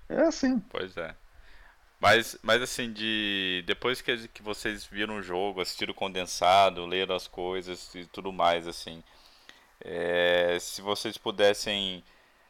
É 0.10 0.22
assim. 0.22 0.60
Pois 0.60 0.98
é. 0.98 1.14
Mas, 2.00 2.38
mas 2.42 2.62
assim, 2.62 2.92
de 2.92 3.64
depois 3.68 4.02
que, 4.02 4.28
que 4.30 4.42
vocês 4.42 4.84
viram 4.86 5.18
o 5.18 5.22
jogo, 5.22 5.62
assistiram 5.62 5.92
o 5.92 5.96
condensado, 5.96 6.86
leram 6.88 7.16
as 7.16 7.28
coisas 7.28 7.94
e 7.94 8.06
tudo 8.08 8.32
mais, 8.32 8.68
assim, 8.68 9.04
é, 9.82 10.58
se 10.60 10.82
vocês 10.82 11.18
pudessem 11.18 12.04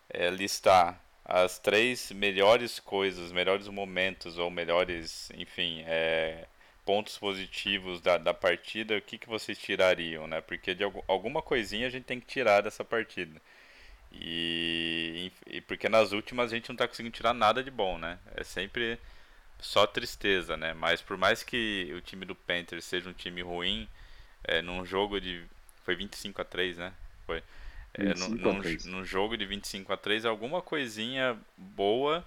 é, 0.09 0.29
listar 0.29 0.97
as 1.31 1.59
três 1.59 2.11
melhores 2.11 2.79
coisas, 2.79 3.31
melhores 3.31 3.67
momentos 3.67 4.37
ou 4.37 4.49
melhores, 4.51 5.29
enfim, 5.35 5.83
é, 5.87 6.45
pontos 6.85 7.17
positivos 7.17 8.01
da, 8.01 8.17
da 8.17 8.33
partida, 8.33 8.97
o 8.97 9.01
que, 9.01 9.17
que 9.17 9.29
vocês 9.29 9.57
tirariam, 9.57 10.27
né? 10.27 10.41
Porque 10.41 10.75
de 10.75 10.83
algu- 10.83 11.03
alguma 11.07 11.41
coisinha 11.41 11.87
a 11.87 11.89
gente 11.89 12.05
tem 12.05 12.19
que 12.19 12.27
tirar 12.27 12.61
dessa 12.61 12.83
partida. 12.83 13.41
E, 14.13 15.31
e 15.47 15.61
porque 15.61 15.87
nas 15.89 16.11
últimas 16.11 16.51
a 16.51 16.55
gente 16.55 16.69
não 16.69 16.75
tá 16.75 16.87
conseguindo 16.87 17.15
tirar 17.15 17.33
nada 17.33 17.63
de 17.63 17.71
bom, 17.71 17.97
né? 17.97 18.19
É 18.35 18.43
sempre 18.43 18.99
só 19.59 19.87
tristeza, 19.87 20.57
né? 20.57 20.73
Mas 20.73 21.01
por 21.01 21.17
mais 21.17 21.43
que 21.43 21.91
o 21.95 22.01
time 22.01 22.25
do 22.25 22.35
Panthers 22.35 22.85
seja 22.85 23.09
um 23.09 23.13
time 23.13 23.41
ruim, 23.41 23.87
é, 24.43 24.61
num 24.61 24.85
jogo 24.85 25.19
de. 25.21 25.43
Foi 25.85 25.95
25 25.95 26.41
a 26.41 26.45
3 26.45 26.77
né? 26.77 26.93
Foi. 27.25 27.43
É, 27.93 28.13
num, 28.13 28.29
25 28.29 28.49
a 28.49 28.53
num, 28.53 28.55
3. 28.55 28.85
num 28.85 29.05
jogo 29.05 29.37
de 29.37 29.45
25 29.45 29.91
a 29.91 29.97
3 29.97 30.25
alguma 30.25 30.61
coisinha 30.61 31.37
boa 31.57 32.25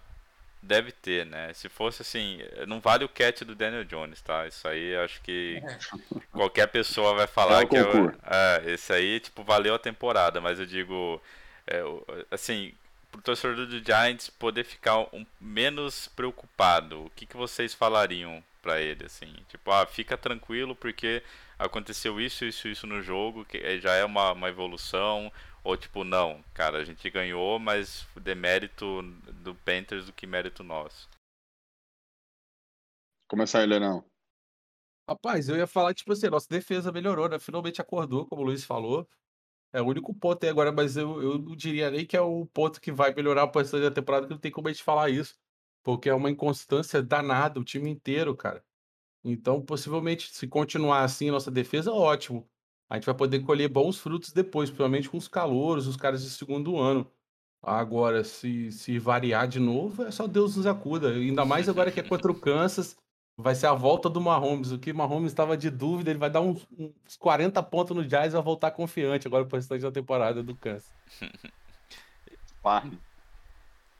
deve 0.63 0.93
ter, 0.93 1.27
né? 1.27 1.53
Se 1.55 1.69
fosse 1.69 2.03
assim, 2.03 2.39
não 2.69 2.81
vale 2.81 3.05
o 3.05 3.09
catch 3.09 3.43
do 3.43 3.55
Daniel 3.55 3.85
Jones, 3.85 4.23
tá? 4.23 4.47
Isso 4.47 4.67
aí 4.69 4.97
acho 4.97 5.21
que 5.23 5.63
qualquer 6.33 6.69
pessoa 6.69 7.15
vai 7.15 7.27
falar 7.27 7.63
É 7.63 7.67
que 7.67 7.79
é, 7.79 7.83
concurso. 7.83 8.19
é, 8.25 8.73
esse 8.73 8.93
aí, 8.93 9.21
tipo, 9.21 9.45
valeu 9.45 9.75
a 9.75 9.79
temporada, 9.79 10.41
mas 10.41 10.61
eu 10.61 10.67
digo, 10.67 11.21
é, 11.67 11.83
o- 11.85 12.05
assim, 12.31 12.73
pro 13.11 13.21
torcedor 13.23 13.67
do 13.67 13.79
Giants 13.85 14.29
poder 14.31 14.65
ficar 14.65 14.99
um, 15.15 15.25
menos 15.41 16.09
preocupado, 16.09 17.05
o 17.07 17.11
que, 17.11 17.27
que 17.27 17.37
vocês 17.37 17.73
falariam 17.75 18.43
pra 18.63 18.81
ele, 18.81 19.05
assim? 19.07 19.33
Tipo, 19.49 19.71
ah, 19.71 19.87
fica 19.87 20.17
tranquilo 20.17 20.75
porque 20.75 21.23
aconteceu 21.59 22.21
isso, 22.21 22.45
isso, 22.45 22.67
isso 22.69 22.87
no 22.87 23.03
jogo, 23.03 23.45
que 23.45 23.59
é- 23.59 23.79
já 23.79 23.95
é 23.95 24.05
uma, 24.05 24.33
uma 24.33 24.49
evolução, 24.49 25.31
ou 25.65 25.77
tipo, 25.77 26.05
não, 26.05 26.43
cara, 26.53 26.79
a 26.79 26.85
gente 26.85 27.09
ganhou, 27.09 27.59
mas 27.59 28.07
demérito 28.21 29.03
do 29.43 29.55
Panthers 29.55 30.07
do 30.07 30.13
que 30.13 30.27
mérito 30.27 30.63
nosso. 30.63 31.09
Começar 33.27 33.63
ele, 33.63 33.81
não. 33.81 34.05
Rapaz, 35.09 35.49
eu 35.49 35.57
ia 35.57 35.67
falar, 35.67 35.95
tipo 35.95 36.13
assim, 36.13 36.29
nossa 36.29 36.49
defesa 36.49 36.93
melhorou, 36.93 37.29
né? 37.29 37.39
Finalmente 37.39 37.81
acordou, 37.81 38.27
como 38.27 38.43
o 38.43 38.45
Luiz 38.45 38.65
falou. 38.65 39.09
É 39.73 39.81
o 39.83 39.87
único 39.87 40.15
ponto 40.15 40.45
aí 40.45 40.51
agora, 40.51 40.71
mas 40.71 40.97
eu, 40.97 41.21
eu 41.23 41.39
não 41.39 41.57
diria 41.57 41.91
nem 41.91 42.07
que 42.07 42.17
é 42.17 42.21
o 42.21 42.47
ponto 42.47 42.81
que 42.81 42.93
vai 42.93 43.13
melhorar 43.13 43.43
a 43.43 43.59
restante 43.59 43.83
da 43.83 43.91
temporada, 43.91 44.27
que 44.27 44.33
não 44.33 44.41
tem 44.41 44.53
como 44.53 44.69
a 44.69 44.73
gente 44.73 44.85
falar 44.85 45.11
isso. 45.11 45.35
Porque 45.83 46.09
é 46.09 46.15
uma 46.15 46.31
inconstância 46.31 47.03
danada, 47.03 47.59
o 47.59 47.65
time 47.65 47.91
inteiro, 47.91 48.37
cara. 48.37 48.65
Então, 49.25 49.65
possivelmente, 49.65 50.31
se 50.35 50.47
continuar 50.47 51.03
assim, 51.05 51.31
nossa 51.31 51.51
defesa, 51.51 51.93
ótimo. 51.93 52.49
A 52.89 52.97
gente 52.97 53.07
vai 53.07 53.15
poder 53.15 53.41
colher 53.41 53.69
bons 53.69 53.99
frutos 53.99 54.33
depois, 54.33 54.71
principalmente 54.71 55.09
com 55.09 55.17
os 55.17 55.29
calouros, 55.29 55.87
os 55.87 55.97
caras 55.97 56.23
de 56.23 56.31
segundo 56.31 56.79
ano. 56.79 57.11
Agora, 57.63 58.23
se, 58.23 58.71
se 58.71 58.99
variar 58.99 59.49
de 59.49 59.59
novo, 59.59 60.05
é 60.05 60.11
só 60.11 60.27
Deus 60.27 60.57
nos 60.57 60.67
acuda. 60.67 61.09
Ainda 61.09 61.45
mais 61.45 61.69
agora 61.69 61.91
que 61.91 61.99
é 61.99 62.03
contra 62.03 62.31
o 62.31 62.35
Kansas, 62.35 62.97
vai 63.37 63.55
ser 63.55 63.67
a 63.67 63.75
volta 63.75 64.11
do 64.11 64.21
Mahomes. 64.21 64.71
O 64.71 64.79
que 64.79 64.93
o 64.93 64.95
Mahomes 64.95 65.33
estava 65.33 65.57
de 65.57 65.71
dúvida, 65.71 66.11
ele 66.11 66.19
vai 66.19 66.29
dar 66.29 66.43
uns, 66.43 66.67
uns 66.79 67.17
40 67.17 67.63
pontos 67.63 67.97
no 67.97 68.05
Jazz 68.05 68.33
e 68.33 68.37
vai 68.37 68.43
voltar 68.43 68.71
confiante 68.71 69.27
agora 69.27 69.47
pro 69.47 69.57
restante 69.57 69.83
da 69.83 69.91
temporada 69.91 70.43
do 70.43 70.55
Kansas. 70.55 70.93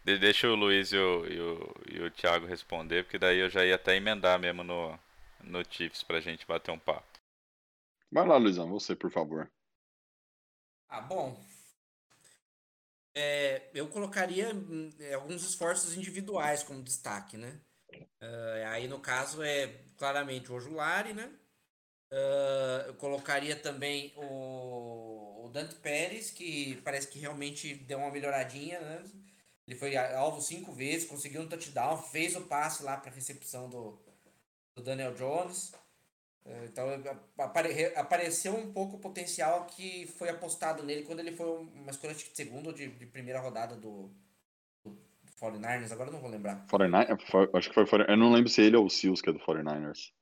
Deixa 0.05 0.49
o 0.49 0.55
Luiz 0.55 0.93
e 0.93 0.99
o, 0.99 1.27
e, 1.27 1.41
o, 1.41 1.75
e 1.91 2.03
o 2.03 2.11
Thiago 2.11 2.47
responder, 2.47 3.05
porque 3.05 3.19
daí 3.19 3.39
eu 3.39 3.49
já 3.49 3.65
ia 3.65 3.75
até 3.75 3.97
emendar 3.97 4.39
mesmo 4.39 4.63
no, 4.63 4.99
no 5.43 5.63
Chiefs 5.69 6.03
pra 6.03 6.21
gente 6.21 6.47
bater 6.47 6.71
um 6.71 6.79
papo. 6.79 7.14
Vai 8.15 8.27
lá, 8.27 8.39
Luizão, 8.39 8.71
você, 8.71 8.97
por 8.97 9.11
favor. 9.11 9.53
Ah, 10.89 11.03
bom. 11.03 11.37
É, 13.15 13.71
eu 13.75 13.89
colocaria 13.89 14.53
hum, 14.55 14.91
é, 14.99 15.15
alguns 15.15 15.43
esforços 15.45 15.97
individuais 15.97 16.63
como 16.63 16.83
destaque, 16.83 17.37
né? 17.37 17.61
Ah, 18.21 18.73
aí, 18.73 18.89
no 18.89 19.01
caso, 19.01 19.43
é 19.43 19.69
claramente 19.97 20.51
o 20.53 20.57
Ojulari, 20.57 21.13
né? 21.15 21.31
Ah, 22.13 22.85
eu 22.89 22.95
colocaria 22.97 23.57
também 23.57 24.13
o, 24.17 25.45
o 25.47 25.51
Dante 25.51 25.75
Pérez, 25.77 26.31
que 26.31 26.77
parece 26.85 27.09
que 27.09 27.19
realmente 27.19 27.75
deu 27.75 27.99
uma 27.99 28.11
melhoradinha, 28.13 28.81
né? 28.81 29.05
Ele 29.67 29.77
foi 29.79 29.97
a- 29.97 30.19
alvo 30.19 30.41
cinco 30.43 30.73
vezes, 30.73 31.09
conseguiu 31.09 31.43
um 31.43 31.49
touchdown, 31.49 31.97
fez 32.03 32.37
o 32.37 32.43
passe 32.43 32.83
lá 32.85 32.97
para 32.99 33.11
recepção 33.13 33.69
do, 33.71 33.99
do 34.77 34.83
Daniel 34.83 35.15
Jones. 35.15 35.73
Eh, 36.47 36.65
Então 36.67 36.89
apare- 37.39 37.73
re- 37.73 37.95
apareceu 37.97 38.55
um 38.55 38.73
pouco 38.73 38.97
o 38.97 39.01
potencial 39.01 39.67
que 39.67 40.07
foi 40.19 40.29
apostado 40.29 40.83
nele 40.83 41.03
quando 41.03 41.21
ele 41.21 41.33
foi 41.33 41.47
uma 41.59 41.91
escolha 41.91 42.15
de 42.15 42.23
segunda 42.35 42.69
ou 42.69 42.75
de, 42.75 42.89
de 42.89 43.07
primeira 43.07 43.41
rodada 43.41 43.77
do, 43.77 44.11
do 44.85 44.97
49ers, 45.41 45.91
agora 45.93 46.09
eu 46.11 46.13
não 46.13 46.21
vou 46.21 46.31
lembrar. 46.31 46.67
49, 46.69 47.27
foi- 47.27 47.51
acho 47.55 47.69
que 47.69 47.75
foi. 47.75 47.87
49 47.87 48.13
Eu 48.13 48.17
não 48.17 48.33
lembro 48.33 48.51
se 48.51 48.61
ele 48.63 48.77
ou 48.77 48.87
o 48.87 48.91
Seals 48.91 49.21
que 49.23 49.31
é 49.31 49.33
do 49.33 49.39
49ers. 49.41 50.13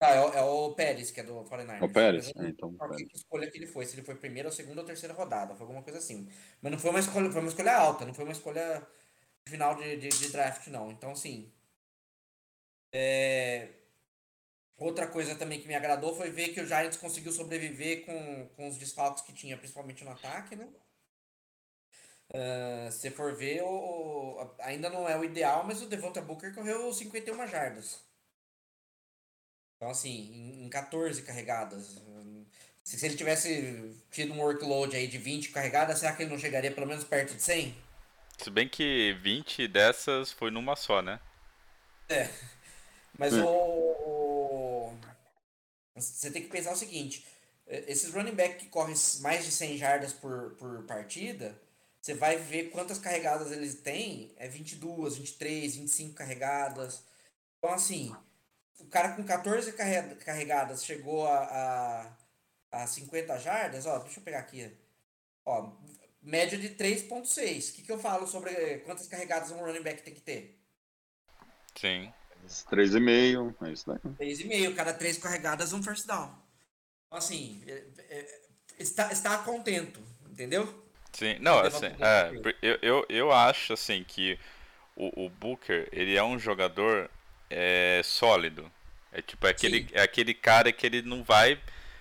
Ah, 0.00 0.10
é, 0.10 0.20
o- 0.20 0.32
é 0.34 0.42
o 0.42 0.74
Pérez, 0.74 1.10
que 1.10 1.20
é 1.20 1.24
do 1.24 1.42
49ers. 1.44 1.82
É 1.82 1.84
o 1.84 1.92
Pérez? 1.92 2.32
É, 2.36 2.48
então, 2.48 2.72
Pérez. 2.74 3.08
que 3.08 3.16
escolha 3.16 3.50
que 3.50 3.56
ele 3.58 3.66
foi, 3.66 3.86
se 3.86 3.94
ele 3.96 4.04
foi 4.04 4.14
primeira 4.14 4.48
ou 4.48 4.52
segunda 4.52 4.80
ou 4.82 4.86
terceira 4.86 5.14
rodada, 5.14 5.54
foi 5.54 5.62
alguma 5.64 5.82
coisa 5.82 5.98
assim. 5.98 6.28
Mas 6.60 6.70
não 6.72 6.78
foi 6.78 6.90
uma 6.90 7.00
escolha, 7.00 7.30
foi 7.30 7.40
uma 7.40 7.48
escolha 7.48 7.76
alta, 7.76 8.04
não 8.04 8.12
foi 8.14 8.24
uma 8.24 8.32
escolha 8.32 8.86
final 9.48 9.74
de, 9.76 9.96
de, 9.96 10.08
de 10.08 10.28
draft, 10.30 10.66
não. 10.68 10.90
Então, 10.90 11.12
assim. 11.12 11.50
é, 12.92 13.68
Outra 14.78 15.06
coisa 15.06 15.34
também 15.36 15.60
que 15.60 15.68
me 15.68 15.74
agradou 15.74 16.14
foi 16.16 16.30
ver 16.30 16.48
que 16.54 16.60
o 16.60 16.66
Giants 16.66 16.96
conseguiu 16.96 17.32
sobreviver 17.32 18.06
com, 18.06 18.48
com 18.56 18.68
os 18.68 18.76
desfalques 18.78 19.22
que 19.22 19.32
tinha, 19.34 19.56
principalmente 19.58 20.04
no 20.04 20.10
ataque, 20.12 20.56
né? 20.56 20.68
Ah, 22.58 22.90
se 22.90 23.10
for 23.10 23.34
ver, 23.34 23.62
o, 23.62 23.68
o- 24.42 24.54
ainda 24.60 24.88
não 24.90 25.08
é 25.08 25.16
o 25.18 25.24
ideal, 25.24 25.64
mas 25.64 25.82
o 25.82 25.86
Devonta 25.86 26.20
Booker 26.20 26.54
correu 26.54 26.92
51 26.92 27.46
jardas. 27.46 28.00
Então, 29.76 29.90
assim, 29.90 30.10
em, 30.32 30.64
em 30.66 30.68
14 30.68 31.22
carregadas. 31.22 31.96
hum, 32.06 32.44
Se, 32.82 32.98
se 32.98 33.06
ele 33.06 33.16
tivesse 33.16 33.94
tido 34.10 34.32
um 34.32 34.40
workload 34.40 34.96
aí 34.96 35.06
de 35.06 35.18
20 35.18 35.50
carregadas, 35.50 35.98
será 35.98 36.14
que 36.14 36.22
ele 36.22 36.30
não 36.30 36.38
chegaria 36.38 36.72
pelo 36.72 36.86
menos 36.86 37.04
perto 37.04 37.34
de 37.34 37.42
100? 37.42 37.74
Se 38.38 38.48
bem 38.50 38.66
que 38.66 39.12
20 39.12 39.68
dessas 39.68 40.32
foi 40.32 40.50
numa 40.50 40.74
só, 40.74 41.02
né? 41.02 41.20
Mas 43.18 43.36
É. 43.36 43.46
o, 43.46 43.46
o- 43.46 43.85
Você 45.96 46.30
tem 46.30 46.42
que 46.42 46.48
pensar 46.48 46.72
o 46.72 46.76
seguinte: 46.76 47.26
eh, 47.66 47.84
esses 47.88 48.12
running 48.12 48.34
back 48.34 48.56
que 48.56 48.66
correm 48.68 48.94
mais 49.20 49.44
de 49.44 49.50
100 49.50 49.78
jardas 49.78 50.12
por, 50.12 50.50
por 50.58 50.82
partida, 50.84 51.58
você 52.00 52.14
vai 52.14 52.36
ver 52.36 52.70
quantas 52.70 52.98
carregadas 52.98 53.50
eles 53.50 53.76
têm: 53.76 54.32
é 54.36 54.48
22, 54.48 55.16
23, 55.16 55.76
25 55.76 56.14
carregadas. 56.14 57.02
Então, 57.58 57.72
assim, 57.72 58.14
o 58.78 58.84
cara 58.86 59.12
com 59.14 59.24
14 59.24 59.72
carre- 59.72 60.14
carregadas 60.16 60.84
chegou 60.84 61.26
a, 61.26 62.12
a, 62.72 62.82
a 62.82 62.86
50 62.86 63.38
jardas, 63.38 63.86
ó, 63.86 63.98
deixa 63.98 64.20
eu 64.20 64.24
pegar 64.24 64.40
aqui. 64.40 64.70
Ó, 65.44 65.72
média 66.20 66.58
de 66.58 66.70
3,6. 66.70 67.70
O 67.70 67.72
que, 67.74 67.82
que 67.82 67.92
eu 67.92 67.98
falo 67.98 68.26
sobre 68.26 68.78
quantas 68.80 69.06
carregadas 69.08 69.50
um 69.50 69.58
running 69.64 69.82
back 69.82 70.02
tem 70.02 70.14
que 70.14 70.20
ter? 70.20 70.60
Sim. 71.78 72.12
3,5, 72.70 73.54
é 73.62 73.72
isso 73.72 73.84
daí. 73.86 73.98
3,5. 74.18 74.74
Cada 74.74 74.92
três 74.92 75.18
carregadas, 75.18 75.72
um 75.72 75.82
first 75.82 76.06
down. 76.06 76.30
Então, 77.06 77.18
assim, 77.18 77.62
é- 77.66 77.84
é- 78.08 78.40
está, 78.78 79.12
está 79.12 79.38
contento, 79.38 80.00
entendeu? 80.30 80.84
Sim, 81.12 81.38
não, 81.40 81.58
assim, 81.60 81.86
é, 81.86 82.30
eu, 82.60 82.78
eu, 82.82 83.06
eu 83.08 83.32
acho, 83.32 83.72
assim, 83.72 84.04
que 84.04 84.38
o, 84.94 85.26
o 85.26 85.30
Booker, 85.30 85.88
ele 85.90 86.14
é 86.14 86.22
um 86.22 86.38
jogador 86.38 87.10
é, 87.48 88.02
sólido. 88.04 88.70
É 89.12 89.22
tipo, 89.22 89.46
é 89.46 89.50
aquele, 89.50 89.88
é 89.92 90.02
aquele 90.02 90.34
cara 90.34 90.70
que 90.72 90.84
ele 90.84 91.00
não 91.02 91.22
vai 91.22 91.58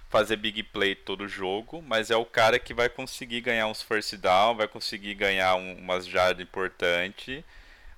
fazer 0.10 0.36
big 0.38 0.64
play 0.64 0.96
todo 0.96 1.28
jogo, 1.28 1.82
mas 1.82 2.12
é 2.12 2.16
o 2.16 2.26
cara 2.26 2.60
que 2.60 2.74
vai 2.74 2.90
conseguir 2.90 3.42
ganhar 3.42 3.68
uns 3.68 3.82
first 3.82 4.16
down, 4.16 4.56
vai 4.56 4.68
conseguir 4.68 5.16
ganhar 5.16 5.56
um, 5.56 5.78
umas 5.78 6.06
jardas 6.06 6.44
importantes, 6.44 7.44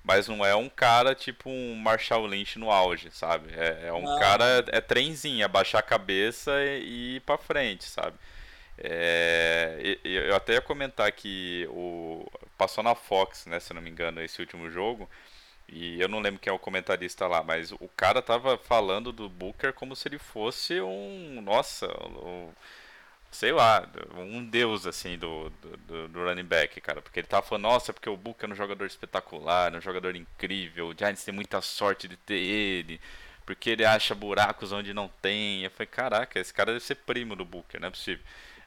mas 0.04 0.28
não 0.28 0.44
é 0.44 0.54
um 0.54 0.68
cara 0.68 1.14
tipo 1.14 1.50
um 1.50 1.74
Marshall 1.76 2.26
Lynch 2.26 2.58
no 2.58 2.70
auge, 2.70 3.10
sabe? 3.10 3.52
É, 3.54 3.88
é 3.88 3.92
um 3.92 4.02
Não. 4.04 4.18
cara, 4.18 4.64
é 4.68 4.80
trenzinho, 4.80 5.44
abaixar 5.44 5.80
a 5.80 5.82
cabeça 5.82 6.52
e, 6.64 6.80
e 6.82 7.16
ir 7.16 7.20
pra 7.20 7.38
frente, 7.38 7.84
sabe? 7.84 8.16
É, 8.78 9.98
eu 10.04 10.34
até 10.36 10.54
ia 10.54 10.60
comentar 10.60 11.10
que 11.12 11.66
o 11.70 12.26
passou 12.56 12.82
na 12.84 12.94
Fox, 12.94 13.46
né, 13.46 13.58
se 13.60 13.74
não 13.74 13.82
me 13.82 13.90
engano, 13.90 14.22
esse 14.22 14.40
último 14.40 14.70
jogo. 14.70 15.08
E 15.68 16.00
eu 16.00 16.08
não 16.08 16.20
lembro 16.20 16.40
quem 16.40 16.50
é 16.50 16.54
o 16.54 16.58
comentarista 16.58 17.26
lá, 17.26 17.42
mas 17.42 17.72
o 17.72 17.88
cara 17.96 18.22
tava 18.22 18.56
falando 18.58 19.12
do 19.12 19.28
Booker 19.28 19.72
como 19.74 19.94
se 19.96 20.08
ele 20.08 20.18
fosse 20.18 20.80
um, 20.80 21.40
nossa, 21.42 21.86
um- 22.18 22.50
sei 23.30 23.52
lá, 23.52 23.86
um 24.16 24.44
deus 24.44 24.86
assim 24.86 25.18
do, 25.18 25.50
do, 25.86 26.08
do- 26.08 26.24
running 26.24 26.44
back, 26.44 26.80
cara, 26.80 27.02
porque 27.02 27.20
ele 27.20 27.26
tava 27.26 27.46
falando, 27.46 27.64
nossa, 27.64 27.92
porque 27.92 28.08
o 28.08 28.16
Booker 28.16 28.48
é 28.48 28.52
um 28.52 28.56
jogador 28.56 28.86
espetacular, 28.86 29.74
é 29.74 29.78
um 29.78 29.80
jogador 29.80 30.16
incrível, 30.16 30.88
o 30.88 30.94
Giants 30.98 31.24
tem 31.24 31.34
muita 31.34 31.60
sorte 31.60 32.08
de 32.08 32.16
ter 32.16 32.38
ele, 32.38 33.00
porque 33.46 33.70
ele 33.70 33.84
acha 33.84 34.14
buracos 34.14 34.72
onde 34.72 34.92
não 34.94 35.08
tem. 35.22 35.62
Eu 35.64 35.70
falei, 35.70 35.86
caraca, 35.86 36.38
esse 36.40 36.52
cara 36.52 36.72
deve 36.72 36.84
ser 36.84 36.96
primo 36.96 37.34
do 37.36 37.44
Booker, 37.44 37.80
não 37.80 37.88
é 37.88 37.90
possível. 37.90 38.24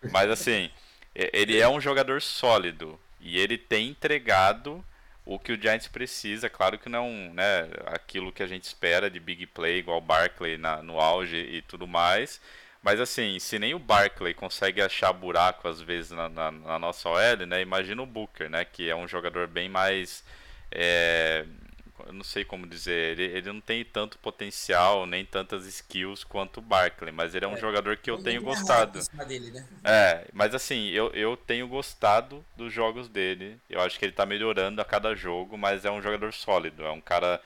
Mas 0.08 0.30
assim, 0.30 0.70
ele 1.16 1.60
é 1.60 1.68
um 1.68 1.80
jogador 1.82 2.22
sólido 2.22 3.00
e 3.20 3.38
ele 3.40 3.58
tem 3.58 3.90
entregado 3.90 4.84
o 5.26 5.38
que 5.38 5.52
o 5.54 5.62
Giants 5.62 5.88
precisa. 5.88 6.50
Claro 6.50 6.78
que 6.80 6.90
não, 6.90 7.10
né, 7.34 7.70
aquilo 7.88 8.32
que 8.32 8.42
a 8.44 8.48
gente 8.48 8.64
espera 8.64 9.10
de 9.10 9.20
big 9.20 9.46
play, 9.48 9.78
igual 9.80 10.02
Barkley 10.02 10.58
na- 10.58 10.82
no 10.82 11.00
auge 11.00 11.38
e 11.38 11.62
tudo 11.62 11.88
mais. 11.88 12.42
Mas 12.82 13.00
assim, 13.00 13.38
se 13.40 13.60
nem 13.60 13.74
o 13.76 13.80
Barkley 13.80 14.34
consegue 14.34 14.82
achar 14.82 15.14
buraco 15.14 15.68
às 15.68 15.82
vezes 15.82 16.12
na, 16.12 16.28
na- 16.30 16.52
na 16.52 16.80
nossa 16.80 17.10
OL, 17.10 17.46
né? 17.46 17.62
Imagina 17.62 18.02
o 18.02 18.06
Booker, 18.06 18.50
né? 18.50 18.66
Que 18.66 18.90
é 18.90 18.96
um 18.96 19.08
jogador 19.08 19.48
bem 19.48 19.70
mais. 19.70 20.24
é, 20.72 21.46
eu 22.08 22.14
não 22.14 22.24
sei 22.24 22.44
como 22.44 22.66
dizer, 22.66 23.20
ele, 23.20 23.24
ele 23.38 23.54
não 23.54 23.62
tem 23.62 23.86
tanto 23.86 24.18
potencial, 24.18 25.06
nem 25.06 25.24
tantas 25.24 25.66
skills 25.68 26.24
quanto 26.24 26.58
o 26.58 26.62
Barkley, 26.62 27.12
mas 27.12 27.36
ele 27.36 27.46
é 27.46 27.48
um 27.48 27.58
jogador 27.58 27.96
que 27.98 28.10
eu 28.10 28.18
tenho 28.18 28.42
gostado. 28.42 29.00
dele, 29.28 29.52
né? 29.52 29.68
É, 29.84 30.28
mas 30.34 30.54
assim, 30.56 30.90
eu, 30.90 31.10
eu 31.12 31.36
tenho 31.38 31.68
gostado 31.68 32.46
dos 32.56 32.72
jogos 32.74 33.08
dele. 33.10 33.60
Eu 33.70 33.82
acho 33.82 33.98
que 34.00 34.06
ele 34.06 34.12
tá 34.12 34.26
melhorando 34.26 34.82
a 34.82 34.86
cada 34.86 35.16
jogo, 35.16 35.58
mas 35.58 35.86
é 35.86 35.92
um 35.92 36.02
jogador 36.02 36.34
sólido. 36.34 36.86
É 36.86 36.92
um 36.92 37.02
cara 37.02 37.42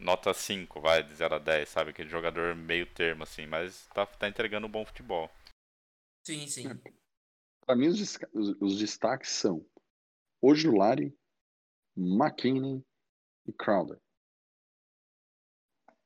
nota 0.00 0.32
5, 0.34 0.80
vai, 0.80 1.02
de 1.02 1.14
0 1.14 1.36
a 1.36 1.38
10, 1.38 1.68
sabe? 1.68 1.90
Aquele 1.90 2.08
jogador 2.08 2.54
meio 2.56 2.86
termo, 2.86 3.22
assim, 3.22 3.46
mas 3.46 3.86
tá, 3.94 4.06
tá 4.06 4.28
entregando 4.28 4.66
um 4.66 4.70
bom 4.70 4.84
futebol. 4.84 5.30
Sim, 6.24 6.46
sim. 6.46 6.68
Para 7.64 7.76
mim, 7.76 7.88
os, 7.88 8.00
os- 8.34 8.56
os 8.60 8.78
destaques 8.78 9.30
são 9.30 9.64
Ojulari, 10.40 11.16
McKinney 11.96 12.84
e 13.46 13.52
Crowder. 13.52 13.98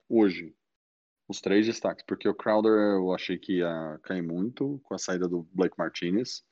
Hoje, 0.09 0.55
os 1.29 1.41
três 1.41 1.67
destaques, 1.67 2.05
porque 2.07 2.29
o 2.29 2.35
Crowder 2.35 2.73
eu 2.73 3.13
achei 3.13 3.39
que 3.39 3.59
ia 3.59 3.99
cair 4.03 4.23
muito 4.23 4.79
com 4.85 4.95
a 4.95 4.99
saída 4.99 5.29
do 5.29 5.43
Blake 5.53 5.77
Martinez, 5.79 6.45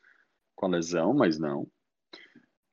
com 0.55 0.67
a 0.67 0.71
lesão, 0.71 1.13
mas 1.13 1.39
não. 1.39 1.71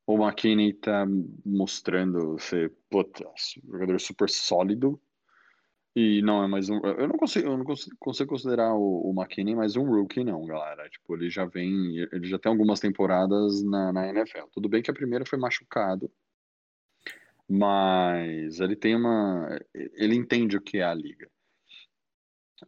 O 0.10 0.18
McKinney 0.18 0.74
tá 0.74 1.06
mostrando 1.46 2.40
ser, 2.40 2.74
puta, 2.90 3.32
jogador 3.64 4.00
super 4.00 4.28
sólido. 4.28 5.00
E 5.96 6.20
não 6.24 6.44
é 6.44 6.48
mais 6.48 6.68
um. 6.68 6.80
Eu 6.80 7.08
não 7.08 7.16
consigo, 7.16 7.48
eu 7.48 7.56
não 7.56 7.64
consigo, 7.64 7.96
consigo 8.00 8.30
considerar 8.32 8.74
o, 8.74 9.08
o 9.08 9.14
McKinney 9.16 9.54
mais 9.54 9.76
um 9.76 9.84
rookie, 9.84 10.24
não, 10.24 10.44
galera. 10.48 10.90
Tipo, 10.90 11.16
ele 11.16 11.30
já 11.30 11.46
vem. 11.46 12.00
Ele 12.12 12.28
já 12.28 12.40
tem 12.40 12.52
algumas 12.52 12.80
temporadas 12.80 13.62
na, 13.62 13.94
na 13.94 14.10
NFL. 14.10 14.48
Tudo 14.52 14.68
bem 14.68 14.82
que 14.82 14.90
a 14.90 14.96
primeira 14.96 15.28
foi 15.28 15.38
machucado. 15.38 16.12
Mas 17.48 18.60
ele 18.60 18.76
tem 18.76 18.96
uma. 18.96 19.60
Ele 19.76 20.16
entende 20.16 20.58
o 20.58 20.62
que 20.62 20.80
é 20.80 20.86
a 20.86 20.94
liga. 20.96 21.30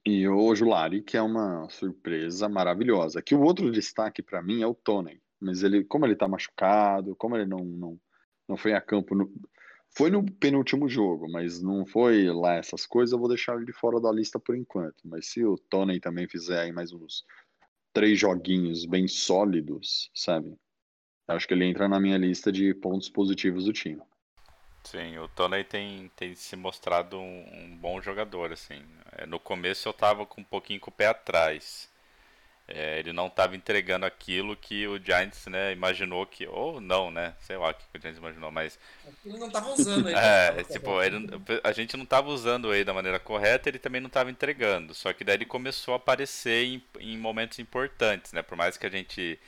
E 0.05 0.27
o 0.27 0.53
Julari, 0.53 1.01
que 1.01 1.17
é 1.17 1.21
uma 1.23 1.67
surpresa 1.69 2.47
maravilhosa. 2.47 3.17
Aqui 3.17 3.33
o 3.33 3.41
outro 3.41 3.71
destaque 3.71 4.21
para 4.21 4.43
mim 4.43 4.61
é 4.61 4.67
o 4.67 4.75
Tony. 4.75 5.19
Mas 5.41 5.63
ele, 5.63 5.83
como 5.83 6.05
ele 6.05 6.15
tá 6.15 6.27
machucado, 6.27 7.15
como 7.15 7.35
ele 7.35 7.45
não, 7.45 7.59
não, 7.59 7.99
não 8.47 8.57
foi 8.57 8.73
a 8.73 8.81
campo. 8.81 9.15
No, 9.15 9.31
foi 9.95 10.09
no 10.09 10.23
penúltimo 10.23 10.87
jogo, 10.87 11.29
mas 11.29 11.61
não 11.61 11.85
foi 11.85 12.31
lá 12.31 12.55
essas 12.55 12.85
coisas, 12.85 13.11
eu 13.11 13.19
vou 13.19 13.27
deixar 13.27 13.55
ele 13.55 13.65
de 13.65 13.73
fora 13.73 13.99
da 13.99 14.11
lista 14.11 14.39
por 14.39 14.55
enquanto. 14.55 14.97
Mas 15.03 15.27
se 15.27 15.43
o 15.43 15.57
Tony 15.57 15.99
também 15.99 16.27
fizer 16.27 16.59
aí 16.59 16.71
mais 16.71 16.93
uns 16.93 17.25
três 17.91 18.17
joguinhos 18.19 18.85
bem 18.85 19.07
sólidos, 19.07 20.09
sabe? 20.13 20.55
Acho 21.27 21.47
que 21.47 21.53
ele 21.53 21.65
entra 21.65 21.87
na 21.87 21.99
minha 21.99 22.17
lista 22.17 22.51
de 22.51 22.73
pontos 22.73 23.09
positivos 23.09 23.65
do 23.65 23.73
time. 23.73 24.01
Sim, 24.83 25.17
o 25.19 25.27
Tony 25.27 25.63
tem, 25.63 26.09
tem 26.15 26.35
se 26.35 26.55
mostrado 26.55 27.17
um, 27.17 27.45
um 27.53 27.77
bom 27.77 28.01
jogador, 28.01 28.51
assim. 28.51 28.81
É, 29.11 29.25
No 29.25 29.39
começo 29.39 29.87
eu 29.87 29.93
tava 29.93 30.25
com 30.25 30.41
um 30.41 30.45
pouquinho 30.45 30.79
com 30.79 30.89
o 30.89 30.93
pé 30.93 31.07
atrás. 31.07 31.90
É, 32.73 32.99
ele 32.99 33.11
não 33.11 33.27
estava 33.27 33.55
entregando 33.55 34.05
aquilo 34.05 34.55
que 34.55 34.87
o 34.87 34.97
Giants, 34.97 35.45
né, 35.47 35.71
imaginou 35.71 36.25
que. 36.25 36.47
Ou 36.47 36.79
não, 36.79 37.11
né? 37.11 37.33
Sei 37.39 37.57
lá 37.57 37.69
o 37.69 37.73
que 37.73 37.83
o 37.97 38.01
Giants 38.01 38.17
imaginou, 38.17 38.51
mas. 38.51 38.79
Ele 39.25 39.37
não 39.37 39.49
tava 39.49 39.69
usando 39.71 40.09
ele. 40.09 40.17
É, 40.21 40.63
tipo, 40.63 41.01
ele, 41.01 41.27
a 41.63 41.71
gente 41.71 41.97
não 41.97 42.03
estava 42.03 42.29
usando 42.29 42.73
ele 42.73 42.83
da 42.83 42.93
maneira 42.93 43.19
correta, 43.19 43.69
ele 43.69 43.79
também 43.79 43.99
não 43.99 44.07
estava 44.07 44.31
entregando. 44.31 44.93
Só 44.93 45.11
que 45.13 45.23
daí 45.23 45.35
ele 45.35 45.45
começou 45.45 45.93
a 45.93 45.97
aparecer 45.97 46.65
em, 46.65 46.83
em 46.99 47.17
momentos 47.17 47.59
importantes, 47.59 48.31
né? 48.33 48.41
Por 48.41 48.55
mais 48.55 48.77
que 48.77 48.85
a 48.85 48.89
gente 48.89 49.39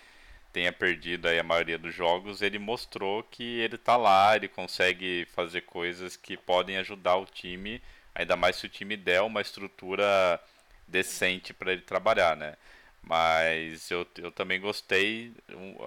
tenha 0.52 0.72
perdido 0.72 1.28
aí 1.28 1.40
a 1.40 1.44
maioria 1.44 1.80
dos 1.80 1.94
jogos, 1.94 2.42
ele 2.42 2.60
mostrou 2.60 3.24
que 3.24 3.60
ele 3.60 3.78
tá 3.78 3.98
lá, 3.98 4.36
ele 4.36 4.48
consegue 4.48 5.28
fazer 5.34 5.62
coisas 5.62 6.16
que 6.16 6.38
podem 6.38 6.78
ajudar 6.78 7.16
o 7.16 7.26
time, 7.26 7.82
ainda 8.14 8.36
mais 8.36 8.58
se 8.58 8.68
o 8.68 8.70
time 8.70 8.96
der 8.96 9.22
uma 9.22 9.42
estrutura 9.42 10.40
decente 10.88 11.54
para 11.54 11.72
ele 11.74 11.82
trabalhar, 11.82 12.38
né? 12.38 12.56
Mas 13.04 13.92
eu, 13.92 14.08
eu 14.18 14.32
também 14.32 14.60
gostei, 14.62 15.34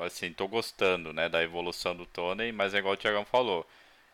assim, 0.05 0.33
tô 0.33 0.47
gostando, 0.49 1.13
né, 1.13 1.29
da 1.29 1.43
evolução 1.43 1.97
do 1.97 2.07
Tony, 2.07 2.53
mas 2.53 2.75
é 2.75 2.79
igual 2.79 2.95
o 2.95 2.97
Thiagão 2.97 3.25
falou. 3.25 3.67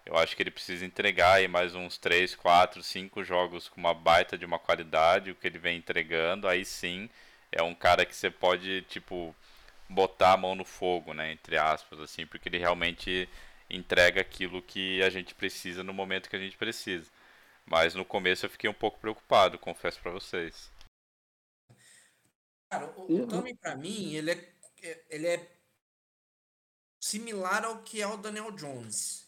Eu 0.06 0.16
acho 0.18 0.36
que 0.36 0.42
ele 0.42 0.50
precisa 0.50 0.84
entregar 0.84 1.34
aí 1.34 1.48
mais 1.48 1.74
uns 1.74 1.98
3, 1.98 2.34
4, 2.36 2.82
5 2.82 3.24
jogos 3.24 3.68
com 3.68 3.80
uma 3.80 3.94
baita 3.94 4.38
de 4.38 4.44
uma 4.46 4.58
qualidade, 4.58 5.30
o 5.30 5.34
que 5.36 5.46
ele 5.48 5.58
vem 5.58 5.78
entregando, 5.78 6.48
aí 6.48 6.64
sim 6.64 7.10
é 7.52 7.62
um 7.62 7.74
cara 7.74 8.06
que 8.06 8.14
você 8.16 8.30
pode, 8.30 8.82
tipo, 8.82 9.34
botar 9.88 10.32
a 10.34 10.36
mão 10.36 10.54
no 10.54 10.64
fogo, 10.64 11.14
né, 11.14 11.32
entre 11.32 11.58
aspas, 11.58 12.00
assim, 12.00 12.26
porque 12.26 12.48
ele 12.48 12.58
realmente 12.58 13.28
entrega 13.70 14.20
aquilo 14.22 14.62
que 14.62 15.02
a 15.02 15.10
gente 15.10 15.34
precisa 15.34 15.82
no 15.84 15.92
momento 15.92 16.30
que 16.30 16.36
a 16.36 16.38
gente 16.38 16.56
precisa. 16.56 17.10
Mas 17.66 17.94
no 17.94 18.04
começo 18.06 18.46
eu 18.46 18.50
fiquei 18.50 18.70
um 18.70 18.74
pouco 18.74 19.00
preocupado, 19.00 19.58
confesso 19.58 20.00
pra 20.00 20.12
vocês. 20.12 20.71
Cara, 22.72 22.90
o, 22.96 23.24
o 23.24 23.26
Tommy, 23.26 23.54
pra 23.54 23.76
mim, 23.76 24.14
ele 24.14 24.30
é, 24.30 24.54
ele 25.10 25.26
é 25.26 25.46
similar 26.98 27.66
ao 27.66 27.82
que 27.82 28.00
é 28.00 28.06
o 28.06 28.16
Daniel 28.16 28.50
Jones. 28.52 29.26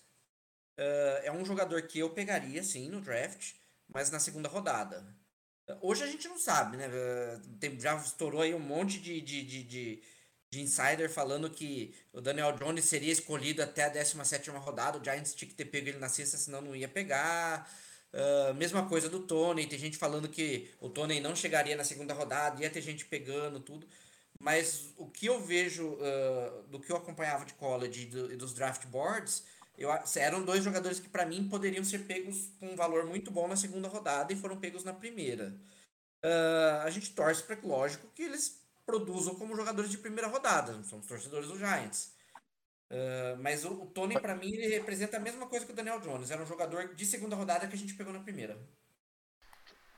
Uh, 0.79 1.21
é 1.23 1.31
um 1.31 1.45
jogador 1.45 1.83
que 1.83 1.99
eu 1.99 2.09
pegaria, 2.09 2.63
sim, 2.63 2.89
no 2.89 3.03
draft, 3.03 3.53
mas 3.87 4.11
na 4.11 4.19
segunda 4.19 4.49
rodada. 4.49 5.05
Hoje 5.83 6.03
a 6.05 6.07
gente 6.07 6.27
não 6.27 6.39
sabe, 6.39 6.79
né? 6.79 6.89
Tem- 7.61 7.79
já 7.79 7.95
estourou 7.97 8.41
aí 8.41 8.55
um 8.55 8.59
monte 8.59 8.99
de, 8.99 9.21
de, 9.21 9.43
de, 9.43 9.63
de, 9.63 10.03
de 10.51 10.61
insider 10.63 11.11
falando 11.11 11.51
que 11.51 11.95
o 12.15 12.23
Daniel 12.23 12.53
Jones 12.57 12.87
seria 12.87 13.13
escolhido 13.13 13.63
até 13.63 13.85
a 13.85 13.89
17 13.91 14.49
rodada. 14.53 14.99
O 14.99 15.05
Giants 15.05 15.35
tinha 15.35 15.49
que 15.51 15.55
ter 15.55 15.67
pego 15.67 15.89
ele 15.89 15.99
na 15.99 16.09
sexta, 16.09 16.39
senão 16.39 16.63
não 16.63 16.75
ia 16.75 16.89
pegar. 16.89 17.71
Uh, 18.15 18.55
mesma 18.55 18.89
coisa 18.89 19.09
do 19.09 19.19
Tony, 19.27 19.67
tem 19.67 19.77
gente 19.77 19.97
falando 19.99 20.29
que 20.29 20.71
o 20.81 20.89
Tony 20.89 21.19
não 21.19 21.35
chegaria 21.35 21.75
na 21.75 21.83
segunda 21.83 22.15
rodada, 22.15 22.63
ia 22.63 22.71
ter 22.71 22.81
gente 22.81 23.05
pegando 23.05 23.59
tudo. 23.59 23.89
Mas 24.39 24.93
o 24.97 25.09
que 25.09 25.27
eu 25.27 25.41
vejo 25.41 25.95
uh, 25.95 26.63
do 26.69 26.79
que 26.79 26.93
eu 26.93 26.97
acompanhava 26.97 27.45
de 27.45 27.55
college 27.55 28.03
e, 28.03 28.07
do- 28.07 28.33
e 28.33 28.37
dos 28.37 28.55
draft 28.55 28.87
boards, 28.87 29.43
eu, 29.77 29.89
eram 30.17 30.45
dois 30.45 30.63
jogadores 30.63 31.01
que 31.01 31.09
para 31.09 31.27
mim 31.27 31.49
poderiam 31.49 31.83
ser 31.85 32.01
pegos 32.07 32.51
com 32.61 32.69
um 32.69 32.77
valor 32.77 33.05
muito 33.07 33.33
bom 33.33 33.49
na 33.49 33.57
segunda 33.57 33.89
rodada 33.89 34.33
e 34.33 34.37
foram 34.37 34.59
pegos 34.61 34.85
na 34.85 34.93
primeira. 34.93 35.53
Uh, 36.25 36.83
a 36.85 36.91
gente 36.91 37.11
torce 37.15 37.43
para 37.43 37.57
que, 37.57 37.67
lógico, 37.67 38.07
que 38.15 38.23
eles 38.23 38.63
produzam 38.87 39.35
como 39.35 39.57
jogadores 39.57 39.91
de 39.91 39.99
primeira 39.99 40.29
rodada. 40.29 40.83
Somos 40.85 41.07
torcedores 41.07 41.49
do 41.49 41.59
Giants. 41.59 42.14
Uh, 42.95 43.37
mas 43.43 43.65
o, 43.65 43.73
o 43.73 43.87
Tony, 43.87 44.15
para 44.15 44.37
mim, 44.37 44.53
ele 44.53 44.69
representa 44.69 45.17
a 45.17 45.21
mesma 45.21 45.47
coisa 45.47 45.67
que 45.67 45.73
o 45.73 45.75
Daniel 45.75 45.99
Jones. 45.99 46.31
Era 46.31 46.41
um 46.41 46.47
jogador 46.47 46.95
de 46.95 47.05
segunda 47.05 47.35
rodada 47.35 47.67
que 47.67 47.75
a 47.75 47.79
gente 47.79 47.95
pegou 47.95 48.13
na 48.13 48.21
primeira. 48.21 48.57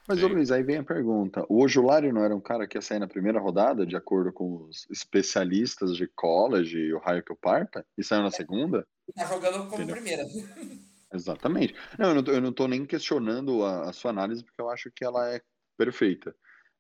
Mas, 0.09 0.23
ô 0.23 0.29
Luiz, 0.29 0.51
aí 0.51 0.63
vem 0.63 0.79
a 0.79 0.85
pergunta. 0.85 1.45
O 1.49 1.63
Ojulari 1.63 2.11
não 2.11 2.25
era 2.25 2.35
um 2.35 2.41
cara 2.41 2.67
que 2.67 2.79
ia 2.79 2.81
sair 2.81 3.01
na 3.01 3.09
primeira 3.09 3.39
rodada, 3.39 3.85
de 3.85 3.97
acordo 3.97 4.33
com 4.33 4.63
os 4.63 4.87
especialistas 4.89 5.95
de 5.95 6.07
college 6.07 6.79
e 6.79 6.95
o 6.95 6.99
raio 6.99 7.23
que 7.23 7.33
o 7.33 7.37
parta? 7.37 7.85
E 7.99 8.05
saiu 8.05 8.23
na 8.23 8.31
segunda? 8.31 8.87
Tá 9.15 9.27
jogando 9.27 9.69
como 9.69 9.83
Entendeu? 9.83 9.97
primeira. 9.97 10.23
Exatamente. 11.13 11.75
Não, 11.99 12.11
eu 12.11 12.15
não 12.15 12.23
tô, 12.23 12.31
eu 12.31 12.41
não 12.41 12.53
tô 12.53 12.69
nem 12.69 12.87
questionando 12.87 13.63
a, 13.65 13.91
a 13.91 13.93
sua 13.93 14.11
análise, 14.11 14.43
porque 14.43 14.61
eu 14.61 14.71
acho 14.71 14.91
que 14.91 15.05
ela 15.05 15.29
é 15.29 15.43
perfeita. 15.77 16.35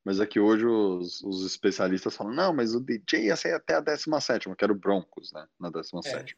Mas 0.07 0.21
é 0.21 0.25
que 0.25 0.39
hoje 0.39 0.65
os, 0.65 1.21
os 1.25 1.45
especialistas 1.45 2.15
falam, 2.15 2.33
não, 2.33 2.55
mas 2.55 2.77
o 2.77 2.81
DJ 2.81 3.25
ia 3.25 3.35
sair 3.35 3.55
até 3.55 3.75
a 3.75 3.81
17, 3.81 4.55
que 4.55 4.65
era 4.65 4.73
o 4.73 4.79
Broncos, 4.79 5.33
né? 5.33 5.45
Na 5.59 5.69
17. 5.69 6.37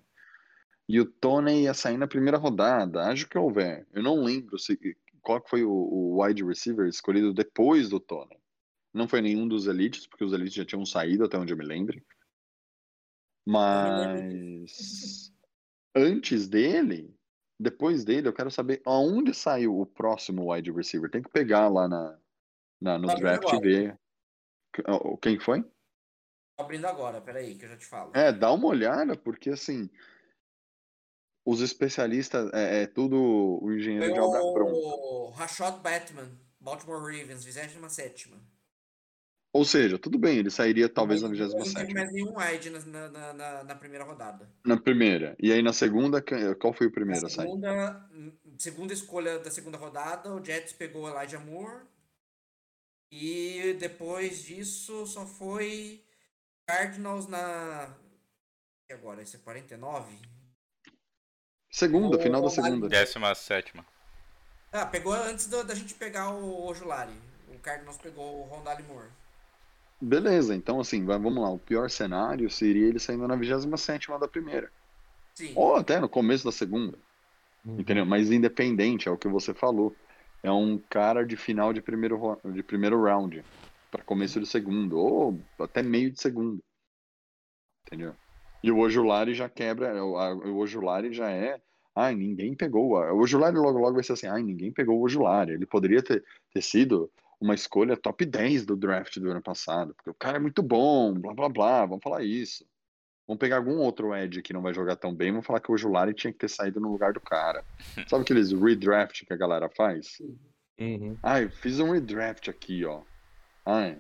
E 0.88 0.98
o 0.98 1.04
Tony 1.04 1.64
ia 1.64 1.74
sair 1.74 1.98
na 1.98 2.06
primeira 2.06 2.38
rodada. 2.38 3.02
Acho 3.02 3.28
que 3.28 3.36
houver. 3.36 3.86
Eu 3.92 4.02
não 4.02 4.24
lembro 4.24 4.58
se, 4.58 4.96
qual 5.20 5.44
foi 5.46 5.64
o, 5.64 5.70
o 5.70 6.24
wide 6.24 6.42
receiver 6.42 6.88
escolhido 6.88 7.34
depois 7.34 7.90
do 7.90 8.00
Tony. 8.00 8.40
Não 8.90 9.06
foi 9.06 9.20
nenhum 9.20 9.46
dos 9.46 9.66
elites, 9.66 10.06
porque 10.06 10.24
os 10.24 10.32
elites 10.32 10.54
já 10.54 10.64
tinham 10.64 10.86
saído, 10.86 11.26
até 11.26 11.36
onde 11.36 11.52
eu 11.52 11.58
me 11.58 11.66
lembre. 11.66 12.02
Mas 13.46 15.30
antes 15.94 16.48
dele, 16.48 17.14
depois 17.60 18.02
dele, 18.02 18.28
eu 18.28 18.32
quero 18.32 18.50
saber 18.50 18.80
aonde 18.86 19.34
saiu 19.34 19.78
o 19.78 19.84
próximo 19.84 20.54
wide 20.54 20.72
receiver. 20.72 21.10
Tem 21.10 21.20
que 21.20 21.28
pegar 21.28 21.68
lá 21.68 21.86
na, 21.86 22.18
na 22.80 22.98
no 22.98 23.08
Tá 23.08 23.14
draft 23.14 23.60
ver. 23.60 23.98
Quem 25.20 25.38
foi? 25.38 25.62
Tô 25.62 26.64
abrindo 26.64 26.86
agora, 26.86 27.20
peraí, 27.20 27.54
que 27.54 27.64
eu 27.64 27.68
já 27.68 27.76
te 27.76 27.86
falo. 27.86 28.12
É, 28.14 28.32
dá 28.32 28.52
uma 28.52 28.66
olhada, 28.66 29.16
porque 29.16 29.50
assim. 29.50 29.88
Os 31.44 31.62
especialistas, 31.62 32.52
é, 32.52 32.82
é 32.82 32.86
tudo 32.86 33.16
o 33.62 33.72
engenheiro 33.72 34.04
Foi 34.04 34.14
de 34.14 34.20
obra 34.20 34.40
pronta. 34.40 34.70
o 34.70 35.30
Rashad 35.30 35.80
Batman, 35.80 36.30
Baltimore 36.60 37.00
Ravens, 37.00 37.42
27 37.42 38.30
Ou 39.54 39.64
seja, 39.64 39.98
tudo 39.98 40.18
bem, 40.18 40.36
ele 40.36 40.50
sairia 40.50 40.90
talvez 40.90 41.22
na 41.22 41.28
Não 41.28 41.36
teve 41.36 41.54
27. 41.54 41.94
mais 41.94 42.12
nenhum 42.12 42.34
wide 42.36 42.68
na, 42.68 43.08
na, 43.08 43.32
na, 43.32 43.64
na 43.64 43.74
primeira 43.74 44.04
rodada. 44.04 44.46
Na 44.62 44.76
primeira. 44.76 45.34
E 45.40 45.50
aí 45.50 45.62
na 45.62 45.72
segunda, 45.72 46.22
qual 46.60 46.74
foi 46.74 46.88
o 46.88 46.92
primeiro 46.92 47.24
a 47.24 47.30
sair? 47.30 47.46
segunda, 47.46 48.10
segunda 48.58 48.92
escolha 48.92 49.38
da 49.38 49.50
segunda 49.50 49.78
rodada, 49.78 50.34
o 50.34 50.44
Jets 50.44 50.74
pegou 50.74 51.08
Elijah 51.08 51.40
Moore. 51.40 51.86
E 53.10 53.76
depois 53.78 54.42
disso 54.42 55.06
só 55.06 55.24
foi 55.24 56.02
Cardinals 56.66 57.26
na. 57.26 57.94
E 58.90 58.92
agora? 58.92 59.22
Esse 59.22 59.36
é 59.36 59.38
49? 59.38 60.18
Segunda, 61.70 62.16
O 62.16 62.20
final 62.20 62.42
da 62.42 62.50
segunda. 62.50 62.88
Décima 62.88 63.34
sétima. 63.34 63.84
Ah, 64.72 64.84
pegou 64.84 65.12
antes 65.12 65.46
da, 65.46 65.62
da 65.62 65.74
gente 65.74 65.94
pegar 65.94 66.30
o 66.30 66.66
Ojulari. 66.66 67.14
O 67.48 67.58
Cardinals 67.58 67.98
pegou 67.98 68.40
o 68.40 68.44
Rondale 68.44 68.82
Moore. 68.82 69.08
Beleza, 70.00 70.54
então 70.54 70.80
assim, 70.80 71.04
vamos 71.04 71.34
lá. 71.34 71.50
O 71.50 71.58
pior 71.58 71.90
cenário 71.90 72.48
seria 72.50 72.86
ele 72.86 72.98
saindo 72.98 73.26
na 73.26 73.34
27 73.34 74.08
da 74.18 74.28
primeira. 74.28 74.70
Sim. 75.34 75.52
Ou 75.56 75.76
até 75.76 75.98
no 75.98 76.08
começo 76.08 76.44
da 76.44 76.52
segunda. 76.52 76.98
Uhum. 77.64 77.80
Entendeu? 77.80 78.06
Mas 78.06 78.30
independente, 78.30 79.08
é 79.08 79.10
o 79.10 79.18
que 79.18 79.28
você 79.28 79.52
falou. 79.54 79.94
É 80.42 80.50
um 80.50 80.78
cara 80.78 81.24
de 81.24 81.36
final 81.36 81.72
de 81.72 81.80
primeiro, 81.82 82.16
ro- 82.16 82.40
de 82.52 82.62
primeiro 82.62 83.02
round. 83.02 83.44
Para 83.90 84.04
começo 84.04 84.38
de 84.40 84.46
segundo. 84.46 84.98
Ou 84.98 85.40
até 85.58 85.82
meio 85.82 86.10
de 86.10 86.20
segundo. 86.20 86.58
Entendeu? 87.86 88.14
E 88.62 88.70
o 88.70 88.78
Ojulari 88.78 89.34
já 89.34 89.48
quebra. 89.48 90.04
O, 90.04 90.16
a- 90.16 90.34
o 90.34 90.56
Ojulari 90.58 91.12
já 91.12 91.30
é. 91.30 91.60
Ai, 91.94 92.14
ninguém 92.14 92.54
pegou. 92.54 92.92
O 92.92 93.18
Ojulari 93.20 93.56
logo 93.56 93.78
logo 93.78 93.94
vai 93.94 94.04
ser 94.04 94.12
assim. 94.12 94.26
Ai, 94.26 94.42
ninguém 94.42 94.72
pegou 94.72 94.98
o 94.98 95.02
Ojulari. 95.04 95.52
Ele 95.52 95.66
poderia 95.66 96.02
ter, 96.02 96.24
ter 96.52 96.62
sido 96.62 97.10
uma 97.40 97.54
escolha 97.54 97.96
top 97.96 98.24
10 98.24 98.64
do 98.66 98.76
draft 98.76 99.16
do 99.18 99.30
ano 99.30 99.42
passado. 99.42 99.94
Porque 99.94 100.10
o 100.10 100.14
cara 100.14 100.36
é 100.36 100.40
muito 100.40 100.62
bom, 100.62 101.14
blá 101.14 101.34
blá 101.34 101.48
blá. 101.48 101.86
Vamos 101.86 102.02
falar 102.02 102.22
isso. 102.22 102.64
Vamos 103.28 103.38
pegar 103.38 103.56
algum 103.58 103.76
outro 103.76 104.14
Ed 104.16 104.40
que 104.40 104.54
não 104.54 104.62
vai 104.62 104.72
jogar 104.72 104.96
tão 104.96 105.14
bem, 105.14 105.30
vamos 105.30 105.46
falar 105.46 105.60
que 105.60 105.70
o 105.70 105.74
Ojulari 105.74 106.14
tinha 106.14 106.32
que 106.32 106.38
ter 106.38 106.48
saído 106.48 106.80
no 106.80 106.90
lugar 106.90 107.12
do 107.12 107.20
cara. 107.20 107.62
Sabe 108.08 108.22
aqueles 108.22 108.50
redraft 108.52 109.24
que 109.26 109.32
a 109.34 109.36
galera 109.36 109.68
faz? 109.68 110.20
Uhum. 110.80 111.16
Ai, 111.22 111.48
fiz 111.50 111.78
um 111.78 111.90
redraft 111.92 112.48
aqui, 112.48 112.86
ó. 112.86 113.02
Ah, 113.66 113.94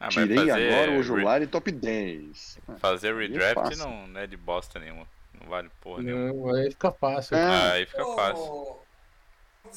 mas 0.00 0.14
tirei 0.14 0.50
agora 0.50 0.90
o 0.90 0.94
re- 0.94 0.98
Ojulari 1.00 1.46
top 1.46 1.70
10. 1.70 2.58
Fazer 2.78 3.14
é 3.14 3.18
redraft 3.18 3.54
fácil. 3.54 3.78
não, 3.86 4.06
não 4.06 4.20
é 4.20 4.26
de 4.26 4.38
bosta 4.38 4.78
nenhuma. 4.78 5.06
Não 5.38 5.46
vale 5.48 5.70
porra 5.80 6.02
nenhuma. 6.02 6.32
Não, 6.32 6.54
aí 6.54 6.70
fica 6.70 6.90
fácil. 6.92 7.36
É. 7.36 7.42
Ah, 7.44 7.72
aí 7.72 7.84
fica 7.86 8.04
fácil. 8.16 8.78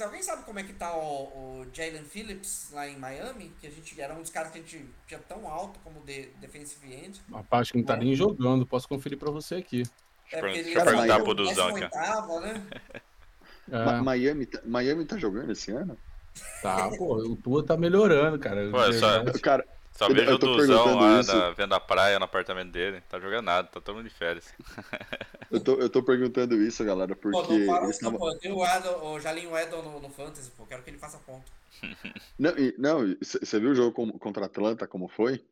Alguém 0.01 0.23
sabe 0.23 0.43
como 0.43 0.59
é 0.59 0.63
que 0.63 0.73
tá 0.73 0.95
o, 0.95 1.61
o 1.61 1.67
Jalen 1.73 2.03
Phillips 2.05 2.69
lá 2.71 2.87
em 2.87 2.97
Miami? 2.97 3.51
Que 3.59 3.67
a 3.67 3.69
gente 3.69 3.99
era 3.99 4.13
um 4.13 4.21
dos 4.21 4.29
caras 4.31 4.51
que 4.51 4.57
a 4.57 4.61
gente 4.61 4.85
tinha 5.07 5.19
tão 5.19 5.47
alto 5.47 5.79
como 5.83 5.99
de, 6.01 6.27
defensive 6.39 6.93
end. 6.93 7.21
Rapaz, 7.31 7.69
que 7.69 7.77
não 7.77 7.85
tá 7.85 7.95
nem 7.95 8.15
jogando. 8.15 8.65
Posso 8.65 8.87
conferir 8.87 9.17
pra 9.17 9.29
você 9.29 9.55
aqui. 9.55 9.83
É, 10.31 10.39
porque 10.39 10.59
ele 10.59 10.63
deixa 10.63 10.79
eu 10.79 10.85
Cara, 10.85 10.97
perguntar 10.97 11.23
pro 11.23 11.33
Duzão 11.35 11.77
né? 12.39 12.63
É, 13.71 14.01
Miami, 14.01 14.45
tá- 14.45 14.61
Miami 14.65 15.05
tá 15.05 15.17
jogando 15.17 15.51
esse 15.51 15.71
ano? 15.71 15.97
tá, 16.61 16.89
pô, 16.97 17.15
o 17.15 17.35
Tua 17.35 17.63
tá 17.63 17.77
melhorando, 17.77 18.39
cara. 18.39 18.69
Pô, 18.71 18.83
é 18.83 18.93
só-. 18.93 19.23
Cara, 19.41 19.65
Só 19.95 20.07
Eu- 20.09 20.15
vejo 20.15 20.31
eu 20.31 20.35
o 20.35 20.39
tô 20.39 20.47
Duzão 20.55 20.83
perguntando 20.83 20.99
lá 20.99 21.19
isso. 21.19 21.31
vendo 21.55 21.73
a 21.75 21.79
praia 21.79 22.19
no 22.19 22.25
apartamento 22.25 22.71
dele. 22.71 23.01
Tá 23.09 23.19
jogando 23.19 23.45
nada, 23.45 23.67
tá 23.67 23.79
todo 23.79 23.95
mundo 23.95 24.07
de 24.09 24.13
férias. 24.13 24.53
eu 25.51 25.59
tô, 25.63 25.73
eu 25.75 25.89
tô 25.89 26.03
perguntando 26.03 26.55
isso, 26.61 26.83
galera, 26.83 27.15
Pô, 27.15 27.21
porque 27.21 27.59
não 27.59 27.65
fala 27.65 27.83
eles 27.85 27.95
isso, 27.97 28.03
não, 28.05 28.13
pô. 28.13 28.35
Tem 28.37 28.51
o, 28.51 28.57
o 28.57 29.19
Jalinho 29.19 29.57
Edon 29.57 29.81
no, 29.83 29.99
no 29.99 30.09
Fantasy, 30.09 30.51
pô. 30.57 30.65
Quero 30.65 30.83
que 30.83 30.89
ele 30.89 30.97
faça 30.97 31.17
ponto. 31.19 31.51
Não, 32.39 32.51
e- 32.57 32.73
não, 32.77 32.99
você 33.21 33.59
viu 33.59 33.71
o 33.71 33.75
jogo 33.75 34.17
contra 34.19 34.43
a 34.43 34.45
Atlanta 34.45 34.87
como 34.87 35.07
foi? 35.09 35.43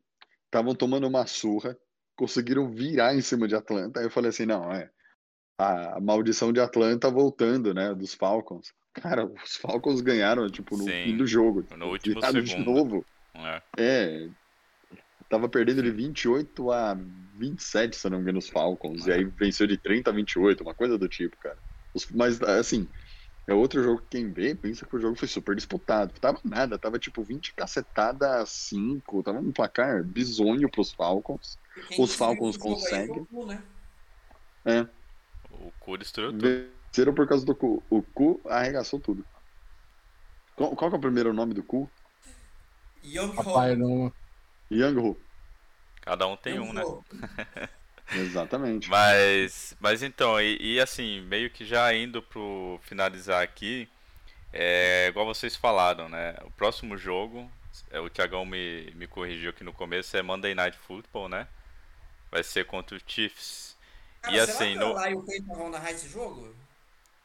Estavam 0.45 0.73
tomando 0.75 1.07
uma 1.07 1.25
surra, 1.27 1.77
conseguiram 2.15 2.69
virar 2.69 3.15
em 3.15 3.21
cima 3.21 3.47
de 3.47 3.55
Atlanta. 3.55 3.99
Aí 3.99 4.05
eu 4.05 4.11
falei 4.11 4.29
assim, 4.29 4.45
não, 4.45 4.71
é 4.71 4.89
a 5.57 5.99
maldição 5.99 6.51
de 6.51 6.59
Atlanta 6.59 7.09
voltando, 7.09 7.73
né, 7.73 7.93
dos 7.93 8.13
Falcons. 8.13 8.73
Cara, 8.93 9.25
os 9.25 9.55
Falcons 9.57 10.01
ganharam, 10.01 10.49
tipo, 10.49 10.75
no 10.77 10.83
Sim, 10.83 10.91
fim 11.05 11.17
do 11.17 11.25
jogo. 11.25 11.65
no 11.77 11.87
último 11.89 12.15
Viraram 12.15 12.41
de 12.41 12.49
segundo. 12.51 12.71
novo. 12.73 13.05
É. 13.77 14.27
Tava 15.29 15.47
perdendo 15.47 15.81
de 15.81 15.91
28 15.91 16.71
a 16.71 16.93
27, 17.37 17.95
se 17.95 18.05
eu 18.05 18.11
não 18.11 18.17
me 18.17 18.23
engano, 18.23 18.39
os 18.39 18.49
Falcons. 18.49 19.07
E 19.07 19.11
aí 19.13 19.23
venceu 19.23 19.65
de 19.65 19.77
30 19.77 20.09
a 20.09 20.13
28, 20.13 20.61
uma 20.61 20.73
coisa 20.75 20.97
do 20.97 21.07
tipo, 21.07 21.37
cara. 21.37 21.57
Os- 21.93 22.09
mas, 22.11 22.41
assim, 22.41 22.85
é 23.47 23.53
outro 23.53 23.81
jogo 23.81 24.01
que 24.01 24.17
quem 24.17 24.31
vê 24.31 24.53
pensa 24.53 24.85
que 24.85 24.93
o 24.95 24.99
jogo 24.99 25.15
foi 25.17 25.27
super 25.29 25.55
disputado. 25.55 26.13
Tava 26.19 26.39
nada, 26.43 26.77
tava 26.77 26.99
tipo 26.99 27.23
20 27.23 27.53
cacetada 27.55 28.41
a 28.41 28.45
5, 28.45 29.23
tava 29.23 29.39
um 29.39 29.53
placar 29.53 30.03
bizonho 30.03 30.69
pros 30.69 30.91
Falcons. 30.91 31.57
Os 31.97 32.13
Falcons 32.13 32.57
conseguem. 32.57 33.21
o 33.21 33.25
Cu, 33.25 33.45
né? 33.45 33.63
É, 34.65 34.81
O 35.49 35.71
cu 35.79 35.97
destruiu 35.97 36.31
tudo. 36.33 36.45
venceram 36.93 37.13
por 37.13 37.27
causa 37.27 37.45
do 37.45 37.55
cu. 37.55 37.81
O 37.89 38.01
cu 38.03 38.41
arregaçou 38.47 38.99
tudo. 38.99 39.25
Qual, 40.55 40.75
qual 40.75 40.91
que 40.91 40.95
é 40.95 40.99
o 40.99 41.01
primeiro 41.01 41.33
nome 41.33 41.53
do 41.53 41.63
cu? 41.63 41.89
Young 43.03 43.33
Papai 43.35 43.75
Ho. 43.75 43.75
não. 43.75 44.13
Young 44.71 44.97
Hu. 44.99 45.17
Cada 46.01 46.27
um 46.27 46.37
tem 46.37 46.55
Young 46.55 46.69
um, 46.69 46.73
né? 46.73 46.83
Ho. 46.83 47.03
Exatamente. 48.11 48.89
Mas, 48.89 49.75
mas 49.79 50.03
então, 50.03 50.39
e, 50.41 50.75
e 50.75 50.79
assim, 50.79 51.21
meio 51.21 51.49
que 51.49 51.65
já 51.65 51.93
indo 51.93 52.21
pro 52.21 52.79
finalizar 52.83 53.41
aqui, 53.41 53.87
é 54.53 55.07
igual 55.09 55.25
vocês 55.25 55.55
falaram, 55.55 56.09
né? 56.09 56.35
O 56.43 56.51
próximo 56.51 56.97
jogo, 56.97 57.49
é, 57.91 57.99
o 57.99 58.09
Thiagão 58.09 58.45
me, 58.45 58.91
me 58.95 59.07
corrigiu 59.07 59.51
aqui 59.51 59.63
no 59.63 59.73
começo, 59.73 60.15
é 60.17 60.21
Monday 60.21 60.55
Night 60.55 60.77
Football, 60.77 61.29
né? 61.29 61.47
Vai 62.31 62.43
ser 62.43 62.65
contra 62.65 62.97
o 62.97 63.01
Chiefs. 63.05 63.77
Cara, 64.21 64.35
E 64.37 64.39
será 64.45 64.53
assim, 64.53 64.73
que 64.73 64.79
no- 64.79 64.93
lá 64.93 65.09
e 65.09 65.15
o 65.15 65.23
Peyton 65.23 65.55
vão 65.55 65.69
narrar 65.69 65.91
esse 65.91 66.09
jogo? 66.09 66.55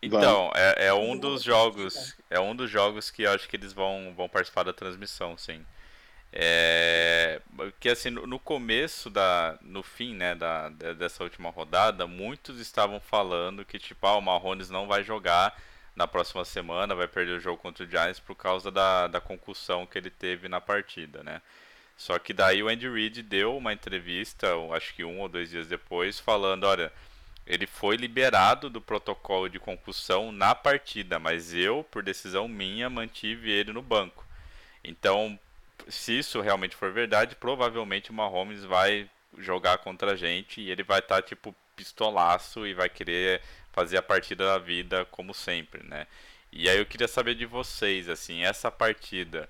Então, 0.06 0.50
é, 0.54 0.86
é 0.88 0.94
um 0.94 1.16
dos 1.18 1.42
jogos, 1.42 2.16
é 2.30 2.40
um 2.40 2.54
dos 2.54 2.70
jogos 2.70 3.10
que 3.10 3.22
eu 3.22 3.32
acho 3.32 3.48
que 3.48 3.56
eles 3.56 3.72
vão, 3.72 4.14
vão 4.16 4.28
participar 4.28 4.62
da 4.64 4.72
transmissão, 4.72 5.36
sim. 5.36 5.64
É, 6.32 7.40
que 7.80 7.88
assim, 7.88 8.10
no, 8.10 8.26
no 8.26 8.38
começo 8.38 9.08
da, 9.10 9.58
no 9.62 9.82
fim, 9.82 10.14
né, 10.14 10.34
da, 10.34 10.68
de- 10.70 10.94
dessa 10.94 11.24
última 11.24 11.50
rodada, 11.50 12.06
muitos 12.06 12.60
estavam 12.60 13.00
falando 13.00 13.64
que 13.64 13.78
tipo, 13.78 14.06
ah, 14.06 14.16
o 14.16 14.20
Mahomes 14.22 14.68
não 14.70 14.86
vai 14.86 15.02
jogar 15.04 15.56
na 15.94 16.06
próxima 16.06 16.44
semana, 16.44 16.94
vai 16.94 17.08
perder 17.08 17.32
o 17.38 17.40
jogo 17.40 17.58
contra 17.62 17.84
o 17.84 17.88
Giants 17.88 18.20
por 18.20 18.34
causa 18.34 18.70
da, 18.70 19.06
da 19.06 19.20
concussão 19.20 19.86
que 19.86 19.96
ele 19.98 20.10
teve 20.10 20.48
na 20.48 20.60
partida, 20.60 21.22
né? 21.22 21.40
Só 21.96 22.18
que 22.18 22.32
daí 22.34 22.62
o 22.62 22.68
Andy 22.68 22.88
Reid 22.88 23.22
deu 23.22 23.56
uma 23.56 23.72
entrevista, 23.72 24.48
acho 24.74 24.94
que 24.94 25.04
um 25.04 25.20
ou 25.20 25.28
dois 25.28 25.50
dias 25.50 25.66
depois, 25.68 26.20
falando, 26.20 26.64
olha, 26.64 26.92
ele 27.46 27.66
foi 27.66 27.96
liberado 27.96 28.68
do 28.68 28.80
protocolo 28.80 29.48
de 29.48 29.58
concussão 29.58 30.32
na 30.32 30.54
partida, 30.54 31.18
mas 31.18 31.54
eu, 31.54 31.84
por 31.84 32.02
decisão 32.02 32.48
minha, 32.48 32.90
mantive 32.90 33.50
ele 33.50 33.72
no 33.72 33.82
banco. 33.82 34.26
Então, 34.82 35.38
se 35.88 36.18
isso 36.18 36.40
realmente 36.40 36.74
for 36.74 36.92
verdade, 36.92 37.36
provavelmente 37.36 38.10
o 38.10 38.14
Mahomes 38.14 38.64
vai 38.64 39.08
jogar 39.38 39.78
contra 39.78 40.12
a 40.12 40.16
gente 40.16 40.60
e 40.60 40.70
ele 40.70 40.82
vai 40.82 40.98
estar 40.98 41.22
tipo 41.22 41.54
pistolaço 41.76 42.66
e 42.66 42.74
vai 42.74 42.88
querer 42.88 43.42
fazer 43.72 43.98
a 43.98 44.02
partida 44.02 44.46
da 44.46 44.58
vida 44.58 45.04
como 45.06 45.34
sempre, 45.34 45.86
né? 45.86 46.06
E 46.50 46.68
aí 46.68 46.78
eu 46.78 46.86
queria 46.86 47.06
saber 47.06 47.34
de 47.34 47.44
vocês, 47.44 48.08
assim, 48.08 48.42
essa 48.42 48.70
partida 48.70 49.48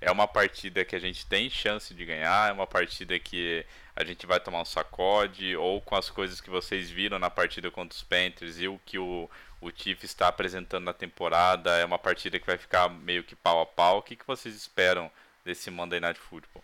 é 0.00 0.10
uma 0.10 0.28
partida 0.28 0.84
que 0.84 0.94
a 0.96 0.98
gente 0.98 1.26
tem 1.26 1.48
chance 1.50 1.94
de 1.94 2.04
ganhar, 2.04 2.50
é 2.50 2.52
uma 2.52 2.66
partida 2.66 3.18
que 3.18 3.64
a 3.98 4.04
gente 4.04 4.26
vai 4.26 4.38
tomar 4.38 4.62
um 4.62 4.64
sacode, 4.64 5.56
ou 5.56 5.80
com 5.80 5.96
as 5.96 6.08
coisas 6.08 6.40
que 6.40 6.48
vocês 6.48 6.88
viram 6.88 7.18
na 7.18 7.28
partida 7.28 7.68
contra 7.68 7.96
os 7.96 8.02
Panthers 8.04 8.60
e 8.60 8.68
o 8.68 8.78
que 8.86 8.96
o, 8.96 9.28
o 9.60 9.70
Chiefs 9.74 10.04
está 10.04 10.28
apresentando 10.28 10.84
na 10.84 10.92
temporada, 10.92 11.76
é 11.76 11.84
uma 11.84 11.98
partida 11.98 12.38
que 12.38 12.46
vai 12.46 12.56
ficar 12.56 12.88
meio 12.88 13.24
que 13.24 13.34
pau 13.34 13.60
a 13.60 13.66
pau. 13.66 13.98
O 13.98 14.02
que, 14.02 14.14
que 14.14 14.24
vocês 14.24 14.54
esperam 14.54 15.10
desse 15.44 15.68
Monday 15.68 15.98
Night 15.98 16.20
Football? 16.20 16.62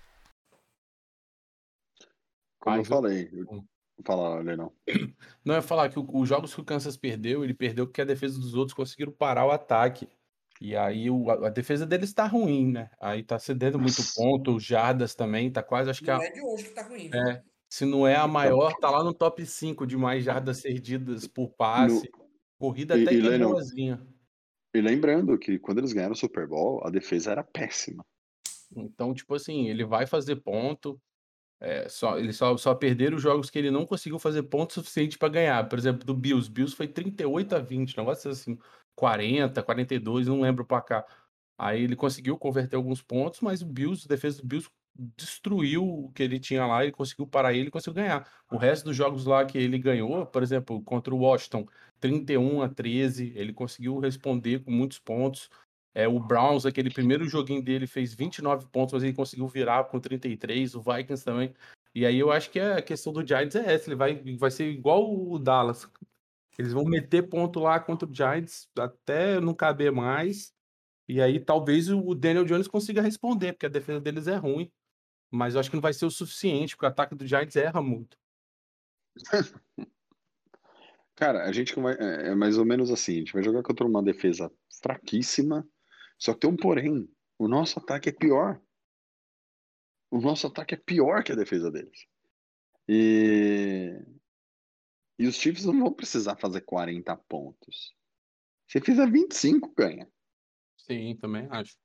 Como 2.60 2.76
eu 2.76 2.84
falei. 2.84 3.28
eu- 3.32 3.64
Fala. 4.04 4.42
Não, 5.44 5.54
ia 5.54 5.62
falar 5.62 5.88
que 5.88 5.98
o- 5.98 6.08
os 6.16 6.28
jogos 6.28 6.54
que 6.54 6.60
o 6.60 6.64
Kansas 6.64 6.96
perdeu, 6.96 7.44
ele 7.44 7.54
perdeu 7.54 7.86
porque 7.86 8.00
a 8.00 8.04
defesa 8.04 8.38
dos 8.40 8.54
outros 8.54 8.74
conseguiram 8.74 9.12
parar 9.12 9.44
o 9.46 9.50
ataque. 9.50 10.08
E 10.60 10.76
aí 10.76 11.10
o- 11.10 11.30
a, 11.30 11.48
a 11.48 11.50
defesa 11.50 11.84
deles 11.86 12.12
tá 12.12 12.26
ruim, 12.26 12.70
né? 12.72 12.90
Aí 13.00 13.22
tá 13.22 13.38
cedendo 13.38 13.78
muito 13.78 13.98
Nossa. 13.98 14.12
ponto, 14.14 14.58
jardas 14.60 15.14
também, 15.14 15.50
tá 15.50 15.62
quase, 15.62 15.90
acho 15.90 16.02
que 16.02 16.10
a, 16.10 16.16
é 16.22 16.30
de 16.30 16.40
hoje 16.40 16.64
que 16.64 16.70
tá 16.70 16.82
ruim. 16.86 17.10
é, 17.12 17.42
se 17.68 17.84
não 17.84 18.06
é 18.06 18.14
a 18.16 18.26
maior, 18.28 18.72
tá 18.78 18.88
lá 18.90 19.02
no 19.02 19.12
top 19.12 19.44
5 19.44 19.86
de 19.86 19.96
mais 19.96 20.24
jardas 20.24 20.58
cedidas 20.60 21.26
por 21.26 21.50
passe. 21.50 22.08
Corrida 22.58 22.96
E- 22.96 23.02
até 23.02 23.14
e 23.14 23.20
que 23.20 23.26
é 23.26 23.30
Lennon. 23.30 23.54
E 24.74 24.80
lembrando 24.80 25.38
que 25.38 25.58
quando 25.58 25.78
eles 25.78 25.92
ganharam 25.92 26.14
o 26.14 26.16
Super 26.16 26.46
Bowl, 26.48 26.84
a 26.84 26.90
defesa 26.90 27.30
era 27.32 27.44
péssima. 27.44 28.04
Então, 28.76 29.14
tipo 29.14 29.34
assim, 29.34 29.68
ele 29.68 29.84
vai 29.84 30.06
fazer 30.06 30.36
ponto. 30.36 31.00
É, 31.60 31.88
só, 31.88 32.18
ele 32.18 32.32
só, 32.32 32.56
só 32.56 32.74
perderam 32.74 33.16
os 33.16 33.22
jogos 33.22 33.48
que 33.48 33.58
ele 33.58 33.70
não 33.70 33.86
conseguiu 33.86 34.18
fazer 34.18 34.42
ponto 34.44 34.72
suficiente 34.72 35.16
para 35.16 35.28
ganhar. 35.28 35.68
Por 35.68 35.78
exemplo, 35.78 36.04
do 36.04 36.14
Bills. 36.14 36.50
Bills 36.50 36.74
foi 36.76 36.88
38 36.88 37.54
a 37.54 37.60
20, 37.60 37.96
negócio 37.96 38.30
assim, 38.30 38.58
40, 38.96 39.62
42, 39.62 40.26
não 40.26 40.40
lembro 40.40 40.64
o 40.64 40.66
placar. 40.66 41.04
Aí 41.58 41.82
ele 41.82 41.96
conseguiu 41.96 42.36
converter 42.36 42.76
alguns 42.76 43.02
pontos, 43.02 43.40
mas 43.40 43.62
o 43.62 43.66
Bills, 43.66 44.06
a 44.06 44.08
defesa 44.08 44.40
do 44.40 44.46
Bills 44.46 44.70
destruiu 45.16 45.84
o 45.84 46.12
que 46.12 46.22
ele 46.22 46.38
tinha 46.38 46.66
lá, 46.66 46.82
ele 46.82 46.92
conseguiu 46.92 47.26
parar 47.26 47.52
ele 47.52 47.70
conseguiu 47.70 47.94
ganhar. 47.94 48.28
O 48.50 48.56
resto 48.56 48.84
dos 48.84 48.96
jogos 48.96 49.24
lá 49.24 49.44
que 49.44 49.58
ele 49.58 49.78
ganhou, 49.78 50.24
por 50.26 50.42
exemplo, 50.42 50.82
contra 50.82 51.14
o 51.14 51.18
Washington, 51.18 51.66
31 52.00 52.62
a 52.62 52.68
13, 52.68 53.32
ele 53.34 53.52
conseguiu 53.52 53.98
responder 53.98 54.60
com 54.60 54.70
muitos 54.70 54.98
pontos. 54.98 55.50
É, 55.94 56.08
o 56.08 56.18
Browns, 56.18 56.66
aquele 56.66 56.90
primeiro 56.90 57.28
joguinho 57.28 57.62
dele, 57.62 57.86
fez 57.86 58.14
29 58.14 58.66
pontos, 58.66 58.94
mas 58.94 59.02
ele 59.02 59.12
conseguiu 59.12 59.46
virar 59.46 59.84
com 59.84 60.00
33, 60.00 60.74
o 60.74 60.82
Vikings 60.82 61.24
também. 61.24 61.54
E 61.94 62.04
aí 62.04 62.18
eu 62.18 62.32
acho 62.32 62.50
que 62.50 62.58
a 62.58 62.82
questão 62.82 63.12
do 63.12 63.26
Giants 63.26 63.54
é 63.54 63.72
essa, 63.74 63.88
ele 63.88 63.96
vai, 63.96 64.16
vai 64.36 64.50
ser 64.50 64.68
igual 64.70 65.08
o 65.08 65.38
Dallas. 65.38 65.88
Eles 66.58 66.72
vão 66.72 66.84
meter 66.84 67.28
ponto 67.28 67.60
lá 67.60 67.80
contra 67.80 68.08
o 68.08 68.14
Giants 68.14 68.68
até 68.78 69.40
não 69.40 69.54
caber 69.54 69.90
mais. 69.90 70.52
E 71.08 71.20
aí 71.20 71.38
talvez 71.38 71.90
o 71.90 72.14
Daniel 72.14 72.44
Jones 72.44 72.68
consiga 72.68 73.02
responder, 73.02 73.52
porque 73.52 73.66
a 73.66 73.70
defesa 73.70 74.00
deles 74.00 74.26
é 74.26 74.36
ruim. 74.36 74.72
Mas 75.30 75.54
eu 75.54 75.60
acho 75.60 75.68
que 75.68 75.76
não 75.76 75.82
vai 75.82 75.92
ser 75.92 76.06
o 76.06 76.10
suficiente, 76.10 76.76
porque 76.76 76.86
o 76.86 76.88
ataque 76.88 77.14
do 77.14 77.26
Giants 77.26 77.56
erra 77.56 77.82
muito. 77.82 78.16
Cara, 81.16 81.44
a 81.44 81.52
gente 81.52 81.74
vai, 81.78 81.94
é 81.94 82.28
é 82.28 82.34
mais 82.34 82.58
ou 82.58 82.64
menos 82.64 82.90
assim, 82.90 83.12
a 83.12 83.18
gente 83.18 83.32
vai 83.32 83.42
jogar 83.42 83.62
contra 83.62 83.86
uma 83.86 84.02
defesa 84.02 84.50
fraquíssima, 84.82 85.66
só 86.18 86.34
que 86.34 86.40
tem 86.40 86.50
um 86.50 86.56
porém, 86.56 87.08
o 87.38 87.46
nosso 87.46 87.78
ataque 87.78 88.08
é 88.08 88.12
pior. 88.12 88.60
O 90.10 90.20
nosso 90.20 90.46
ataque 90.46 90.74
é 90.74 90.76
pior 90.76 91.22
que 91.22 91.32
a 91.32 91.36
defesa 91.36 91.70
deles. 91.70 92.06
E, 92.88 93.96
e 95.18 95.26
os 95.26 95.36
Chiefs 95.36 95.64
não 95.64 95.78
vão 95.78 95.92
precisar 95.92 96.36
fazer 96.36 96.62
40 96.62 97.16
pontos. 97.28 97.94
Se 98.68 98.80
fizer 98.80 99.10
25, 99.10 99.72
ganha. 99.76 100.08
Sim, 100.76 101.16
também 101.16 101.46
acho. 101.50 101.76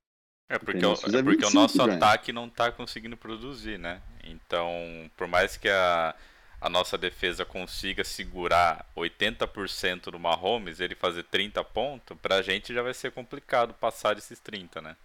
É 0.50 0.58
porque, 0.58 0.84
o, 0.84 0.94
é 0.94 0.96
porque 0.96 1.46
o 1.46 1.50
25 1.50 1.54
nosso 1.54 1.78
ganha. 1.78 1.98
ataque 1.98 2.34
não 2.34 2.50
tá 2.50 2.72
conseguindo 2.72 3.16
produzir, 3.16 3.78
né? 3.78 4.02
Então, 4.24 4.74
por 5.16 5.28
mais 5.28 5.56
que 5.56 5.70
a, 5.70 6.16
a 6.60 6.70
nossa 6.70 6.98
defesa 6.98 7.46
consiga 7.46 8.04
segurar 8.04 8.92
80% 8.96 10.10
do 10.10 10.18
Mahomes, 10.18 10.80
ele 10.80 10.96
fazer 10.96 11.24
30 11.24 11.64
pontos, 11.66 12.18
pra 12.20 12.42
gente 12.42 12.74
já 12.74 12.82
vai 12.82 12.96
ser 12.96 13.12
complicado 13.12 13.76
passar 13.76 14.16
desses 14.16 14.40
30, 14.40 14.82
né? 14.82 14.98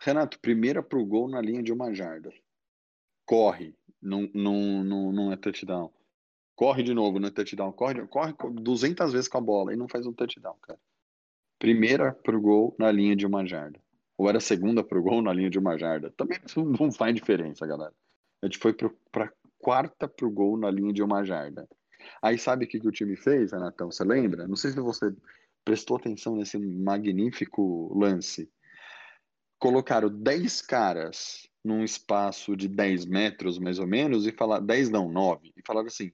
Renato, 0.00 0.38
primeira 0.40 0.82
pro 0.82 1.04
gol 1.04 1.28
na 1.28 1.40
linha 1.40 1.62
de 1.62 1.72
uma 1.72 1.94
jarda. 1.94 2.32
Corre, 3.24 3.76
não, 4.02 4.28
não, 4.34 4.82
não, 4.82 5.12
não 5.12 5.32
é 5.32 5.36
touchdown. 5.36 5.92
Corre 6.60 6.82
de 6.82 6.92
novo, 6.92 7.18
não 7.18 7.28
é 7.28 7.30
touchdown. 7.30 7.72
Corre, 7.72 8.06
corre 8.06 8.34
200 8.52 9.14
vezes 9.14 9.28
com 9.28 9.38
a 9.38 9.40
bola 9.40 9.72
e 9.72 9.76
não 9.76 9.88
faz 9.88 10.06
um 10.06 10.12
touchdown, 10.12 10.58
cara. 10.60 10.78
Primeira 11.58 12.12
pro 12.12 12.38
gol 12.38 12.76
na 12.78 12.92
linha 12.92 13.16
de 13.16 13.24
uma 13.24 13.46
jarda. 13.46 13.80
Ou 14.18 14.28
era 14.28 14.40
segunda 14.40 14.84
pro 14.84 15.02
gol 15.02 15.22
na 15.22 15.32
linha 15.32 15.48
de 15.48 15.58
uma 15.58 15.78
jarda. 15.78 16.12
Também 16.18 16.38
isso 16.44 16.62
não 16.62 16.92
faz 16.92 17.14
diferença, 17.14 17.66
galera. 17.66 17.94
A 18.42 18.46
gente 18.46 18.58
foi 18.58 18.74
pro, 18.74 18.94
pra 19.10 19.32
quarta 19.58 20.06
pro 20.06 20.30
gol 20.30 20.58
na 20.58 20.70
linha 20.70 20.92
de 20.92 21.02
uma 21.02 21.24
jarda. 21.24 21.66
Aí 22.20 22.36
sabe 22.36 22.66
o 22.66 22.68
que, 22.68 22.78
que 22.78 22.88
o 22.88 22.92
time 22.92 23.16
fez, 23.16 23.52
Renatão? 23.52 23.90
Você 23.90 24.04
lembra? 24.04 24.46
Não 24.46 24.54
sei 24.56 24.72
se 24.72 24.80
você 24.80 25.16
prestou 25.64 25.96
atenção 25.96 26.36
nesse 26.36 26.58
magnífico 26.58 27.90
lance 27.98 28.50
colocaram 29.58 30.08
10 30.08 30.62
caras 30.62 31.48
num 31.62 31.84
espaço 31.84 32.56
de 32.56 32.66
10 32.66 33.04
metros, 33.04 33.58
mais 33.58 33.78
ou 33.78 33.86
menos, 33.86 34.26
e 34.26 34.32
falaram, 34.32 34.64
10 34.64 34.88
não, 34.88 35.12
9, 35.12 35.52
e 35.54 35.62
falaram 35.64 35.86
assim, 35.86 36.10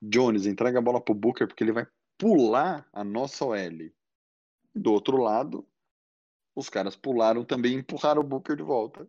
Jones, 0.00 0.46
entrega 0.46 0.78
a 0.78 0.82
bola 0.82 1.00
pro 1.00 1.14
Booker, 1.14 1.46
porque 1.46 1.64
ele 1.64 1.72
vai 1.72 1.86
pular 2.16 2.88
a 2.92 3.02
nossa 3.02 3.44
OL. 3.44 3.92
Do 4.74 4.92
outro 4.92 5.16
lado, 5.16 5.66
os 6.54 6.68
caras 6.68 6.96
pularam 6.96 7.44
também 7.44 7.72
e 7.72 7.76
empurraram 7.76 8.20
o 8.20 8.26
Booker 8.26 8.56
de 8.56 8.62
volta. 8.62 9.08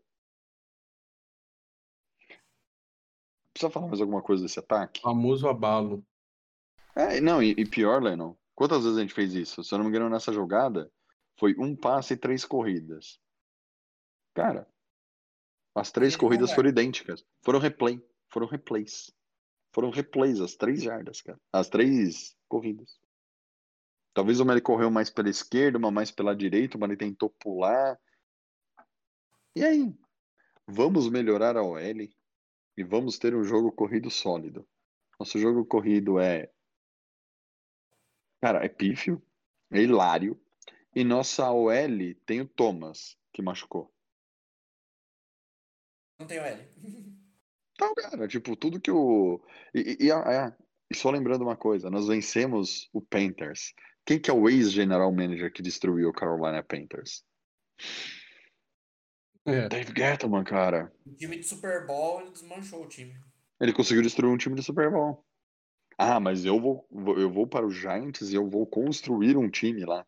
Precisa 3.54 3.72
falar 3.72 3.88
mais 3.88 4.02
alguma 4.02 4.22
coisa 4.22 4.44
desse 4.44 4.60
ataque? 4.60 5.02
Famoso 5.02 5.48
abalo. 5.48 6.06
É, 6.96 7.20
não, 7.20 7.42
e, 7.42 7.52
e 7.52 7.66
pior, 7.66 8.02
Lennon, 8.02 8.36
quantas 8.56 8.84
vezes 8.84 8.98
a 8.98 9.02
gente 9.02 9.14
fez 9.14 9.34
isso? 9.34 9.64
Se 9.64 9.74
eu 9.74 9.78
não 9.78 9.86
me 9.86 9.90
engano, 9.90 10.10
nessa 10.10 10.32
jogada, 10.32 10.92
foi 11.38 11.56
um 11.58 11.76
passe 11.76 12.14
e 12.14 12.18
três 12.18 12.46
corridas. 12.46 13.20
Cara, 14.34 14.68
as 15.76 15.92
três 15.92 16.16
corridas 16.16 16.52
é. 16.52 16.56
foram 16.56 16.70
idênticas. 16.70 17.26
Foram 17.42 17.60
replay. 17.60 18.02
Foram 18.30 18.48
replays. 18.48 19.12
Foram 19.72 19.90
replays, 19.90 20.40
as 20.40 20.56
três 20.56 20.82
jardas, 20.82 21.22
cara. 21.22 21.40
As 21.54 21.70
três 21.70 22.36
corridas. 22.48 23.00
Talvez 24.14 24.40
uma 24.40 24.54
ele 24.54 24.62
correu 24.62 24.90
mais 24.90 25.10
pela 25.10 25.30
esquerda, 25.30 25.78
uma 25.78 25.92
mais 25.92 26.12
pela 26.12 26.36
direita, 26.36 26.78
uma 26.78 26.88
ele 26.88 26.98
tentou 26.98 27.30
pular. 27.30 28.00
E 29.56 29.64
aí? 29.64 29.96
Vamos 30.68 31.10
melhorar 31.10 31.56
a 31.56 31.64
OL 31.64 31.80
e 32.78 32.84
vamos 32.84 33.18
ter 33.18 33.36
um 33.36 33.44
jogo 33.44 33.72
corrido 33.72 34.10
sólido. 34.10 34.68
Nosso 35.20 35.38
jogo 35.38 35.66
corrido 35.66 36.20
é. 36.20 36.52
Cara, 38.42 38.64
é 38.64 38.70
pífio, 38.70 39.22
é 39.72 39.82
hilário. 39.82 40.40
E 40.96 41.04
nossa 41.04 41.52
OL 41.52 42.16
tem 42.26 42.42
o 42.42 42.48
Thomas, 42.48 43.18
que 43.32 43.42
machucou. 43.42 43.94
Não 46.20 46.26
tem 46.28 46.38
L. 46.40 46.70
Então, 47.80 47.94
cara, 47.96 48.28
tipo, 48.28 48.58
tudo 48.58 48.82
que 48.82 48.92
o. 48.92 49.40
E, 49.74 49.96
e- 50.02 50.06
e 50.08 50.12
a- 50.12 50.48
a- 50.48 50.58
e 50.92 50.96
só 50.98 51.10
lembrando 51.10 51.44
uma 51.44 51.56
coisa, 51.56 51.90
nós 51.90 52.08
vencemos 52.10 52.90
o 52.92 53.02
Panthers. 53.02 53.74
Quem 54.06 54.20
que 54.20 54.30
é 54.30 54.34
o 54.34 54.50
ex-general 54.50 55.10
manager 55.14 55.50
que 55.54 55.62
destruiu 55.62 56.10
o 56.10 56.14
Carolina 56.14 56.62
Panthers? 56.62 57.24
É, 59.46 59.70
Dave 59.70 59.94
Gettleman, 59.96 60.44
cara. 60.44 60.92
O 61.06 61.16
time 61.16 61.38
de 61.38 61.44
Super 61.44 61.88
Bowl, 61.88 62.20
ele 62.20 62.32
desmanchou 62.32 62.84
o 62.84 62.88
time. 62.88 63.16
Ele 63.62 63.72
conseguiu 63.72 64.04
destruir 64.04 64.30
um 64.30 64.38
time 64.38 64.56
de 64.56 64.64
Super 64.64 64.92
Bowl. 64.92 65.26
Ah, 65.98 66.20
mas 66.20 66.44
eu 66.44 66.60
vou, 66.60 66.86
eu 67.18 67.32
vou 67.32 67.48
para 67.48 67.66
os 67.66 67.76
Giants 67.76 68.30
e 68.32 68.36
eu 68.36 68.50
vou 68.50 68.68
construir 68.68 69.38
um 69.38 69.50
time 69.50 69.86
lá. 69.86 70.06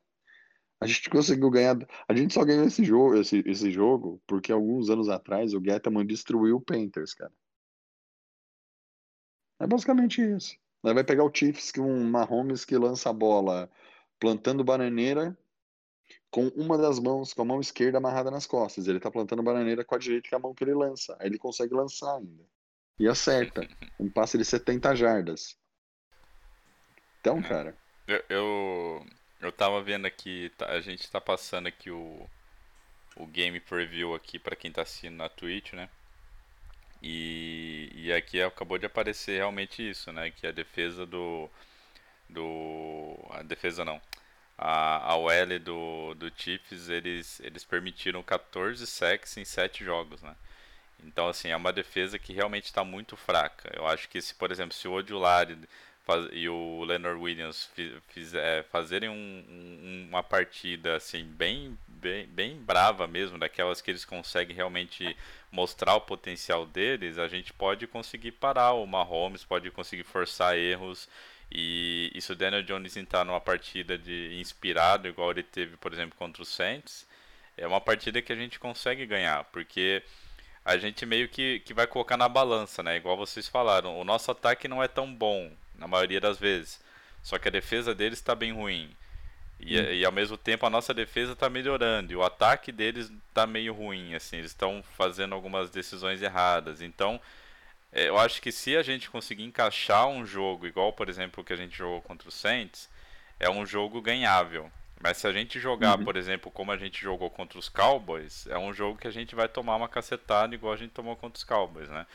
A 0.81 0.87
gente 0.87 1.09
conseguiu 1.09 1.49
ganhar. 1.49 1.77
A 2.05 2.13
gente 2.13 2.33
só 2.33 2.43
ganhou 2.43 2.65
esse 2.65 2.83
jogo, 2.83 3.15
esse, 3.15 3.41
esse 3.45 3.71
jogo 3.71 4.21
porque 4.27 4.51
alguns 4.51 4.89
anos 4.89 5.07
atrás 5.07 5.53
o 5.53 5.63
Gettleman 5.63 6.05
destruiu 6.05 6.57
o 6.57 6.61
Panthers, 6.61 7.13
cara. 7.13 7.31
É 9.61 9.67
basicamente 9.67 10.21
isso. 10.21 10.57
Aí 10.83 10.93
vai 10.93 11.03
pegar 11.03 11.23
o 11.23 11.31
Chiefs, 11.33 11.71
que 11.71 11.79
um 11.79 12.03
Mahomes 12.09 12.65
que 12.65 12.75
lança 12.75 13.09
a 13.09 13.13
bola 13.13 13.69
plantando 14.19 14.63
bananeira 14.63 15.37
com 16.31 16.47
uma 16.47 16.77
das 16.77 16.97
mãos, 16.97 17.33
com 17.33 17.43
a 17.43 17.45
mão 17.45 17.59
esquerda 17.59 17.99
amarrada 17.99 18.31
nas 18.31 18.47
costas. 18.47 18.87
Ele 18.87 18.99
tá 18.99 19.11
plantando 19.11 19.43
bananeira 19.43 19.83
com 19.85 19.93
a 19.93 19.97
direita, 19.99 20.29
que 20.29 20.33
é 20.35 20.37
a 20.37 20.41
mão 20.41 20.53
que 20.55 20.63
ele 20.63 20.73
lança. 20.73 21.15
Aí 21.19 21.27
ele 21.27 21.37
consegue 21.37 21.73
lançar 21.73 22.17
ainda. 22.17 22.43
E 22.99 23.07
acerta. 23.07 23.67
Um 23.99 24.09
passe 24.09 24.37
de 24.37 24.45
70 24.45 24.95
jardas. 24.95 25.57
Então, 27.19 27.41
cara. 27.41 27.77
Eu, 28.07 28.23
eu, 28.29 29.05
eu 29.41 29.51
tava 29.51 29.81
vendo 29.83 30.05
aqui, 30.05 30.51
tá- 30.57 30.71
a 30.71 30.81
gente 30.81 31.09
tá 31.11 31.21
passando 31.21 31.67
aqui 31.67 31.91
o, 31.91 32.27
o 33.15 33.27
game 33.27 33.59
preview 33.59 34.15
aqui 34.15 34.39
pra 34.39 34.55
quem 34.55 34.71
tá 34.71 34.81
assistindo 34.81 35.15
na 35.15 35.29
Twitch, 35.29 35.73
né? 35.73 35.89
E, 37.01 37.91
e 37.95 38.13
aqui 38.13 38.41
acabou 38.41 38.77
de 38.77 38.85
aparecer 38.85 39.37
realmente 39.37 39.87
isso, 39.89 40.11
né? 40.11 40.31
Que 40.31 40.47
a 40.47 40.51
defesa 40.51 41.05
do. 41.05 41.49
do 42.29 43.17
a 43.31 43.43
defesa 43.43 43.83
não. 43.85 44.01
a, 44.57 45.11
a 45.13 45.15
OL 45.17 45.59
do, 45.59 46.13
do 46.15 46.31
Chiefs, 46.35 46.89
eles, 46.89 47.39
eles 47.41 47.63
permitiram 47.65 48.23
14 48.23 48.85
sacks 48.87 49.37
em 49.37 49.45
7 49.45 49.83
jogos, 49.83 50.21
né? 50.21 50.35
Então, 51.03 51.27
assim, 51.27 51.49
é 51.49 51.55
uma 51.55 51.73
defesa 51.73 52.19
que 52.19 52.33
realmente 52.33 52.65
está 52.65 52.83
muito 52.83 53.17
fraca. 53.17 53.71
Eu 53.75 53.87
acho 53.87 54.07
que 54.09 54.21
se, 54.21 54.35
por 54.35 54.51
exemplo, 54.51 54.73
se 54.75 54.87
o 54.87 54.93
Odulari 54.93 55.57
faz, 56.05 56.27
e 56.31 56.47
o 56.49 56.83
Leonard 56.83 57.19
Williams 57.19 57.69
fiz, 58.07 58.33
é, 58.33 58.63
fazerem 58.63 59.09
um, 59.09 59.13
um, 59.13 60.07
uma 60.09 60.23
partida, 60.23 60.95
assim, 60.95 61.23
bem, 61.23 61.77
bem, 61.87 62.27
bem 62.27 62.57
brava 62.57 63.07
mesmo, 63.07 63.37
daquelas 63.37 63.81
que 63.81 63.91
eles 63.91 64.05
conseguem 64.05 64.55
realmente 64.55 65.15
mostrar 65.51 65.95
o 65.95 66.01
potencial 66.01 66.65
deles, 66.65 67.17
a 67.17 67.27
gente 67.27 67.53
pode 67.53 67.87
conseguir 67.87 68.31
parar 68.33 68.73
o 68.73 68.85
Mahomes, 68.85 69.43
pode 69.43 69.69
conseguir 69.71 70.03
forçar 70.03 70.57
erros 70.57 71.07
e, 71.51 72.11
e 72.15 72.21
se 72.21 72.31
o 72.31 72.35
Daniel 72.35 72.63
Jones 72.63 72.95
entrar 72.95 73.25
numa 73.25 73.41
partida 73.41 73.97
de 73.97 74.39
inspirado, 74.39 75.07
igual 75.07 75.31
ele 75.31 75.43
teve, 75.43 75.75
por 75.75 75.91
exemplo, 75.91 76.17
contra 76.17 76.41
o 76.41 76.45
Saints, 76.45 77.05
é 77.57 77.67
uma 77.67 77.81
partida 77.81 78.21
que 78.21 78.31
a 78.31 78.35
gente 78.35 78.57
consegue 78.57 79.05
ganhar, 79.05 79.43
porque 79.45 80.01
a 80.63 80.77
gente 80.77 81.05
meio 81.05 81.27
que, 81.27 81.59
que 81.61 81.73
vai 81.73 81.87
colocar 81.87 82.15
na 82.15 82.29
balança, 82.29 82.81
né? 82.81 82.95
Igual 82.95 83.17
vocês 83.17 83.47
falaram, 83.47 83.99
o 83.99 84.03
nosso 84.05 84.31
ataque 84.31 84.67
não 84.67 84.81
é 84.81 84.87
tão 84.87 85.13
bom, 85.13 85.51
na 85.81 85.87
maioria 85.87 86.21
das 86.21 86.37
vezes. 86.37 86.79
Só 87.23 87.37
que 87.37 87.47
a 87.47 87.51
defesa 87.51 87.93
deles 87.93 88.19
está 88.19 88.35
bem 88.35 88.53
ruim. 88.53 88.95
E, 89.59 89.79
hum. 89.79 89.83
e, 89.91 90.05
ao 90.05 90.11
mesmo 90.11 90.37
tempo 90.37 90.65
a 90.65 90.69
nossa 90.69 90.93
defesa 90.93 91.33
está 91.33 91.49
melhorando. 91.49 92.13
E 92.13 92.15
o 92.15 92.23
ataque 92.23 92.71
deles 92.71 93.11
está 93.27 93.45
meio 93.45 93.73
ruim, 93.73 94.13
assim. 94.13 94.37
Eles 94.37 94.51
estão 94.51 94.83
fazendo 94.95 95.35
algumas 95.35 95.69
decisões 95.69 96.21
erradas. 96.21 96.81
Então, 96.81 97.19
é, 97.91 98.07
eu 98.07 98.17
acho 98.17 98.41
que 98.41 98.51
se 98.51 98.77
a 98.77 98.83
gente 98.83 99.09
conseguir 99.09 99.43
encaixar 99.43 100.07
um 100.07 100.25
jogo, 100.25 100.67
igual 100.67 100.93
por 100.93 101.09
exemplo 101.09 101.41
o 101.41 101.45
que 101.45 101.53
a 101.53 101.57
gente 101.57 101.75
jogou 101.75 102.01
contra 102.01 102.29
o 102.29 102.31
Saints, 102.31 102.89
é 103.39 103.49
um 103.49 103.65
jogo 103.65 104.01
ganhável. 104.01 104.71
Mas 105.03 105.17
se 105.17 105.25
a 105.25 105.31
gente 105.31 105.59
jogar, 105.59 105.97
uhum. 105.97 106.05
por 106.05 106.15
exemplo, 106.15 106.51
como 106.51 106.71
a 106.71 106.77
gente 106.77 107.01
jogou 107.01 107.29
contra 107.29 107.57
os 107.57 107.67
Cowboys, 107.67 108.45
é 108.47 108.57
um 108.57 108.71
jogo 108.71 108.99
que 108.99 109.07
a 109.07 109.11
gente 109.11 109.33
vai 109.33 109.47
tomar 109.47 109.75
uma 109.75 109.89
cacetada 109.89 110.53
igual 110.53 110.73
a 110.73 110.77
gente 110.77 110.91
tomou 110.91 111.15
contra 111.15 111.37
os 111.37 111.43
Cowboys, 111.43 111.89
né? 111.89 112.05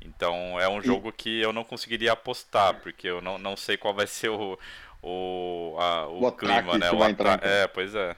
Então 0.00 0.60
é 0.60 0.68
um 0.68 0.82
jogo 0.82 1.12
que 1.12 1.40
eu 1.40 1.52
não 1.52 1.64
conseguiria 1.64 2.12
apostar, 2.12 2.80
porque 2.80 3.08
eu 3.08 3.20
não, 3.20 3.38
não 3.38 3.56
sei 3.56 3.76
qual 3.76 3.94
vai 3.94 4.06
ser 4.06 4.28
o, 4.28 4.58
o, 5.02 5.76
a, 5.78 6.08
o, 6.08 6.24
o 6.24 6.32
clima, 6.32 6.78
né? 6.78 6.90
O 6.90 6.98
vai 6.98 7.10
entrar, 7.10 7.42
É, 7.42 7.66
pois 7.66 7.94
é. 7.94 8.16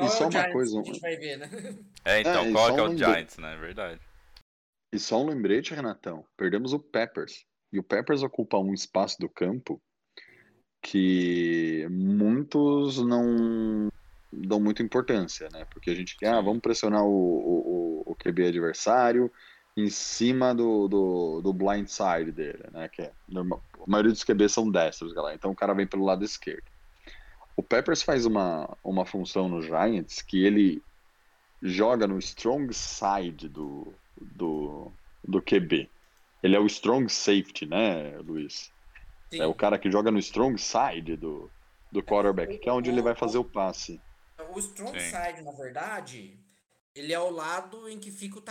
E 0.00 0.08
só 0.08 0.28
uma 0.28 0.50
coisa. 0.50 0.80
A 0.80 0.84
gente 0.84 1.00
vai 1.00 1.16
ver, 1.16 1.36
né? 1.36 1.48
É, 2.04 2.18
então, 2.20 2.46
é, 2.46 2.50
qual 2.50 2.76
é, 2.76 2.80
é 2.80 2.82
o 2.82 2.96
Giants, 2.96 3.38
né? 3.38 3.54
É 3.54 3.56
verdade. 3.56 4.00
E 4.92 4.98
só 4.98 5.22
um 5.22 5.28
lembrete, 5.28 5.72
Renatão. 5.72 6.24
Perdemos 6.36 6.72
o 6.72 6.80
Peppers. 6.80 7.44
E 7.72 7.78
o 7.78 7.82
Peppers 7.82 8.24
ocupa 8.24 8.58
um 8.58 8.74
espaço 8.74 9.20
do 9.20 9.28
campo 9.28 9.80
que 10.82 11.86
muitos 11.88 12.98
não 12.98 13.88
dão 14.32 14.58
muita 14.58 14.82
importância, 14.82 15.48
né? 15.52 15.64
Porque 15.66 15.90
a 15.90 15.94
gente 15.94 16.16
quer, 16.16 16.34
ah, 16.34 16.40
vamos 16.40 16.60
pressionar 16.60 17.04
o, 17.04 17.08
o, 17.08 18.02
o 18.04 18.16
QB 18.16 18.48
adversário 18.48 19.32
em 19.76 19.88
cima 19.88 20.54
do, 20.54 20.86
do, 20.86 21.40
do 21.40 21.52
blind 21.52 21.86
side 21.88 22.30
dele, 22.30 22.64
né? 22.72 22.88
Que 22.88 23.02
é, 23.02 23.12
normal, 23.28 23.62
a 23.74 23.90
maioria 23.90 24.12
dos 24.12 24.24
QBs 24.24 24.52
são 24.52 24.70
destros, 24.70 25.12
galera. 25.12 25.34
Então 25.34 25.50
o 25.50 25.56
cara 25.56 25.74
vem 25.74 25.86
pelo 25.86 26.04
lado 26.04 26.24
esquerdo. 26.24 26.64
O 27.56 27.62
Peppers 27.62 28.02
faz 28.02 28.24
uma, 28.24 28.76
uma 28.82 29.04
função 29.04 29.48
no 29.48 29.62
Giants 29.62 30.22
que 30.22 30.44
ele 30.44 30.82
joga 31.62 32.06
no 32.06 32.18
strong 32.18 32.72
side 32.72 33.48
do, 33.48 33.94
do, 34.20 34.90
do 35.22 35.40
QB. 35.40 35.88
Ele 36.42 36.56
é 36.56 36.60
o 36.60 36.66
strong 36.66 37.10
safety, 37.10 37.66
né, 37.66 38.18
Luiz? 38.18 38.72
Sim. 39.30 39.40
É 39.40 39.46
o 39.46 39.54
cara 39.54 39.78
que 39.78 39.90
joga 39.90 40.10
no 40.10 40.18
strong 40.18 40.58
side 40.58 41.16
do, 41.16 41.50
do 41.90 42.02
quarterback, 42.02 42.58
que 42.58 42.68
é 42.68 42.72
onde 42.72 42.90
ele 42.90 43.00
vai 43.00 43.14
fazer 43.14 43.38
o 43.38 43.44
passe. 43.44 44.00
O 44.50 44.58
strong 44.58 44.98
Sim. 44.98 45.10
side, 45.10 45.42
na 45.42 45.52
verdade, 45.52 46.38
ele 46.94 47.12
é 47.12 47.18
o 47.18 47.30
lado 47.30 47.88
em 47.88 47.98
que 47.98 48.10
fica 48.10 48.38
o 48.38 48.42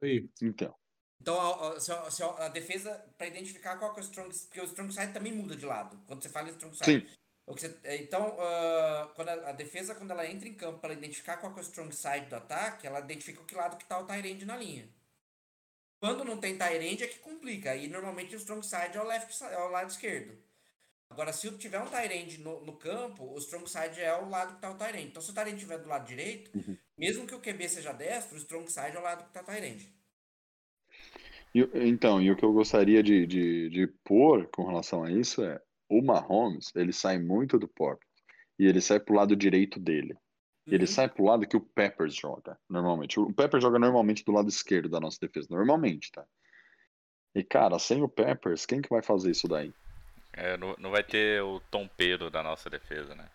Tyrande. 0.00 0.30
Então. 0.42 0.74
Então, 1.20 1.38
a, 1.38 1.76
a, 1.76 2.42
a, 2.42 2.46
a 2.46 2.48
defesa, 2.48 3.04
para 3.18 3.26
identificar 3.26 3.76
qual 3.76 3.92
que 3.92 4.00
é 4.00 4.02
o 4.02 4.06
strong 4.06 4.34
porque 4.46 4.60
o 4.60 4.64
strong 4.64 4.92
side 4.92 5.12
também 5.12 5.32
muda 5.32 5.54
de 5.54 5.66
lado, 5.66 6.00
quando 6.06 6.22
você 6.22 6.30
fala 6.30 6.48
em 6.48 6.52
strong 6.52 6.74
side. 6.76 7.06
Sim. 7.06 7.20
Você, 7.46 7.78
então, 7.84 8.36
uh, 8.36 9.12
quando 9.14 9.28
a, 9.28 9.52
defesa, 9.52 9.94
quando 9.94 10.12
ela 10.12 10.26
entra 10.26 10.48
em 10.48 10.54
campo 10.54 10.78
para 10.78 10.92
identificar 10.94 11.36
qual 11.36 11.52
que 11.52 11.58
é 11.58 11.62
o 11.62 11.66
strong 11.66 11.94
side 11.94 12.26
do 12.26 12.36
ataque, 12.36 12.86
ela 12.86 13.00
identifica 13.00 13.40
o 13.40 13.44
que 13.44 13.54
lado 13.54 13.76
que 13.76 13.82
está 13.82 13.98
o 13.98 14.06
Tyrande 14.06 14.44
na 14.44 14.56
linha. 14.56 14.88
Quando 16.00 16.24
não 16.24 16.38
tem 16.38 16.56
Tyrande 16.56 17.04
é 17.04 17.08
que 17.08 17.18
complica. 17.18 17.72
Aí 17.72 17.88
normalmente 17.88 18.34
o 18.34 18.38
strong 18.38 18.64
side 18.64 18.96
é 18.96 19.00
o, 19.00 19.04
left, 19.04 19.44
é 19.44 19.58
o 19.58 19.68
lado 19.68 19.90
esquerdo. 19.90 20.38
Agora, 21.10 21.32
se 21.32 21.50
tiver 21.58 21.80
um 21.80 21.86
Tyrande 21.86 22.38
no, 22.38 22.64
no 22.64 22.72
campo, 22.76 23.24
o 23.24 23.38
strong 23.38 23.68
side 23.68 24.00
é 24.00 24.16
o 24.16 24.28
lado 24.28 24.50
que 24.50 24.54
está 24.54 24.70
o 24.70 24.76
Tyrande. 24.76 25.08
Então, 25.08 25.20
se 25.20 25.30
o 25.30 25.34
Tyrande 25.34 25.56
estiver 25.56 25.78
do 25.78 25.88
lado 25.88 26.06
direito, 26.06 26.56
uhum. 26.56 26.76
mesmo 26.96 27.26
que 27.26 27.34
o 27.34 27.40
QB 27.40 27.68
seja 27.68 27.92
destro, 27.92 28.36
o 28.36 28.38
strong 28.38 28.70
side 28.70 28.96
é 28.96 29.00
o 29.00 29.02
lado 29.02 29.24
que 29.24 29.30
está 29.30 29.42
o 29.42 29.44
Tyrande. 29.44 29.92
então, 31.74 32.22
e 32.22 32.30
o 32.30 32.36
que 32.36 32.44
eu 32.44 32.52
gostaria 32.52 33.02
de, 33.02 33.26
de, 33.26 33.68
de 33.70 33.86
pôr 34.04 34.48
com 34.54 34.64
relação 34.64 35.02
a 35.02 35.10
isso 35.10 35.42
é 35.42 35.60
o 35.88 36.00
Mahomes, 36.00 36.70
ele 36.76 36.92
sai 36.92 37.18
muito 37.18 37.58
do 37.58 37.66
pocket 37.66 38.08
e 38.56 38.66
ele 38.66 38.80
sai 38.80 39.00
pro 39.00 39.16
lado 39.16 39.34
direito 39.34 39.80
dele. 39.80 40.14
Uhum. 40.64 40.74
Ele 40.74 40.86
sai 40.86 41.08
pro 41.08 41.24
lado 41.24 41.44
que 41.44 41.56
o 41.56 41.60
Peppers 41.60 42.14
joga, 42.14 42.56
normalmente. 42.68 43.18
O 43.18 43.32
Peppers 43.34 43.64
joga 43.64 43.80
normalmente 43.80 44.24
do 44.24 44.30
lado 44.30 44.48
esquerdo 44.48 44.88
da 44.88 45.00
nossa 45.00 45.18
defesa, 45.20 45.48
normalmente, 45.50 46.12
tá? 46.12 46.24
E, 47.34 47.42
cara, 47.42 47.78
sem 47.80 48.00
o 48.00 48.08
Peppers, 48.08 48.64
quem 48.64 48.80
que 48.80 48.88
vai 48.88 49.02
fazer 49.02 49.32
isso 49.32 49.48
daí? 49.48 49.72
É, 50.32 50.56
não, 50.56 50.74
não 50.78 50.90
vai 50.90 51.02
ter 51.02 51.42
o 51.42 51.60
tompeiro 51.70 52.30
da 52.30 52.42
nossa 52.42 52.70
defesa, 52.70 53.14
né? 53.14 53.28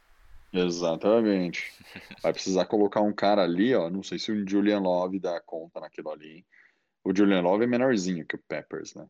Exatamente. 0.54 1.74
Vai 2.22 2.32
precisar 2.32 2.66
colocar 2.66 3.02
um 3.02 3.14
cara 3.14 3.44
ali, 3.44 3.76
ó. 3.76 3.90
Não 3.90 4.02
sei 4.02 4.18
se 4.18 4.32
o 4.32 4.48
Julian 4.48 4.80
Love 4.80 5.20
dá 5.20 5.40
conta 5.42 5.82
naquilo 5.82 6.10
ali. 6.10 6.46
O 7.04 7.16
Julian 7.16 7.42
Love 7.42 7.66
é 7.66 7.68
menorzinho 7.68 8.26
que 8.26 8.36
o 8.36 8.44
Peppers, 8.48 8.96
né? 8.96 9.06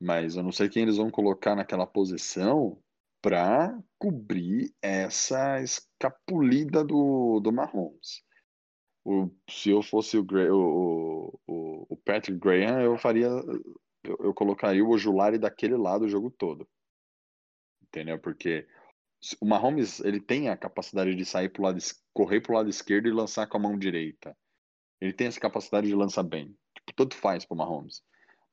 Mas 0.00 0.36
eu 0.36 0.42
não 0.42 0.52
sei 0.52 0.68
quem 0.68 0.82
eles 0.82 0.96
vão 0.96 1.10
colocar 1.10 1.56
naquela 1.56 1.86
posição 1.86 2.78
para 3.20 3.76
cobrir 3.98 4.72
essa 4.80 5.60
escapulida 5.60 6.84
do, 6.84 7.40
do 7.40 7.52
Mahomes. 7.52 8.22
O, 9.04 9.30
se 9.50 9.70
eu 9.70 9.82
fosse 9.82 10.18
o, 10.18 10.24
o, 10.24 11.40
o, 11.46 11.86
o 11.88 11.96
Patrick 11.96 12.38
Graham, 12.38 12.80
eu 12.80 12.96
faria. 12.96 13.26
Eu, 14.04 14.16
eu 14.20 14.34
colocaria 14.34 14.84
o 14.84 14.90
Ojulari 14.90 15.38
daquele 15.38 15.76
lado 15.76 16.04
o 16.04 16.08
jogo 16.08 16.30
todo. 16.30 16.68
Entendeu? 17.88 18.18
Porque 18.18 18.66
o 19.40 19.46
Mahomes 19.46 20.00
ele 20.00 20.20
tem 20.20 20.48
a 20.48 20.56
capacidade 20.56 21.14
de 21.14 21.24
sair 21.24 21.48
pro 21.48 21.62
lado, 21.62 21.78
correr 22.12 22.40
para 22.40 22.52
o 22.52 22.56
lado 22.56 22.68
esquerdo 22.68 23.08
e 23.08 23.12
lançar 23.12 23.46
com 23.46 23.56
a 23.56 23.60
mão 23.60 23.78
direita. 23.78 24.36
Ele 25.00 25.12
tem 25.12 25.26
essa 25.26 25.40
capacidade 25.40 25.86
de 25.86 25.94
lançar 25.94 26.22
bem. 26.22 26.56
Tipo, 26.74 26.92
tanto 26.94 27.16
faz 27.16 27.44
pro 27.44 27.56
Mahomes 27.56 28.02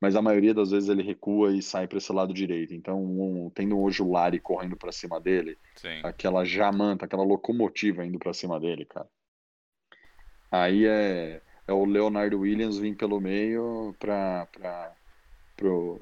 mas 0.03 0.17
a 0.17 0.21
maioria 0.21 0.53
das 0.53 0.71
vezes 0.71 0.89
ele 0.89 1.01
recua 1.01 1.55
e 1.55 1.61
sai 1.61 1.87
para 1.87 1.97
esse 1.97 2.11
lado 2.11 2.33
direito. 2.33 2.73
Então, 2.73 3.01
um, 3.01 3.49
tendo 3.55 3.77
um 3.77 3.83
Ojulari 3.83 4.37
correndo 4.37 4.75
para 4.75 4.91
cima 4.91 5.17
dele, 5.17 5.57
Sim. 5.77 6.01
aquela 6.03 6.43
jamanta, 6.43 7.05
aquela 7.05 7.23
locomotiva 7.23 8.05
indo 8.05 8.19
para 8.19 8.33
cima 8.33 8.59
dele, 8.59 8.83
cara. 8.83 9.07
Aí 10.51 10.85
é, 10.85 11.41
é 11.65 11.71
o 11.71 11.85
Leonardo 11.85 12.41
Williams 12.41 12.77
vir 12.77 12.97
pelo 12.97 13.21
meio 13.21 13.95
para 13.97 14.93
pro, 15.55 16.01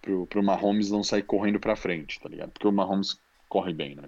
pro, 0.00 0.26
pro 0.26 0.42
Mahomes 0.42 0.90
não 0.90 1.02
sair 1.02 1.22
correndo 1.22 1.60
para 1.60 1.76
frente, 1.76 2.20
tá 2.20 2.28
ligado? 2.28 2.50
Porque 2.50 2.66
o 2.66 2.72
Mahomes 2.72 3.18
corre 3.48 3.72
bem, 3.72 3.94
né? 3.94 4.04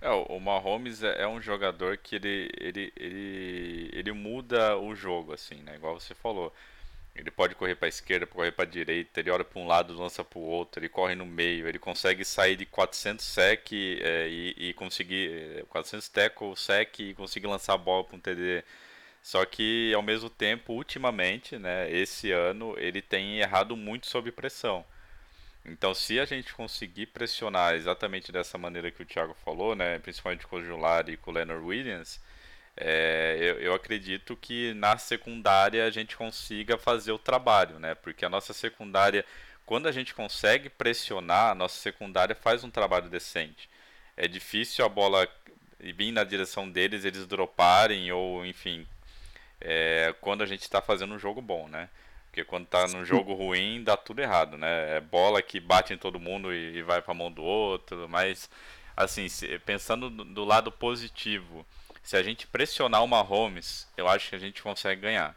É, 0.00 0.10
o 0.10 0.38
Mahomes 0.38 1.02
é, 1.02 1.22
é 1.22 1.28
um 1.28 1.40
jogador 1.40 1.96
que 1.96 2.16
ele, 2.16 2.50
ele, 2.58 2.92
ele, 2.96 3.90
ele 3.92 4.12
muda 4.12 4.76
o 4.76 4.94
jogo, 4.94 5.32
assim, 5.32 5.56
né? 5.62 5.76
Igual 5.76 5.98
você 5.98 6.14
falou. 6.14 6.52
Ele 7.14 7.30
pode 7.30 7.54
correr 7.54 7.74
para 7.74 7.88
esquerda, 7.88 8.26
correr 8.26 8.52
para 8.52 8.66
direita, 8.66 9.20
ele 9.20 9.30
olha 9.30 9.44
para 9.44 9.58
um 9.58 9.66
lado, 9.66 9.96
lança 9.98 10.22
para 10.22 10.38
o 10.38 10.42
outro, 10.42 10.80
ele 10.80 10.88
corre 10.88 11.14
no 11.14 11.24
meio, 11.24 11.66
ele 11.66 11.78
consegue 11.78 12.24
sair 12.26 12.56
de 12.56 12.66
400 12.66 13.24
sec 13.24 13.72
é, 13.72 14.28
e, 14.28 14.54
e, 14.68 14.74
conseguir 14.74 15.64
400 15.70 16.08
tackle 16.10 16.54
sec 16.54 17.00
e 17.00 17.14
conseguir 17.14 17.46
lançar 17.46 17.72
a 17.72 17.78
bola 17.78 18.04
para 18.04 18.16
um 18.16 18.20
TD. 18.20 18.62
Só 19.22 19.44
que 19.46 19.92
ao 19.94 20.02
mesmo 20.02 20.28
tempo, 20.28 20.74
ultimamente, 20.74 21.58
né, 21.58 21.90
esse 21.90 22.30
ano 22.32 22.74
ele 22.78 23.00
tem 23.02 23.38
errado 23.40 23.76
muito 23.76 24.06
sob 24.06 24.30
pressão. 24.30 24.84
Então, 25.68 25.92
se 25.94 26.20
a 26.20 26.24
gente 26.24 26.54
conseguir 26.54 27.06
pressionar 27.06 27.74
exatamente 27.74 28.30
dessa 28.30 28.56
maneira 28.56 28.90
que 28.90 29.02
o 29.02 29.06
Thiago 29.06 29.34
falou, 29.44 29.74
né, 29.74 29.98
principalmente 29.98 30.46
com 30.46 30.56
o 30.56 30.64
Julari 30.64 31.14
e 31.14 31.16
com 31.16 31.30
o 31.30 31.34
Leonard 31.34 31.64
Williams, 31.64 32.20
é, 32.76 33.36
eu, 33.40 33.58
eu, 33.60 33.74
acredito 33.74 34.36
que 34.36 34.74
na 34.74 34.98
secundária 34.98 35.84
a 35.86 35.90
gente 35.90 36.16
consiga 36.16 36.76
fazer 36.76 37.10
o 37.10 37.18
trabalho, 37.18 37.78
né? 37.78 37.94
Porque 37.94 38.24
a 38.24 38.28
nossa 38.28 38.52
secundária, 38.52 39.24
quando 39.64 39.88
a 39.88 39.92
gente 39.92 40.14
consegue 40.14 40.68
pressionar, 40.68 41.52
a 41.52 41.54
nossa 41.54 41.80
secundária 41.80 42.34
faz 42.36 42.62
um 42.64 42.70
trabalho 42.70 43.08
decente. 43.08 43.68
É 44.16 44.28
difícil 44.28 44.84
a 44.84 44.88
bola 44.90 45.26
vir 45.80 46.12
na 46.12 46.22
direção 46.22 46.68
deles, 46.70 47.04
eles 47.04 47.26
droparem, 47.26 48.12
ou 48.12 48.44
enfim, 48.44 48.86
é, 49.60 50.14
quando 50.20 50.42
a 50.42 50.46
gente 50.46 50.62
está 50.62 50.82
fazendo 50.82 51.14
um 51.14 51.18
jogo 51.18 51.40
bom, 51.40 51.68
né? 51.68 51.88
Porque 52.36 52.44
quando 52.44 52.64
está 52.66 52.86
num 52.86 53.02
jogo 53.04 53.32
ruim, 53.32 53.82
dá 53.82 53.96
tudo 53.96 54.20
errado, 54.20 54.58
né? 54.58 54.96
É 54.98 55.00
bola 55.00 55.40
que 55.40 55.58
bate 55.58 55.94
em 55.94 55.98
todo 55.98 56.20
mundo 56.20 56.52
e, 56.52 56.76
e 56.78 56.82
vai 56.82 57.00
para 57.00 57.12
a 57.12 57.14
mão 57.14 57.32
do 57.32 57.42
outro, 57.42 58.06
mas 58.10 58.50
assim, 58.94 59.26
se- 59.28 59.58
pensando 59.60 60.10
do 60.10 60.22
do 60.24 60.44
lado 60.44 60.70
positivo, 60.70 61.66
se 62.02 62.14
a 62.16 62.22
gente 62.22 62.46
pressionar 62.46 63.02
o 63.02 63.08
Mahomes, 63.08 63.88
eu 63.96 64.06
acho 64.08 64.28
que 64.30 64.36
a 64.36 64.38
gente 64.38 64.62
consegue 64.62 65.00
ganhar. 65.00 65.34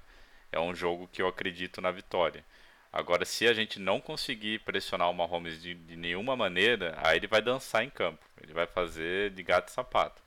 É 0.52 0.60
um 0.60 0.76
jogo 0.76 1.08
que 1.12 1.22
eu 1.22 1.28
acredito 1.28 1.80
na 1.82 1.92
vitória. 1.92 2.44
Agora, 2.92 3.24
se 3.26 3.48
a 3.48 3.54
gente 3.54 3.80
não 3.80 4.02
conseguir 4.02 4.60
pressionar 4.60 5.10
o 5.10 5.14
Mahomes 5.14 5.62
de, 5.62 5.74
de 5.76 5.96
nenhuma 5.96 6.36
maneira, 6.36 6.96
aí 7.02 7.18
ele 7.18 7.28
vai 7.28 7.42
dançar 7.42 7.84
em 7.84 7.90
campo. 7.90 8.20
Ele 8.44 8.54
vai 8.54 8.68
fazer 8.68 9.32
de 9.32 9.44
gato 9.44 9.70
e 9.70 9.72
sapato. 9.72 10.22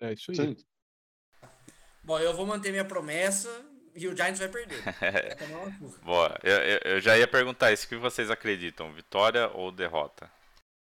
É 0.00 0.12
isso 0.12 0.32
aí. 0.32 0.48
Sim. 0.48 0.56
Bom, 2.06 2.18
eu 2.20 2.34
vou 2.34 2.46
manter 2.46 2.70
minha 2.70 2.84
promessa 2.84 3.48
e 3.94 4.06
o 4.06 4.16
Giants 4.16 4.38
vai 4.38 4.48
perder. 4.48 4.80
Vai. 5.00 6.00
Boa, 6.04 6.38
eu, 6.42 6.56
eu- 6.56 6.80
eu 6.84 7.00
já 7.00 7.18
ia 7.18 7.26
perguntar 7.26 7.72
isso. 7.72 7.84
O 7.86 7.88
que 7.88 7.96
vocês 7.96 8.30
acreditam? 8.30 8.92
Vitória 8.92 9.48
ou 9.48 9.72
derrota? 9.72 10.30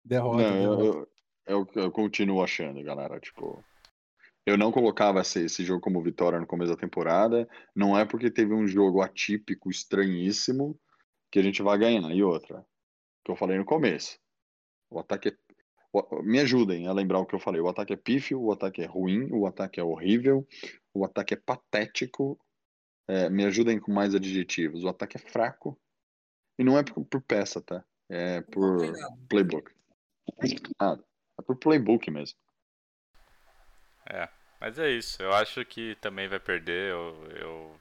Derrota. 0.04 0.42
Não, 0.42 0.80
eu, 0.84 1.08
eu, 1.46 1.68
eu 1.76 1.90
continuo 1.92 2.42
achando, 2.42 2.82
galera. 2.82 3.20
Tipo, 3.20 3.64
eu 4.44 4.58
não 4.58 4.72
colocava 4.72 5.20
esse, 5.20 5.44
esse 5.44 5.64
jogo 5.64 5.80
como 5.80 6.02
vitória 6.02 6.40
no 6.40 6.46
começo 6.46 6.72
da 6.72 6.76
temporada. 6.80 7.48
Não 7.74 7.96
é 7.96 8.04
porque 8.04 8.30
teve 8.30 8.52
um 8.52 8.66
jogo 8.66 9.00
atípico, 9.00 9.70
estranhíssimo, 9.70 10.76
que 11.30 11.38
a 11.38 11.42
gente 11.42 11.62
vai 11.62 11.78
ganhar. 11.78 12.10
E 12.10 12.22
outra, 12.24 12.64
que 13.24 13.30
eu 13.30 13.36
falei 13.36 13.56
no 13.58 13.64
começo. 13.64 14.18
O 14.90 14.98
ataque 14.98 15.28
é. 15.28 15.32
Me 16.22 16.40
ajudem 16.40 16.86
a 16.86 16.92
lembrar 16.92 17.18
o 17.18 17.26
que 17.26 17.34
eu 17.34 17.40
falei. 17.40 17.60
O 17.60 17.68
ataque 17.68 17.92
é 17.92 17.96
pífio, 17.96 18.40
o 18.40 18.52
ataque 18.52 18.82
é 18.82 18.86
ruim, 18.86 19.28
o 19.30 19.46
ataque 19.46 19.78
é 19.78 19.84
horrível, 19.84 20.46
o 20.94 21.04
ataque 21.04 21.34
é 21.34 21.36
patético. 21.36 22.38
É, 23.08 23.28
me 23.28 23.44
ajudem 23.44 23.78
com 23.78 23.92
mais 23.92 24.14
adjetivos. 24.14 24.84
O 24.84 24.88
ataque 24.88 25.16
é 25.16 25.20
fraco. 25.20 25.78
E 26.58 26.64
não 26.64 26.78
é 26.78 26.82
por, 26.82 27.04
por 27.04 27.22
peça, 27.22 27.60
tá? 27.60 27.84
É 28.08 28.40
por 28.42 28.78
playbook. 29.28 29.70
Nada. 30.80 31.04
É 31.38 31.42
por 31.42 31.56
playbook 31.56 32.10
mesmo. 32.10 32.38
É, 34.08 34.28
mas 34.60 34.78
é 34.78 34.90
isso. 34.90 35.22
Eu 35.22 35.32
acho 35.32 35.64
que 35.64 35.96
também 35.96 36.28
vai 36.28 36.40
perder. 36.40 36.90
Eu, 36.90 37.26
eu 37.30 37.80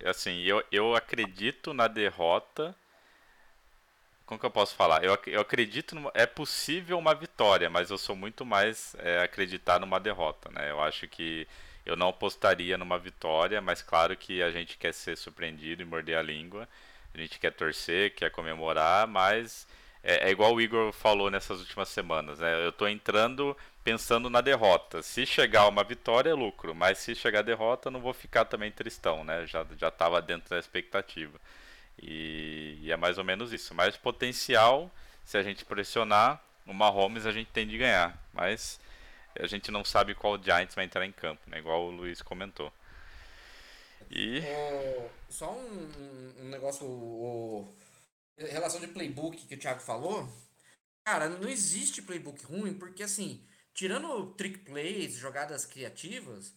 é, 0.00 0.08
assim, 0.08 0.40
eu, 0.42 0.62
eu 0.70 0.94
acredito 0.94 1.74
na 1.74 1.88
derrota. 1.88 2.74
Como 4.28 4.38
que 4.38 4.44
eu 4.44 4.50
posso 4.50 4.74
falar? 4.74 5.02
Eu, 5.02 5.18
eu 5.26 5.40
acredito 5.40 5.94
numa, 5.94 6.10
é 6.12 6.26
possível 6.26 6.98
uma 6.98 7.14
vitória, 7.14 7.70
mas 7.70 7.88
eu 7.88 7.96
sou 7.96 8.14
muito 8.14 8.44
mais 8.44 8.94
é, 8.98 9.22
acreditar 9.22 9.80
numa 9.80 9.98
derrota, 9.98 10.50
né? 10.52 10.70
Eu 10.70 10.82
acho 10.82 11.08
que 11.08 11.48
eu 11.86 11.96
não 11.96 12.08
apostaria 12.10 12.76
numa 12.76 12.98
vitória, 12.98 13.58
mas 13.62 13.80
claro 13.80 14.14
que 14.18 14.42
a 14.42 14.50
gente 14.50 14.76
quer 14.76 14.92
ser 14.92 15.16
surpreendido 15.16 15.80
e 15.80 15.86
morder 15.86 16.18
a 16.18 16.22
língua. 16.22 16.68
A 17.14 17.16
gente 17.18 17.38
quer 17.38 17.52
torcer, 17.52 18.14
quer 18.14 18.30
comemorar, 18.30 19.06
mas 19.06 19.66
é, 20.04 20.28
é 20.28 20.30
igual 20.30 20.54
o 20.54 20.60
Igor 20.60 20.92
falou 20.92 21.30
nessas 21.30 21.60
últimas 21.60 21.88
semanas, 21.88 22.38
né? 22.38 22.66
Eu 22.66 22.72
tô 22.72 22.86
entrando 22.86 23.56
pensando 23.82 24.28
na 24.28 24.42
derrota. 24.42 25.02
Se 25.02 25.24
chegar 25.24 25.66
uma 25.68 25.82
vitória 25.82 26.28
é 26.28 26.34
lucro, 26.34 26.74
mas 26.74 26.98
se 26.98 27.14
chegar 27.14 27.40
derrota, 27.40 27.90
não 27.90 28.00
vou 28.00 28.12
ficar 28.12 28.44
também 28.44 28.70
tristão, 28.70 29.24
né? 29.24 29.46
Já 29.46 29.64
já 29.78 29.88
estava 29.88 30.20
dentro 30.20 30.50
da 30.50 30.58
expectativa. 30.58 31.40
E, 32.02 32.78
e 32.82 32.92
é 32.92 32.96
mais 32.96 33.18
ou 33.18 33.24
menos 33.24 33.52
isso. 33.52 33.74
Mas 33.74 33.96
potencial, 33.96 34.90
se 35.24 35.36
a 35.38 35.42
gente 35.42 35.64
pressionar, 35.64 36.42
o 36.66 36.72
Mahomes 36.74 37.26
a 37.26 37.32
gente 37.32 37.50
tem 37.50 37.66
de 37.66 37.78
ganhar, 37.78 38.18
mas 38.32 38.80
a 39.38 39.46
gente 39.46 39.70
não 39.70 39.84
sabe 39.84 40.14
qual 40.14 40.42
Giants 40.42 40.74
vai 40.74 40.84
entrar 40.84 41.06
em 41.06 41.12
campo, 41.12 41.42
né? 41.48 41.58
Igual 41.58 41.86
o 41.86 41.90
Luiz 41.90 42.22
comentou. 42.22 42.72
E 44.10 44.40
Ô, 44.40 45.10
só 45.28 45.52
um, 45.52 45.90
um- 46.40 46.48
negócio, 46.48 46.86
o, 46.86 47.62
o- 47.62 47.76
em 48.38 48.46
relação 48.48 48.80
de 48.80 48.88
playbook 48.88 49.46
que 49.46 49.54
o 49.54 49.58
Thiago 49.58 49.80
falou. 49.80 50.28
Cara, 51.04 51.28
não 51.28 51.48
existe 51.48 52.02
playbook 52.02 52.44
ruim, 52.44 52.74
porque 52.74 53.02
assim, 53.02 53.44
tirando 53.74 54.32
trick 54.34 54.60
plays, 54.60 55.14
jogadas 55.16 55.66
criativas, 55.66 56.54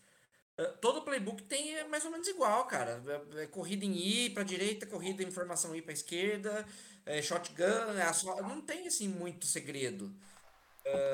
todo 0.82 1.02
playbook 1.04 1.44
tem 1.44 1.76
é 1.76 1.84
mais 1.88 2.06
ou 2.06 2.12
menos 2.12 2.28
igual, 2.28 2.66
cara. 2.66 3.04
É- 3.38 3.44
é 3.44 3.48
corrida 3.48 3.86
em 3.86 3.96
I 3.98 4.30
pra 4.32 4.44
direita, 4.44 4.86
corrida 4.86 5.24
em 5.24 5.32
formação 5.32 5.76
I 5.76 5.82
pra 5.82 5.94
esquerda, 5.94 6.66
é 7.06 7.22
shotgun, 7.22 7.98
é 8.00 8.14
só, 8.14 8.42
não 8.42 8.62
tem 8.62 8.88
assim 8.88 9.08
muito 9.08 9.46
segredo. 9.46 10.14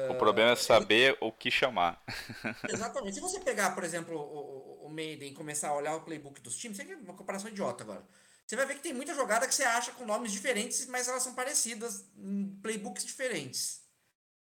o 0.09 0.15
problema 0.15 0.51
é 0.51 0.55
saber 0.55 1.17
o 1.21 1.31
que 1.31 1.51
chamar. 1.51 2.01
Exatamente. 2.67 3.15
Se 3.15 3.21
você 3.21 3.39
pegar, 3.39 3.71
por 3.75 3.83
exemplo, 3.83 4.17
o, 4.17 4.83
o, 4.83 4.87
o 4.87 4.89
Maiden 4.89 5.31
e 5.31 5.35
começar 5.35 5.69
a 5.69 5.75
olhar 5.75 5.95
o 5.95 6.01
playbook 6.01 6.41
dos 6.41 6.57
times, 6.57 6.79
é 6.79 6.95
uma 6.95 7.13
comparação 7.15 7.49
idiota 7.49 7.83
agora. 7.83 8.07
Você 8.45 8.55
vai 8.55 8.65
ver 8.65 8.75
que 8.75 8.81
tem 8.81 8.93
muita 8.93 9.13
jogada 9.13 9.47
que 9.47 9.53
você 9.53 9.63
acha 9.63 9.91
com 9.91 10.05
nomes 10.05 10.31
diferentes, 10.31 10.85
mas 10.87 11.07
elas 11.07 11.21
são 11.23 11.35
parecidas 11.35 12.05
em 12.17 12.57
playbooks 12.61 13.05
diferentes. 13.05 13.81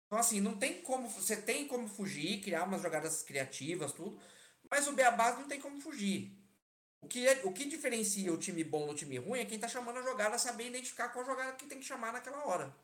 Então, 0.08 0.18
assim, 0.20 0.42
não 0.42 0.58
tem 0.58 0.82
como. 0.82 1.10
Você 1.10 1.36
tem 1.38 1.68
como 1.68 1.88
fugir, 1.88 2.42
criar 2.42 2.64
umas 2.66 2.82
jogadas 2.82 3.24
criativas, 3.24 3.92
tudo, 3.92 4.20
mas 4.74 4.88
o 4.88 4.94
Beabá 4.94 5.34
não 5.34 5.48
tem 5.48 5.62
como 5.62 5.80
fugir. 5.80 6.36
O 7.00 7.08
que, 7.08 7.28
é, 7.28 7.42
o 7.44 7.54
que 7.54 7.66
diferencia 7.66 8.34
o 8.34 8.40
time 8.40 8.64
bom 8.64 8.88
do 8.88 8.96
time 8.96 9.20
ruim 9.20 9.40
é 9.40 9.46
quem 9.46 9.60
tá 9.60 9.68
chamando 9.68 10.00
a 10.00 10.02
jogada 10.02 10.36
saber 10.40 10.66
identificar 10.66 11.10
qual 11.10 11.24
jogada 11.24 11.52
que 11.52 11.68
tem 11.68 11.78
que 11.78 11.86
chamar 11.86 12.12
naquela 12.12 12.44
hora. 12.48 12.76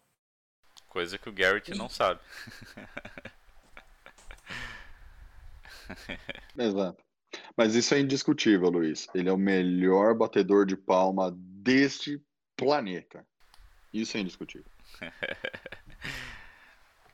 Coisa 0.88 1.18
que 1.18 1.28
o 1.28 1.34
Garrett 1.34 1.74
não 1.74 1.90
sabe. 1.90 2.20
Exato. 6.56 7.04
Mas 7.58 7.74
isso 7.74 7.96
é 7.96 8.00
indiscutível, 8.00 8.70
Luiz. 8.70 9.08
Ele 9.16 9.28
é 9.28 9.34
o 9.34 9.38
melhor 9.38 10.14
batedor 10.14 10.68
de 10.68 10.78
palma 10.78 11.36
deste 11.36 12.24
planeta. 12.56 13.26
Isso 13.92 14.16
é 14.16 14.20
indiscutível. 14.20 14.72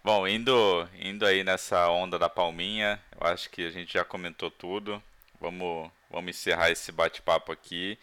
Bom, 0.06 0.28
indo, 0.28 0.88
indo 1.00 1.26
aí 1.26 1.44
nessa 1.44 1.90
onda 1.90 2.20
da 2.20 2.30
palminha, 2.30 3.02
eu 3.20 3.26
acho 3.26 3.50
que 3.50 3.66
a 3.66 3.72
gente 3.72 3.92
já 3.94 4.06
comentou 4.06 4.52
tudo. 4.52 5.02
Vamos, 5.42 5.90
vamos 6.12 6.30
encerrar 6.30 6.70
esse 6.70 6.92
bate-papo 6.92 7.52
aqui. 7.52 7.98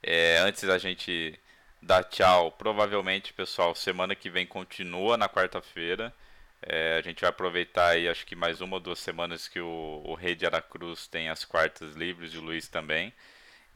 É, 0.00 0.38
antes 0.38 0.62
da 0.62 0.78
gente 0.78 1.36
dar 1.82 2.04
tchau, 2.04 2.52
provavelmente, 2.52 3.32
pessoal, 3.32 3.74
semana 3.74 4.14
que 4.14 4.30
vem 4.30 4.46
continua 4.46 5.16
na 5.16 5.28
quarta-feira. 5.28 6.14
É, 6.62 6.96
a 6.96 7.02
gente 7.02 7.22
vai 7.22 7.30
aproveitar 7.30 7.88
aí, 7.88 8.08
acho 8.08 8.24
que 8.24 8.36
mais 8.36 8.60
uma 8.60 8.76
ou 8.76 8.80
duas 8.80 9.00
semanas 9.00 9.48
que 9.48 9.58
o, 9.58 10.02
o 10.04 10.14
Rei 10.14 10.36
de 10.36 10.46
Aracruz 10.46 11.08
tem 11.08 11.28
as 11.28 11.44
quartas 11.44 11.96
livres 11.96 12.34
e 12.34 12.38
o 12.38 12.40
Luiz 12.40 12.68
também. 12.68 13.12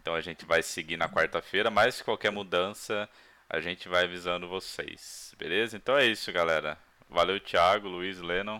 Então 0.00 0.14
a 0.14 0.20
gente 0.20 0.44
vai 0.46 0.62
seguir 0.62 0.96
na 0.96 1.08
quarta-feira, 1.08 1.68
mas 1.68 2.00
qualquer 2.00 2.30
mudança 2.30 3.08
a 3.50 3.60
gente 3.60 3.88
vai 3.88 4.04
avisando 4.04 4.48
vocês. 4.48 5.34
Beleza? 5.36 5.76
Então 5.76 5.98
é 5.98 6.06
isso, 6.06 6.32
galera. 6.32 6.78
Valeu, 7.12 7.38
Thiago, 7.38 7.88
Luiz, 7.88 8.18
Lennon. 8.18 8.58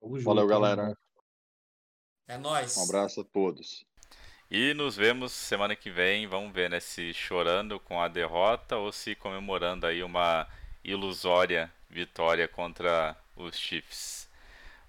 Valeu, 0.00 0.44
galera. 0.44 0.98
É 2.26 2.36
nóis. 2.36 2.76
Um 2.76 2.82
abraço 2.82 3.20
a 3.20 3.24
todos. 3.24 3.86
E 4.50 4.74
nos 4.74 4.96
vemos 4.96 5.30
semana 5.30 5.76
que 5.76 5.88
vem. 5.88 6.26
Vamos 6.26 6.52
ver, 6.52 6.68
né? 6.68 6.80
Se 6.80 7.14
chorando 7.14 7.78
com 7.78 8.00
a 8.00 8.08
derrota 8.08 8.76
ou 8.76 8.90
se 8.90 9.14
comemorando 9.14 9.86
aí 9.86 10.02
uma 10.02 10.48
ilusória 10.82 11.72
vitória 11.88 12.48
contra 12.48 13.16
os 13.36 13.56
Chiefs. 13.56 14.28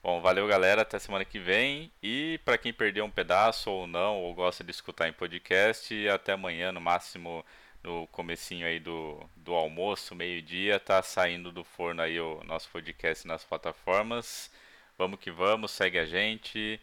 Bom, 0.02 0.20
valeu 0.20 0.48
galera, 0.48 0.82
até 0.82 0.98
semana 0.98 1.24
que 1.24 1.38
vem. 1.38 1.92
E 2.02 2.40
para 2.44 2.58
quem 2.58 2.74
perdeu 2.74 3.06
um 3.06 3.12
pedaço 3.12 3.70
ou 3.70 3.86
não, 3.86 4.18
ou 4.18 4.34
gosta 4.34 4.64
de 4.64 4.72
escutar 4.72 5.08
em 5.08 5.14
podcast, 5.14 6.10
até 6.10 6.32
amanhã, 6.32 6.72
no 6.72 6.82
máximo 6.82 7.46
no 7.84 8.08
comecinho 8.08 8.66
aí 8.66 8.80
do, 8.80 9.20
do 9.36 9.54
almoço, 9.54 10.16
meio-dia, 10.16 10.80
tá 10.80 11.02
saindo 11.04 11.52
do 11.52 11.64
forno 11.64 12.02
aí 12.02 12.20
o 12.20 12.44
nosso 12.44 12.70
podcast 12.70 13.28
nas 13.28 13.44
plataformas. 13.44 14.52
Vamos 14.98 15.20
que 15.20 15.32
vamos, 15.32 15.72
segue 15.72 16.00
a 16.00 16.06
gente, 16.06 16.80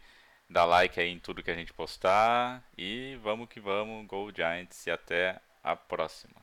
dá 0.49 0.65
like 0.65 0.99
aí 0.99 1.09
em 1.09 1.19
tudo 1.19 1.43
que 1.43 1.51
a 1.51 1.55
gente 1.55 1.73
postar 1.73 2.63
e 2.77 3.17
vamos 3.23 3.49
que 3.49 3.59
vamos, 3.59 4.05
Go 4.07 4.31
Giants 4.35 4.85
e 4.85 4.91
até 4.91 5.39
a 5.63 5.75
próxima. 5.75 6.40